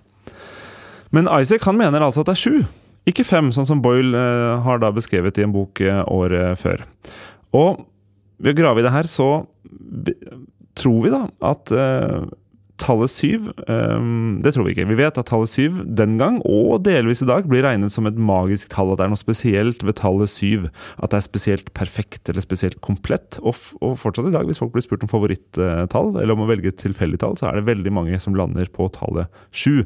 Men 1.13 1.29
Isaac 1.29 1.67
han 1.69 1.77
mener 1.77 2.01
altså 2.01 2.25
at 2.25 2.31
det 2.31 2.35
er 2.39 2.41
sju, 2.41 2.63
ikke 3.05 3.27
fem, 3.29 3.51
sånn 3.53 3.69
som 3.69 3.83
Boyle 3.85 4.17
eh, 4.17 4.63
har 4.65 4.81
da 4.81 4.89
beskrevet 4.95 5.37
i 5.37 5.45
en 5.45 5.53
bok 5.53 5.83
eh, 5.85 6.01
året 6.09 6.61
før. 6.61 6.87
Og 7.55 7.85
ved 8.41 8.55
å 8.55 8.61
grave 8.63 8.81
i 8.81 8.87
det 8.87 8.95
her, 8.95 9.09
så 9.11 9.29
tror 10.79 11.05
vi 11.05 11.13
da 11.13 11.27
at 11.45 11.73
uh, 11.75 12.25
tallet 12.81 13.13
syv 13.13 13.51
um, 13.69 14.41
Det 14.43 14.53
tror 14.55 14.67
vi 14.67 14.75
ikke. 14.75 14.87
Vi 14.89 14.97
vet 14.99 15.19
at 15.21 15.29
tallet 15.29 15.51
syv 15.51 15.77
den 15.99 16.17
gang, 16.21 16.41
og 16.43 16.83
delvis 16.87 17.23
i 17.23 17.29
dag, 17.29 17.47
blir 17.51 17.65
regnet 17.67 17.95
som 17.95 18.09
et 18.09 18.19
magisk 18.19 18.73
tall. 18.75 18.93
At 18.93 19.01
det 19.01 19.07
er 19.07 19.13
noe 19.13 19.21
spesielt 19.21 19.85
ved 19.87 19.99
tallet 20.01 20.33
syv. 20.33 20.67
At 20.99 21.15
det 21.15 21.21
er 21.21 21.27
spesielt 21.27 21.71
perfekt 21.79 22.31
eller 22.31 22.45
spesielt 22.45 22.81
komplett. 22.85 23.39
Og, 23.43 23.57
og 23.85 23.97
fortsatt 24.03 24.31
i 24.31 24.35
dag, 24.35 24.49
hvis 24.49 24.61
folk 24.63 24.75
blir 24.75 24.85
spurt 24.87 25.07
om 25.07 25.13
favorittall, 25.13 26.13
eller 26.19 26.35
om 26.35 26.45
å 26.45 26.51
velge 26.51 26.73
et 26.73 26.83
tilfeldig 26.83 27.23
tall, 27.23 27.39
så 27.41 27.51
er 27.51 27.61
det 27.61 27.69
veldig 27.71 27.95
mange 27.95 28.21
som 28.23 28.37
lander 28.39 28.71
på 28.75 28.91
tallet 28.97 29.31
sju. 29.55 29.85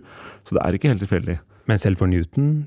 Så 0.49 0.57
det 0.57 0.65
er 0.65 0.79
ikke 0.79 0.93
helt 0.95 1.05
tilfeldig. 1.05 1.39
Men 1.69 1.81
selv 1.81 2.01
for 2.01 2.11
Newton 2.11 2.67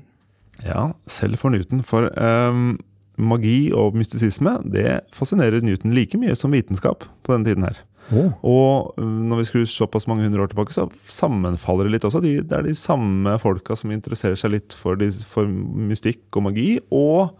Ja, 0.62 0.92
selv 1.10 1.40
for 1.42 1.50
Newton. 1.50 1.82
For 1.86 2.06
um, 2.14 2.76
magi 3.18 3.72
og 3.76 3.96
mystisisme 3.98 4.60
det 4.72 5.02
fascinerer 5.14 5.64
Newton 5.64 5.94
like 5.96 6.18
mye 6.20 6.36
som 6.38 6.54
vitenskap 6.54 7.08
på 7.26 7.34
denne 7.34 7.50
tiden 7.50 7.66
her. 7.66 7.80
Å, 8.10 8.24
Og 8.42 8.98
øh, 8.98 9.12
når 9.30 9.40
vi 9.40 9.46
skrur 9.48 9.68
såpass 9.70 10.08
mange 10.10 10.26
hundre 10.26 10.42
år 10.44 10.50
tilbake, 10.52 10.74
så 10.74 10.88
sammenfaller 11.08 11.88
det 11.88 11.94
litt 11.96 12.08
også. 12.08 12.22
De, 12.24 12.34
det 12.42 12.58
er 12.58 12.66
de 12.66 12.74
samme 12.76 13.36
folka 13.42 13.76
som 13.78 13.94
interesserer 13.94 14.38
seg 14.40 14.56
litt 14.56 14.76
for, 14.76 14.98
de, 15.00 15.12
for 15.28 15.46
mystikk 15.46 16.24
og 16.36 16.48
magi, 16.50 16.68
og 16.90 17.32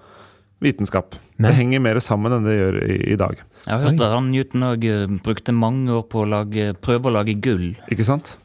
vitenskap. 0.62 1.16
Nei. 1.36 1.50
Det 1.50 1.58
henger 1.58 1.82
mer 1.82 1.98
sammen 2.04 2.36
enn 2.36 2.46
det 2.46 2.54
gjør 2.54 2.78
i, 2.86 3.00
i 3.14 3.18
dag. 3.18 3.40
Jeg 3.64 3.72
har 3.74 3.82
hørt 3.82 3.98
Oi. 3.98 4.06
at 4.06 4.14
han 4.14 4.30
Newton 4.30 4.68
òg 4.68 4.86
brukte 5.26 5.54
mange 5.56 5.90
år 5.96 6.06
på 6.10 6.22
å 6.22 6.28
lage, 6.30 6.70
prøve 6.84 7.10
å 7.10 7.16
lage 7.18 7.34
gull. 7.42 7.72
Ikke 7.90 8.06
sant? 8.06 8.36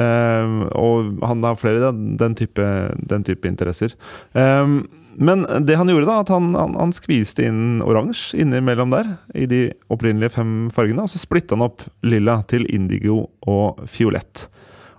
Um, 0.00 0.62
og 0.72 1.18
han 1.28 1.42
har 1.44 1.58
flere 1.60 1.80
den, 1.82 2.14
den, 2.20 2.36
type, 2.36 2.64
den 2.96 3.24
type 3.28 3.48
interesser. 3.48 3.92
Ehm, 4.38 4.82
men 5.16 5.44
det 5.66 5.76
han 5.76 5.90
gjorde, 5.90 6.08
da, 6.08 6.20
at 6.22 6.32
han, 6.32 6.52
han, 6.56 6.74
han 6.78 6.94
skviste 6.96 7.44
inn 7.48 7.82
oransje 7.84 8.40
innimellom 8.42 8.92
der, 8.94 9.14
i 9.36 9.46
de 9.50 9.62
opprinnelige 9.92 10.36
fem 10.38 10.52
fargene, 10.74 11.04
og 11.04 11.12
så 11.12 11.20
splitta 11.20 11.56
han 11.56 11.66
opp 11.66 11.84
lilla 12.06 12.40
til 12.48 12.66
indigo 12.72 13.26
og 13.48 13.82
fiolett. 13.90 14.46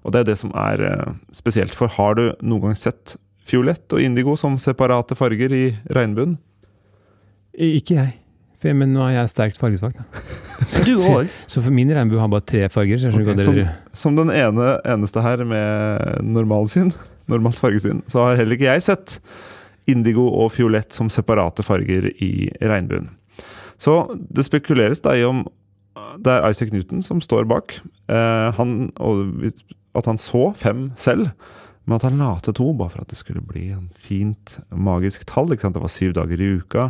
Og 0.03 0.11
det 0.11 0.19
er 0.19 0.25
jo 0.25 0.31
det 0.31 0.39
som 0.41 0.55
er 0.59 0.83
eh, 0.83 1.13
spesielt. 1.35 1.75
For 1.77 1.91
har 1.95 2.17
du 2.19 2.25
noen 2.43 2.67
gang 2.67 2.79
sett 2.79 3.15
fiolett 3.47 3.91
og 3.95 4.03
indigo 4.03 4.35
som 4.39 4.59
separate 4.61 5.15
farger 5.19 5.53
i 5.55 5.63
regnbuen? 5.95 6.37
ikke 7.53 7.97
jeg. 7.99 8.13
For, 8.63 8.73
men 8.77 8.93
nå 8.95 9.03
er 9.05 9.17
jeg 9.17 9.31
sterkt 9.33 9.59
fargesvak, 9.61 9.99
da. 9.99 10.05
Du? 10.87 10.95
Så 11.51 11.61
for 11.61 11.73
min 11.75 11.91
regnbue 11.91 12.21
har 12.21 12.29
bare 12.31 12.45
tre 12.47 12.65
farger. 12.71 12.99
Så 12.99 13.09
jeg 13.09 13.17
skjønner 13.17 13.49
Ok, 13.49 13.57
ikke 13.59 13.97
Som 13.99 14.15
den 14.17 14.31
ene, 14.33 14.77
eneste 14.87 15.23
her 15.23 15.43
med 15.47 16.23
normalsyn, 16.23 16.93
normalt 17.31 17.59
fargesyn, 17.59 18.01
så 18.11 18.25
har 18.27 18.39
heller 18.41 18.57
ikke 18.57 18.71
jeg 18.71 18.83
sett 18.83 19.17
indigo 19.89 20.27
og 20.31 20.53
fiolett 20.55 20.95
som 20.95 21.09
separate 21.11 21.65
farger 21.65 22.09
i 22.23 22.49
regnbuen. 22.61 23.09
Så 23.81 24.05
det 24.15 24.45
spekuleres 24.47 25.03
da 25.03 25.15
i 25.17 25.25
om 25.27 25.43
det 26.23 26.31
er 26.31 26.45
Isaac 26.49 26.71
Newton 26.73 27.01
som 27.03 27.21
står 27.23 27.47
bak. 27.49 27.75
Eh, 28.11 28.49
han, 28.57 28.91
at 29.95 30.05
han 30.09 30.19
så 30.21 30.51
fem 30.57 30.91
selv, 30.97 31.31
men 31.83 31.97
at 31.97 32.05
han 32.07 32.15
la 32.15 32.29
til 32.39 32.55
to 32.55 32.69
bare 32.79 32.93
for 32.93 33.03
at 33.03 33.09
det 33.11 33.17
skulle 33.19 33.41
bli 33.43 33.65
en 33.75 33.89
fint 33.99 34.53
magisk 34.71 35.25
tall. 35.27 35.49
Det 35.51 35.59
var 35.67 35.91
syv 35.91 36.13
dager 36.15 36.39
i 36.39 36.51
uka. 36.61 36.85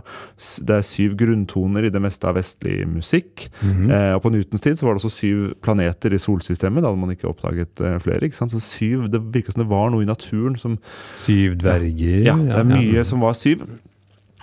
Det 0.62 0.76
er 0.76 0.86
syv 0.86 1.16
grunntoner 1.18 1.88
i 1.88 1.90
det 1.94 2.02
meste 2.04 2.30
av 2.30 2.38
vestlig 2.38 2.84
musikk. 2.86 3.48
Mhm. 3.64 3.90
Eh, 3.90 4.12
og 4.14 4.22
på 4.22 4.34
Newtons 4.36 4.62
tid 4.62 4.78
så 4.78 4.86
var 4.86 4.94
det 4.94 5.02
også 5.02 5.16
syv 5.18 5.56
planeter 5.66 6.14
i 6.14 6.22
solsystemet. 6.22 6.84
Da 6.84 6.92
hadde 6.92 7.02
man 7.02 7.16
ikke 7.16 7.32
oppdaget 7.32 7.82
eh, 7.82 7.98
flere. 8.06 8.22
ikke? 8.22 8.38
Så 8.38 8.62
syv, 8.62 9.10
Det 9.10 9.22
virka 9.34 9.52
som 9.52 9.64
det 9.64 9.70
var 9.72 9.90
noe 9.90 10.04
i 10.04 10.10
naturen 10.10 10.58
som 10.62 10.78
Syv 11.18 11.58
dverger. 11.58 12.22
Ja, 12.28 12.38
det 12.38 12.62
er 12.62 12.70
mye 12.70 13.04
som 13.04 13.22
var 13.26 13.34
syv. 13.34 13.66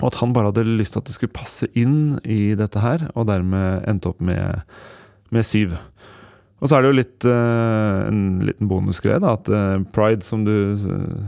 Og 0.00 0.06
at 0.10 0.18
han 0.18 0.32
bare 0.32 0.50
hadde 0.50 0.64
lyst 0.64 0.94
til 0.96 1.02
at 1.02 1.06
det 1.06 1.14
skulle 1.14 1.36
passe 1.36 1.68
inn 1.76 2.18
i 2.24 2.54
dette 2.58 2.80
her, 2.80 3.10
og 3.14 3.28
dermed 3.28 3.84
endte 3.86 4.08
opp 4.08 4.20
med, 4.20 4.62
med 5.30 5.44
syv. 5.44 5.76
Og 6.60 6.68
så 6.68 6.76
er 6.76 6.84
det 6.84 6.90
jo 6.90 6.96
litt 6.98 7.24
uh, 7.24 8.02
en 8.04 8.18
liten 8.44 8.68
bonusgreie, 8.68 9.16
da, 9.22 9.30
at 9.38 9.46
uh, 9.48 9.80
Pride, 9.96 10.20
som 10.26 10.42
du 10.44 10.52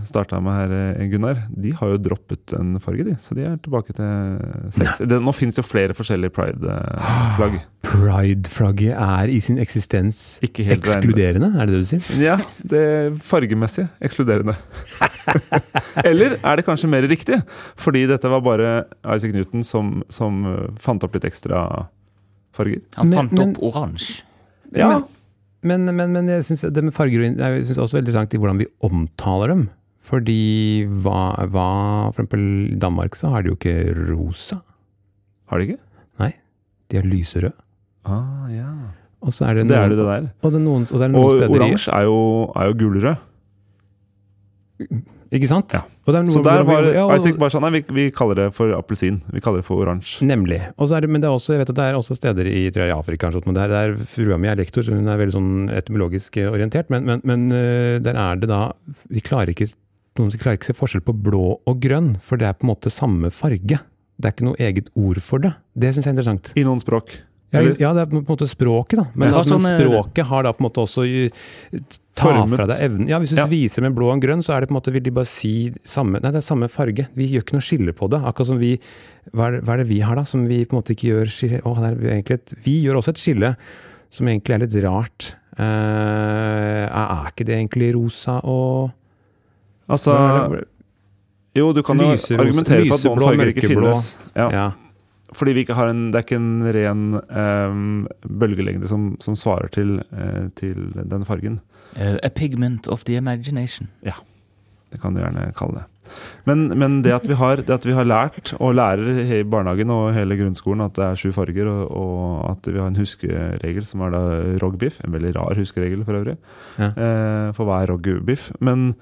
starta 0.04 0.36
med 0.44 0.52
her, 0.58 0.72
eh, 0.92 1.06
Gunnar, 1.08 1.38
de 1.48 1.70
har 1.78 1.94
jo 1.94 2.00
droppet 2.04 2.52
en 2.58 2.74
farge, 2.84 3.06
de. 3.06 3.14
Så 3.24 3.32
de 3.38 3.46
er 3.48 3.54
tilbake 3.64 3.94
til 3.96 4.42
seks. 4.76 5.00
Det, 5.08 5.20
nå 5.24 5.32
finnes 5.32 5.56
jo 5.56 5.64
flere 5.64 5.96
forskjellige 5.96 6.34
Pride-flagg. 6.36 7.56
Pride-flagget 7.88 8.92
er 9.00 9.32
i 9.32 9.38
sin 9.42 9.56
eksistens 9.60 10.20
Ikke 10.44 10.66
helt 10.68 10.84
ekskluderende, 10.84 11.48
er 11.56 11.66
det 11.70 11.78
det 11.78 11.80
du 11.86 11.88
sier? 11.94 12.10
Ja, 12.28 12.36
det 12.68 12.82
fargemessig 13.26 13.86
ekskluderende. 14.04 14.54
Eller 16.08 16.36
er 16.38 16.60
det 16.60 16.66
kanskje 16.68 16.92
mer 16.92 17.08
riktig, 17.08 17.40
fordi 17.80 18.04
dette 18.10 18.30
var 18.32 18.44
bare 18.44 18.74
Isaac 19.16 19.32
Newton 19.34 19.64
som, 19.66 19.96
som 20.12 20.44
fant 20.82 21.08
opp 21.08 21.16
litt 21.16 21.26
ekstra 21.32 21.64
farger? 22.52 22.84
Han 23.00 23.08
Men- 23.08 23.18
fant 23.22 23.34
men- 23.38 23.56
opp 23.56 23.64
oransje. 23.72 24.20
Ja, 24.76 24.88
Men, 24.88 25.08
men, 25.62 26.10
men 26.12 26.28
jeg 26.28 26.44
syns 26.48 26.64
det 26.74 26.82
med 26.82 26.94
farger 26.94 27.22
og 27.22 27.38
Jeg 27.38 27.66
synes 27.68 27.78
også 27.78 27.98
veldig 27.98 28.10
interessant 28.10 28.34
i 28.34 28.40
hvordan 28.42 28.58
vi 28.58 28.66
omtaler 28.82 29.52
dem. 29.52 29.68
Fordi 30.02 30.82
hva, 31.04 31.20
hva 31.52 31.66
For 32.10 32.24
eksempel 32.24 32.46
i 32.72 32.78
Danmark 32.82 33.14
så 33.18 33.30
har 33.30 33.44
de 33.44 33.52
jo 33.52 33.58
ikke 33.58 33.94
rosa. 34.10 34.58
har 35.50 35.58
de 35.60 35.68
ikke? 35.70 35.78
Nei. 36.18 36.32
De 36.90 36.98
har 36.98 37.06
lyserød. 37.06 37.54
Ah, 38.04 38.50
ja. 38.50 38.66
Og 39.22 39.32
så 39.32 39.46
er 39.46 39.54
det 39.54 39.68
Det 39.70 39.78
er 39.78 39.88
det 39.88 39.98
det 39.98 40.06
der. 40.06 40.28
Og, 40.42 40.50
det 40.50 40.58
er 40.58 40.64
noen, 40.64 40.82
og 40.90 40.98
det 40.98 41.06
er 41.06 41.12
noen 41.14 41.42
Og 41.46 41.54
oransje 41.54 41.92
er 41.94 42.02
jo, 42.08 42.18
er 42.56 42.66
jo 42.66 42.74
gulrød. 42.82 43.14
Ikke 45.32 45.48
sant? 45.48 45.72
Ja. 45.72 45.80
Er 46.12 46.26
Så 46.28 46.42
der 46.44 46.62
var 46.66 46.82
vi- 46.82 46.92
ja, 46.92 47.04
og- 47.06 47.16
Isaac 47.16 47.38
bare 47.38 47.50
sånn 47.50 47.62
Nei, 47.62 47.70
vi, 47.70 47.80
vi 47.94 48.10
kaller 48.10 48.34
det 48.34 48.54
for 48.54 48.68
appelsin. 48.76 49.22
Vi 49.32 49.40
kaller 49.40 49.62
det 49.62 49.64
for 49.64 49.80
oransje. 49.80 50.20
Nemlig. 50.26 50.60
Og 50.76 50.88
så 50.88 50.96
er 50.96 51.00
det, 51.00 51.10
men 51.10 51.22
det 51.22 51.28
er 51.28 51.32
også, 51.32 51.54
jeg 51.54 51.60
vet 51.62 51.70
at 51.70 51.76
det 51.76 51.84
er 51.88 51.94
også 51.96 52.16
steder 52.18 52.46
i, 52.50 52.70
jeg, 52.70 52.76
i 52.76 52.92
Afrika 52.92 53.30
sånt, 53.32 53.46
men 53.46 53.54
der, 53.54 53.68
der 53.68 53.94
frua 54.04 54.36
mi 54.38 54.48
er 54.48 54.56
lektor, 54.56 54.82
så 54.84 54.92
hun 54.92 55.08
er 55.08 55.16
veldig 55.16 55.32
sånn 55.32 55.70
etymologisk 55.72 56.36
eh, 56.36 56.50
orientert, 56.52 56.90
men, 56.90 57.04
men, 57.06 57.22
men 57.24 57.48
øh, 57.52 57.98
der 58.02 58.14
er 58.14 58.36
det 58.36 58.48
da 58.50 58.72
De 59.08 59.20
klarer 59.20 59.48
ikke 59.54 59.72
noen 60.18 60.30
klarer 60.36 60.58
ikke 60.58 60.68
se 60.68 60.74
forskjell 60.76 61.00
på 61.06 61.14
blå 61.16 61.60
og 61.66 61.80
grønn, 61.80 62.18
for 62.20 62.36
det 62.36 62.46
er 62.50 62.52
på 62.52 62.66
en 62.66 62.74
måte 62.74 62.90
samme 62.92 63.30
farge. 63.32 63.78
Det 64.20 64.28
er 64.28 64.32
ikke 64.34 64.44
noe 64.44 64.58
eget 64.60 64.90
ord 64.94 65.18
for 65.24 65.38
det. 65.38 65.54
Det 65.74 65.94
syns 65.94 66.04
jeg 66.04 66.12
er 66.12 66.18
interessant. 66.18 66.52
I 66.60 66.64
noen 66.68 66.82
språk. 66.82 67.14
Ja, 67.52 67.60
ja, 67.60 67.90
det 67.92 68.00
er 68.02 68.06
på 68.08 68.16
en 68.16 68.24
måte 68.24 68.46
språket, 68.48 68.96
da. 68.96 69.04
Men, 69.14 69.28
Ja, 69.28 69.38
altså, 69.42 69.58
men 69.60 69.66
sånn, 69.66 69.80
eh, 69.80 69.88
språket 69.90 70.24
har 70.30 70.42
da 70.46 70.52
på 70.56 70.62
en 70.62 70.66
måte 70.70 70.80
også 70.86 71.02
ta 72.14 72.24
Formet. 72.24 72.56
fra 72.56 72.66
deg 72.66 72.80
evnen 72.86 73.08
Ja, 73.08 73.18
hvis 73.20 73.28
du 73.30 73.36
Ja. 73.36 73.46
viser 73.46 73.82
med 73.82 73.94
blå 73.94 74.08
og 74.12 74.22
grønn, 74.22 74.40
så 74.42 74.54
er 74.56 74.60
det 74.60 74.68
på 74.70 74.72
en 74.72 74.80
måte, 74.80 74.92
vil 74.92 75.02
de 75.02 75.10
bare 75.10 75.26
si 75.28 75.70
samme 75.84 76.20
Nei, 76.22 76.30
det 76.30 76.36
er 76.40 76.48
samme 76.48 76.68
farge. 76.70 77.08
Vi 77.14 77.28
gjør 77.28 77.42
ikke 77.44 77.52
noe 77.52 77.60
skille 77.66 77.92
på 77.92 78.08
det. 78.08 78.20
Akkurat 78.24 78.46
som 78.46 78.58
vi 78.58 78.78
Hva 79.34 79.46
er 79.48 79.50
det, 79.52 79.64
hva 79.64 79.74
er 79.74 79.76
det 79.84 79.86
vi 79.88 80.00
har, 80.00 80.16
da, 80.16 80.24
som 80.24 80.48
vi 80.48 80.64
på 80.64 80.72
en 80.74 80.80
måte 80.82 80.96
ikke 80.96 81.08
gjør 81.12 81.26
skille 81.28 81.60
Å, 81.62 81.74
det 81.76 81.92
er 81.92 82.22
egentlig 82.22 82.34
et 82.40 82.54
Vi 82.64 82.82
gjør 82.82 82.96
også 83.02 83.08
et 83.10 83.20
skille 83.22 83.56
som 84.10 84.26
egentlig 84.26 84.54
er 84.54 84.58
litt 84.66 84.84
rart. 84.84 85.34
Uh, 85.58 86.88
er 86.88 87.30
ikke 87.30 87.44
det 87.46 87.54
egentlig 87.56 87.94
rosa 87.94 88.40
og 88.44 88.92
Altså 89.88 90.64
Jo, 91.54 91.72
du 91.72 91.82
kan 91.82 91.98
jo 91.98 92.08
argumentere 92.12 92.86
for 92.88 92.94
at 92.96 93.04
noen 93.04 93.20
farger 93.20 93.50
ikke 93.52 93.68
finnes. 93.68 94.16
Ja. 94.34 94.48
Ja. 94.50 94.70
Fordi 95.36 95.54
vi 95.56 95.64
ikke 95.64 95.76
har 95.78 95.90
en, 95.92 96.10
det 96.12 96.20
er 96.20 96.26
ikke 96.26 96.40
en 96.40 96.74
ren 96.76 97.04
um, 97.20 97.86
bølgelengde 98.26 98.90
som, 98.90 99.12
som 99.24 99.36
svarer 99.38 99.72
til, 99.72 99.98
uh, 100.12 100.50
til 100.58 100.90
den 100.96 101.24
fargen. 101.28 101.60
Uh, 101.96 102.18
a 102.22 102.28
pigment 102.28 102.88
of 102.88 103.04
the 103.08 103.16
imagination. 103.16 103.88
Ja. 104.04 104.18
Det 104.92 105.00
kan 105.00 105.16
du 105.16 105.22
gjerne 105.22 105.48
kalle 105.56 105.80
det. 105.80 105.88
Men, 106.44 106.66
men 106.76 106.98
det, 107.04 107.14
at 107.14 107.26
vi 107.28 107.36
har, 107.38 107.62
det 107.62 107.72
at 107.72 107.86
vi 107.86 107.94
har 107.96 108.04
lært, 108.04 108.52
og 108.60 108.74
lærer 108.76 109.22
i 109.38 109.42
barnehagen 109.48 109.92
og 109.94 110.10
hele 110.12 110.36
grunnskolen, 110.36 110.84
at 110.84 110.96
det 110.98 111.04
er 111.06 111.20
sju 111.20 111.30
farger, 111.32 111.68
og, 111.70 111.86
og 111.96 112.50
at 112.50 112.68
vi 112.68 112.80
har 112.80 112.90
en 112.90 112.98
huskeregel 112.98 113.86
som 113.88 114.04
er 114.04 114.12
da 114.12 114.22
rogbiff, 114.60 115.00
en 115.00 115.14
veldig 115.14 115.34
rar 115.38 115.56
huskeregel 115.58 116.04
for 116.04 116.20
øvrig, 116.20 116.36
Ja. 116.76 116.90
Uh, 116.92 117.48
for 117.56 117.68
hva 117.68 117.82
er 117.82 117.92
rogbiff? 117.92 118.50
Men 118.60 118.92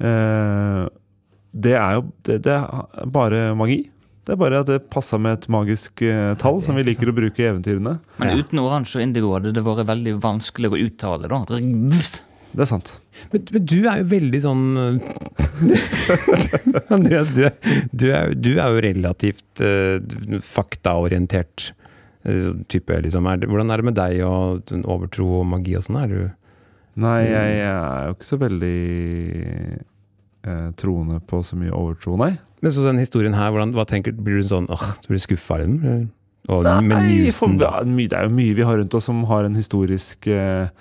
eh, 0.00 0.84
det 1.52 1.74
er 1.76 1.96
jo 1.98 2.04
det, 2.26 2.38
det 2.44 2.52
er 2.54 3.08
bare 3.12 3.54
magi. 3.58 3.82
Det 4.26 4.34
er 4.34 4.38
bare 4.40 4.60
at 4.62 4.68
det 4.68 4.78
passa 4.92 5.16
med 5.18 5.38
et 5.38 5.46
magisk 5.50 6.02
eh, 6.06 6.34
tall, 6.38 6.60
som 6.62 6.76
vi 6.76 6.84
liker 6.86 7.08
å 7.10 7.14
bruke 7.16 7.40
i 7.40 7.48
eventyrene. 7.48 7.96
Men 8.20 8.28
Ja. 8.30 8.36
uten 8.42 8.60
oransje 8.62 9.00
og 9.00 9.06
indigo 9.06 9.32
hadde 9.34 9.52
det 9.56 9.62
vært 9.64 9.86
veldig 9.88 10.16
vanskelig 10.22 10.70
å 10.70 10.78
uttale. 10.86 11.28
da. 11.30 11.40
Det 12.50 12.64
er 12.64 12.68
sant. 12.68 12.92
Men, 13.32 13.44
men 13.54 13.64
du 13.70 13.76
er 13.88 14.00
jo 14.02 14.08
veldig 14.10 14.40
sånn 14.42 14.62
øh, 14.76 14.96
Andreas, 16.94 17.28
du, 17.34 17.44
er- 17.46 17.56
du, 17.92 18.06
er, 18.12 18.34
du 18.34 18.50
er 18.58 18.74
jo 18.74 18.80
relativt 18.84 19.62
uh, 19.64 19.98
faktaorientert 20.42 21.70
sånn 22.20 22.64
type, 22.68 22.92
liksom. 23.06 23.24
Er 23.32 23.38
det, 23.40 23.48
hvordan 23.48 23.70
er 23.72 23.80
det 23.80 23.86
med 23.88 23.96
deg 23.96 24.18
og 24.26 24.74
overtro 24.84 25.28
og 25.40 25.46
magi 25.54 25.72
og 25.78 25.86
sånn? 25.86 26.02
Er 26.02 26.10
du 26.12 26.20
Nei, 27.00 27.20
jeg 27.30 27.60
er 27.64 28.08
jo 28.10 28.16
ikke 28.18 28.26
så 28.28 28.36
veldig 28.42 28.76
eh, 30.46 30.70
troende 30.80 31.20
på 31.26 31.42
så 31.46 31.58
mye 31.58 31.74
overtro, 31.74 32.16
nei. 32.20 32.32
Men 32.60 32.72
så 32.76 32.84
den 32.84 33.00
historien 33.00 33.36
her, 33.36 33.52
hvordan, 33.52 33.74
hva 33.76 33.86
tenker? 33.88 34.12
Blir 34.16 34.40
du 34.40 34.48
sånn 34.50 34.68
åh, 34.72 34.86
blir 35.06 35.20
du 35.20 35.24
skuffa 35.24 35.56
av 35.56 35.62
den? 35.64 36.08
Og 36.50 36.64
Nei, 36.64 37.30
for, 37.36 37.52
det 37.52 37.68
er 38.16 38.26
jo 38.26 38.32
mye 38.32 38.56
vi 38.56 38.64
har 38.66 38.80
rundt 38.80 38.94
oss 38.96 39.06
som 39.10 39.22
har 39.28 39.46
en 39.46 39.56
historisk 39.58 40.26
eh, 40.32 40.72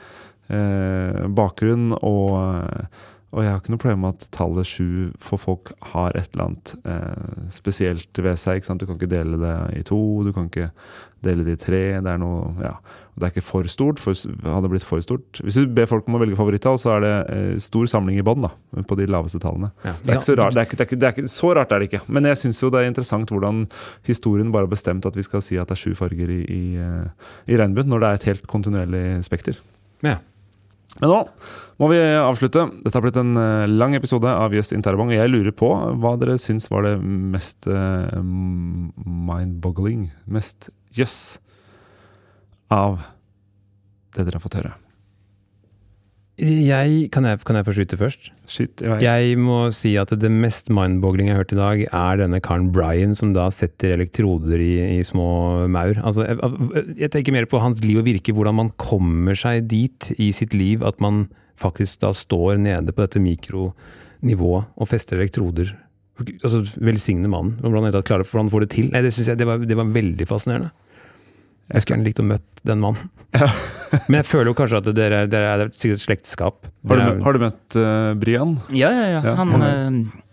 eh, 0.50 1.22
bakgrunn, 1.36 1.92
og, 2.00 2.90
og 3.30 3.44
jeg 3.44 3.52
har 3.52 3.60
ikke 3.62 3.74
noe 3.76 3.82
problem 3.82 4.00
med 4.02 4.16
at 4.16 4.24
tallet 4.34 4.66
sju 4.66 4.86
for 5.22 5.38
folk 5.42 5.70
har 5.92 6.16
et 6.18 6.32
eller 6.34 6.48
annet 6.48 6.72
eh, 6.82 7.44
spesielt 7.54 8.18
ved 8.18 8.40
seg. 8.42 8.58
Ikke 8.58 8.70
sant? 8.72 8.82
Du 8.82 8.90
kan 8.90 8.98
ikke 8.98 9.12
dele 9.12 9.38
det 9.38 9.58
i 9.78 9.84
to, 9.86 10.00
du 10.26 10.32
kan 10.34 10.48
ikke 10.50 10.72
dele 11.22 11.46
det 11.46 11.60
i 11.60 11.60
tre. 11.62 11.82
Det 12.02 12.10
er 12.10 12.18
noe, 12.22 12.56
ja. 12.64 12.72
Og 13.14 13.22
det 13.22 13.28
er 13.28 13.34
ikke 13.36 13.46
for 13.46 13.70
stort. 13.70 14.02
For, 14.02 14.18
hadde 14.42 14.64
det 14.66 14.72
blitt 14.74 14.88
for 14.88 15.04
stort 15.06 15.42
Hvis 15.44 15.60
du 15.60 15.70
ber 15.76 15.90
folk 15.92 16.10
om 16.10 16.18
å 16.18 16.22
velge 16.24 16.40
favorittall, 16.40 16.80
så 16.82 16.96
er 16.96 17.06
det 17.06 17.14
eh, 17.36 17.52
stor 17.62 17.92
samling 17.92 18.18
i 18.18 18.26
bånn 18.26 18.48
på 18.90 18.98
de 18.98 19.06
laveste 19.12 19.42
tallene. 19.44 19.70
Ja. 19.84 19.94
Det 20.02 20.16
er 20.16 20.18
ikke 20.18 20.30
så 20.32 20.38
rart, 20.40 20.58
det 20.58 20.64
er 20.64 20.70
ikke, 20.72 20.80
det 20.80 20.86
er 20.86 20.90
ikke, 20.90 21.00
det 21.04 21.10
er 21.12 21.16
ikke, 21.18 21.34
så 21.36 21.54
rart 21.60 21.76
er 21.76 21.84
det 21.84 21.92
ikke. 21.92 22.02
Men 22.10 22.32
jeg 22.32 22.42
syns 22.42 22.64
jo 22.64 22.72
det 22.74 22.82
er 22.82 22.90
interessant 22.90 23.36
hvordan 23.36 23.68
historien 24.10 24.50
bare 24.56 24.66
har 24.66 24.74
bestemt 24.74 25.06
at 25.06 25.20
vi 25.20 25.28
skal 25.28 25.46
si 25.46 25.62
at 25.62 25.70
det 25.70 25.78
er 25.78 25.84
sju 25.84 25.94
farger 26.00 26.34
i, 26.34 26.42
i, 26.50 26.64
eh, 26.82 27.30
i 27.46 27.62
regnbuen, 27.62 27.94
når 27.94 28.02
det 28.02 28.10
er 28.10 28.24
et 28.24 28.28
helt 28.32 28.50
kontinuerlig 28.50 29.06
spekter. 29.30 29.62
Ja. 30.02 30.18
Men 30.98 31.12
nå 31.14 31.20
må 31.80 31.88
vi 31.94 32.00
avslutte. 32.20 32.66
Dette 32.84 32.98
har 32.98 33.06
blitt 33.06 33.20
en 33.22 33.38
eh, 33.40 33.70
lang 33.70 33.94
episode 33.96 34.28
av 34.28 34.52
Just 34.56 34.74
Interbong. 34.76 35.14
Og 35.14 35.20
jeg 35.20 35.32
lurer 35.32 35.56
på 35.56 35.70
hva 36.02 36.16
dere 36.20 36.36
syns 36.42 36.68
var 36.74 36.84
det 36.84 36.98
mest 37.00 37.70
uh, 37.72 38.20
mind-boggling, 38.20 40.10
mest 40.28 40.68
jøss, 40.98 41.40
av 42.70 43.00
det 44.14 44.26
dere 44.26 44.38
har 44.38 44.44
fått 44.44 44.60
høre? 44.60 44.76
Jeg, 46.40 47.10
kan, 47.12 47.26
jeg, 47.28 47.42
kan 47.44 47.58
jeg 47.60 47.66
få 47.68 47.74
skyte 47.76 47.98
først? 48.00 48.30
Shit 48.48 48.84
jeg. 48.84 49.02
Jeg 49.04 49.40
må 49.42 49.58
si 49.76 49.92
at 50.00 50.14
det 50.22 50.30
mest 50.32 50.70
mindboggling 50.72 51.28
jeg 51.28 51.36
har 51.36 51.44
hørt 51.44 51.52
i 51.52 51.60
dag, 51.60 51.82
er 51.90 52.22
denne 52.22 52.40
karen 52.44 52.70
Brian 52.76 53.16
som 53.18 53.34
da 53.36 53.50
setter 53.52 53.98
elektroder 53.98 54.62
i, 54.64 54.72
i 54.96 55.04
små 55.04 55.68
maur. 55.72 56.00
Altså, 56.00 56.24
jeg, 56.30 56.96
jeg 57.04 57.12
tenker 57.16 57.36
mer 57.36 57.50
på 57.50 57.60
hans 57.60 57.84
liv 57.84 58.00
og 58.00 58.08
virke, 58.08 58.36
hvordan 58.36 58.56
man 58.62 58.72
kommer 58.80 59.36
seg 59.38 59.68
dit 59.72 60.12
i 60.16 60.32
sitt 60.36 60.56
liv 60.56 60.86
at 60.88 61.04
man 61.04 61.28
faktisk 61.60 62.06
da 62.06 62.14
står 62.16 62.62
nede 62.64 62.96
på 62.96 63.04
dette 63.04 63.20
mikronivået 63.20 64.72
og 64.80 64.90
fester 64.90 65.20
elektroder. 65.20 65.76
Altså, 66.40 66.64
Velsigne 66.80 67.28
mannen. 67.32 67.58
Hvordan 67.60 67.90
han 67.90 68.04
klarer 68.04 68.24
hvordan 68.24 68.48
han 68.48 68.54
får 68.54 68.66
det 68.66 68.72
til. 68.78 68.94
Nei, 68.94 69.04
det 69.04 69.12
synes 69.16 69.34
jeg 69.34 69.40
det 69.40 69.48
var, 69.48 69.60
det 69.60 69.80
var 69.80 69.92
veldig 69.92 70.28
fascinerende. 70.30 70.72
Jeg 71.70 71.82
skulle 71.84 71.98
gjerne 72.00 72.08
likt 72.10 72.20
å 72.22 72.26
møtt 72.26 72.62
den 72.66 72.80
mannen. 72.82 73.10
Men 74.10 74.16
jeg 74.20 74.26
føler 74.26 74.50
jo 74.50 74.56
kanskje 74.58 74.80
at 74.82 74.88
dere, 74.98 75.20
dere 75.30 75.50
er 75.54 75.62
sikkert 75.78 76.00
et 76.00 76.04
slektskap. 76.04 76.66
Har 76.90 76.98
du, 76.98 77.04
er- 77.04 77.20
har 77.26 77.36
du 77.38 77.40
møtt 77.44 77.76
uh, 77.78 78.14
Brian? 78.18 78.56
Ja, 78.74 78.90
ja, 78.94 79.06
ja. 79.16 79.20
Ja, 79.28 79.34
Han, 79.38 79.54
eh, 79.62 79.84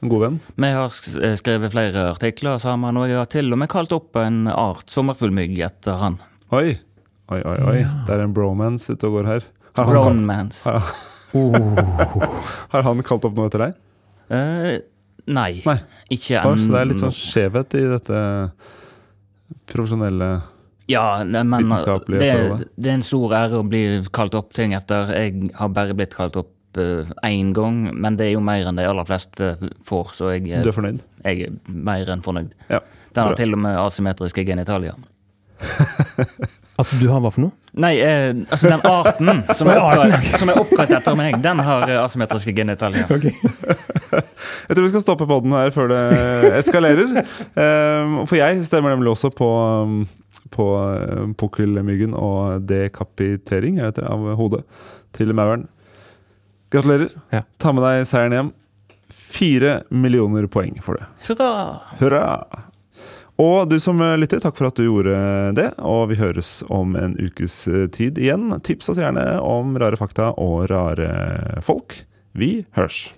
En 0.05 0.11
god 0.12 0.22
venn? 0.24 0.39
vi 0.57 0.70
har 0.72 0.97
eh, 1.20 1.34
skrevet 1.41 1.72
flere 1.74 2.07
artikler 2.14 2.57
sammen, 2.62 2.97
og 3.01 3.09
jeg 3.11 3.18
har 3.20 3.28
til 3.32 3.53
og 3.53 3.61
med 3.61 3.68
kalt 3.72 3.93
opp 3.97 4.16
en 4.20 4.47
art 4.53 4.89
sommerfuglmygg 4.93 5.59
etter 5.68 6.01
han. 6.01 6.16
Oi! 6.57 6.78
Oi, 7.32 7.41
oi, 7.43 7.57
oi. 7.68 7.78
Det 8.07 8.14
er 8.16 8.22
en 8.24 8.32
bromance 8.37 8.93
ute 8.95 9.09
og 9.09 9.16
går 9.18 9.28
her. 9.34 9.47
Har 9.76 9.89
han, 9.91 9.95
Brownmans. 9.99 10.62
har, 10.64 10.95
Oh. 11.37 11.53
har 12.72 12.84
han 12.87 13.01
kalt 13.05 13.24
opp 13.28 13.34
noe 13.37 13.51
etter 13.51 13.61
deg? 13.66 13.72
Uh, 14.30 14.76
nei, 15.28 15.59
Nei. 15.66 15.74
ikke 16.16 16.39
ennå. 16.41 16.55
Så 16.62 16.70
det 16.72 16.78
er 16.80 16.89
litt 16.89 17.03
sånn 17.03 17.12
skjevhet 17.12 17.74
i 17.76 17.82
dette 17.91 18.20
profesjonelle 19.70 20.28
Ja, 20.87 21.24
men 21.24 21.55
eh, 21.55 21.95
det, 22.07 22.30
det 22.76 22.91
er 22.91 22.95
en 22.95 23.05
stor 23.05 23.34
ære 23.34 23.61
å 23.61 23.66
bli 23.66 23.82
kalt 24.14 24.37
opp 24.39 24.53
ting 24.55 24.76
etter. 24.76 25.11
Jeg 25.16 25.51
har 25.59 25.72
bare 25.74 25.97
blitt 25.99 26.14
kalt 26.14 26.39
opp 26.39 26.53
én 26.76 27.51
uh, 27.51 27.55
gang, 27.57 27.78
men 27.97 28.18
det 28.18 28.28
er 28.28 28.34
jo 28.34 28.43
mer 28.45 28.68
enn 28.68 28.76
de 28.76 28.84
aller 28.84 29.07
fleste 29.09 29.55
får, 29.89 30.12
så 30.18 30.34
jeg, 30.34 30.61
Du 30.61 30.68
er 30.68 30.76
fornøyd? 30.76 31.01
jeg 31.24 31.49
er 31.49 31.55
mer 31.72 32.12
enn 32.12 32.22
fornøyd. 32.24 32.53
Ja. 32.68 32.82
Den 33.16 33.30
har 33.30 33.39
til 33.39 33.57
og 33.57 33.62
med 33.64 33.78
asymmetriske 33.80 34.45
genitalier. 34.45 34.99
At 36.76 36.91
du 37.01 37.07
har 37.09 37.22
hva 37.24 37.30
for 37.32 37.47
noe? 37.47 37.55
Nei, 37.80 37.95
eh, 38.05 38.34
altså 38.53 38.68
den 38.68 38.82
arten 38.84 39.41
som 39.57 39.70
er, 39.72 39.80
oppkalt, 39.80 40.26
som 40.41 40.51
er 40.53 40.59
oppkalt 40.61 40.93
etter 40.99 41.16
meg, 41.16 41.39
den 41.45 41.62
har 41.64 41.87
eh, 41.89 42.01
asymmetriske 42.03 42.53
genitalier. 42.57 43.09
Jeg 44.68 44.76
tror 44.76 44.84
vi 44.84 44.91
skal 44.93 45.05
stoppe 45.05 45.28
podden 45.28 45.55
her 45.57 45.72
før 45.74 45.89
det 45.93 46.03
eskalerer. 46.61 47.22
Um, 47.57 48.20
for 48.28 48.37
jeg 48.39 48.64
stemmer 48.68 48.93
nemlig 48.95 49.12
også 49.14 49.30
på, 49.34 49.49
um, 49.84 50.05
på 50.55 50.66
pukkelmyggen 51.40 52.14
og 52.16 52.66
dekapitering 52.68 53.80
heter, 53.82 54.07
av 54.09 54.28
hodet 54.38 54.62
til 55.16 55.32
mauren. 55.36 55.66
Gratulerer. 56.74 57.12
Ja. 57.34 57.44
Ta 57.62 57.72
med 57.74 57.86
deg 57.86 58.07
seieren 58.11 58.36
hjem. 58.36 58.55
Fire 59.11 59.76
millioner 59.90 60.49
poeng 60.51 60.80
for 60.84 60.99
det. 60.99 61.07
Hurra! 61.28 61.53
Hurra! 62.01 62.24
Og 63.36 63.68
du 63.68 63.76
som 63.82 64.01
lytter, 64.16 64.40
takk 64.40 64.57
for 64.57 64.70
at 64.70 64.78
du 64.80 64.86
gjorde 64.86 65.16
det. 65.59 65.68
Og 65.84 66.09
vi 66.12 66.18
høres 66.20 66.62
om 66.72 66.97
en 66.97 67.18
ukes 67.20 67.59
tid 67.92 68.18
igjen. 68.18 68.49
Tips 68.64 68.88
oss 68.92 69.01
gjerne 69.01 69.28
om 69.44 69.76
rare 69.80 70.01
fakta 70.01 70.32
og 70.40 70.70
rare 70.72 71.61
folk. 71.64 72.01
Vi 72.36 72.64
hørs. 72.76 73.11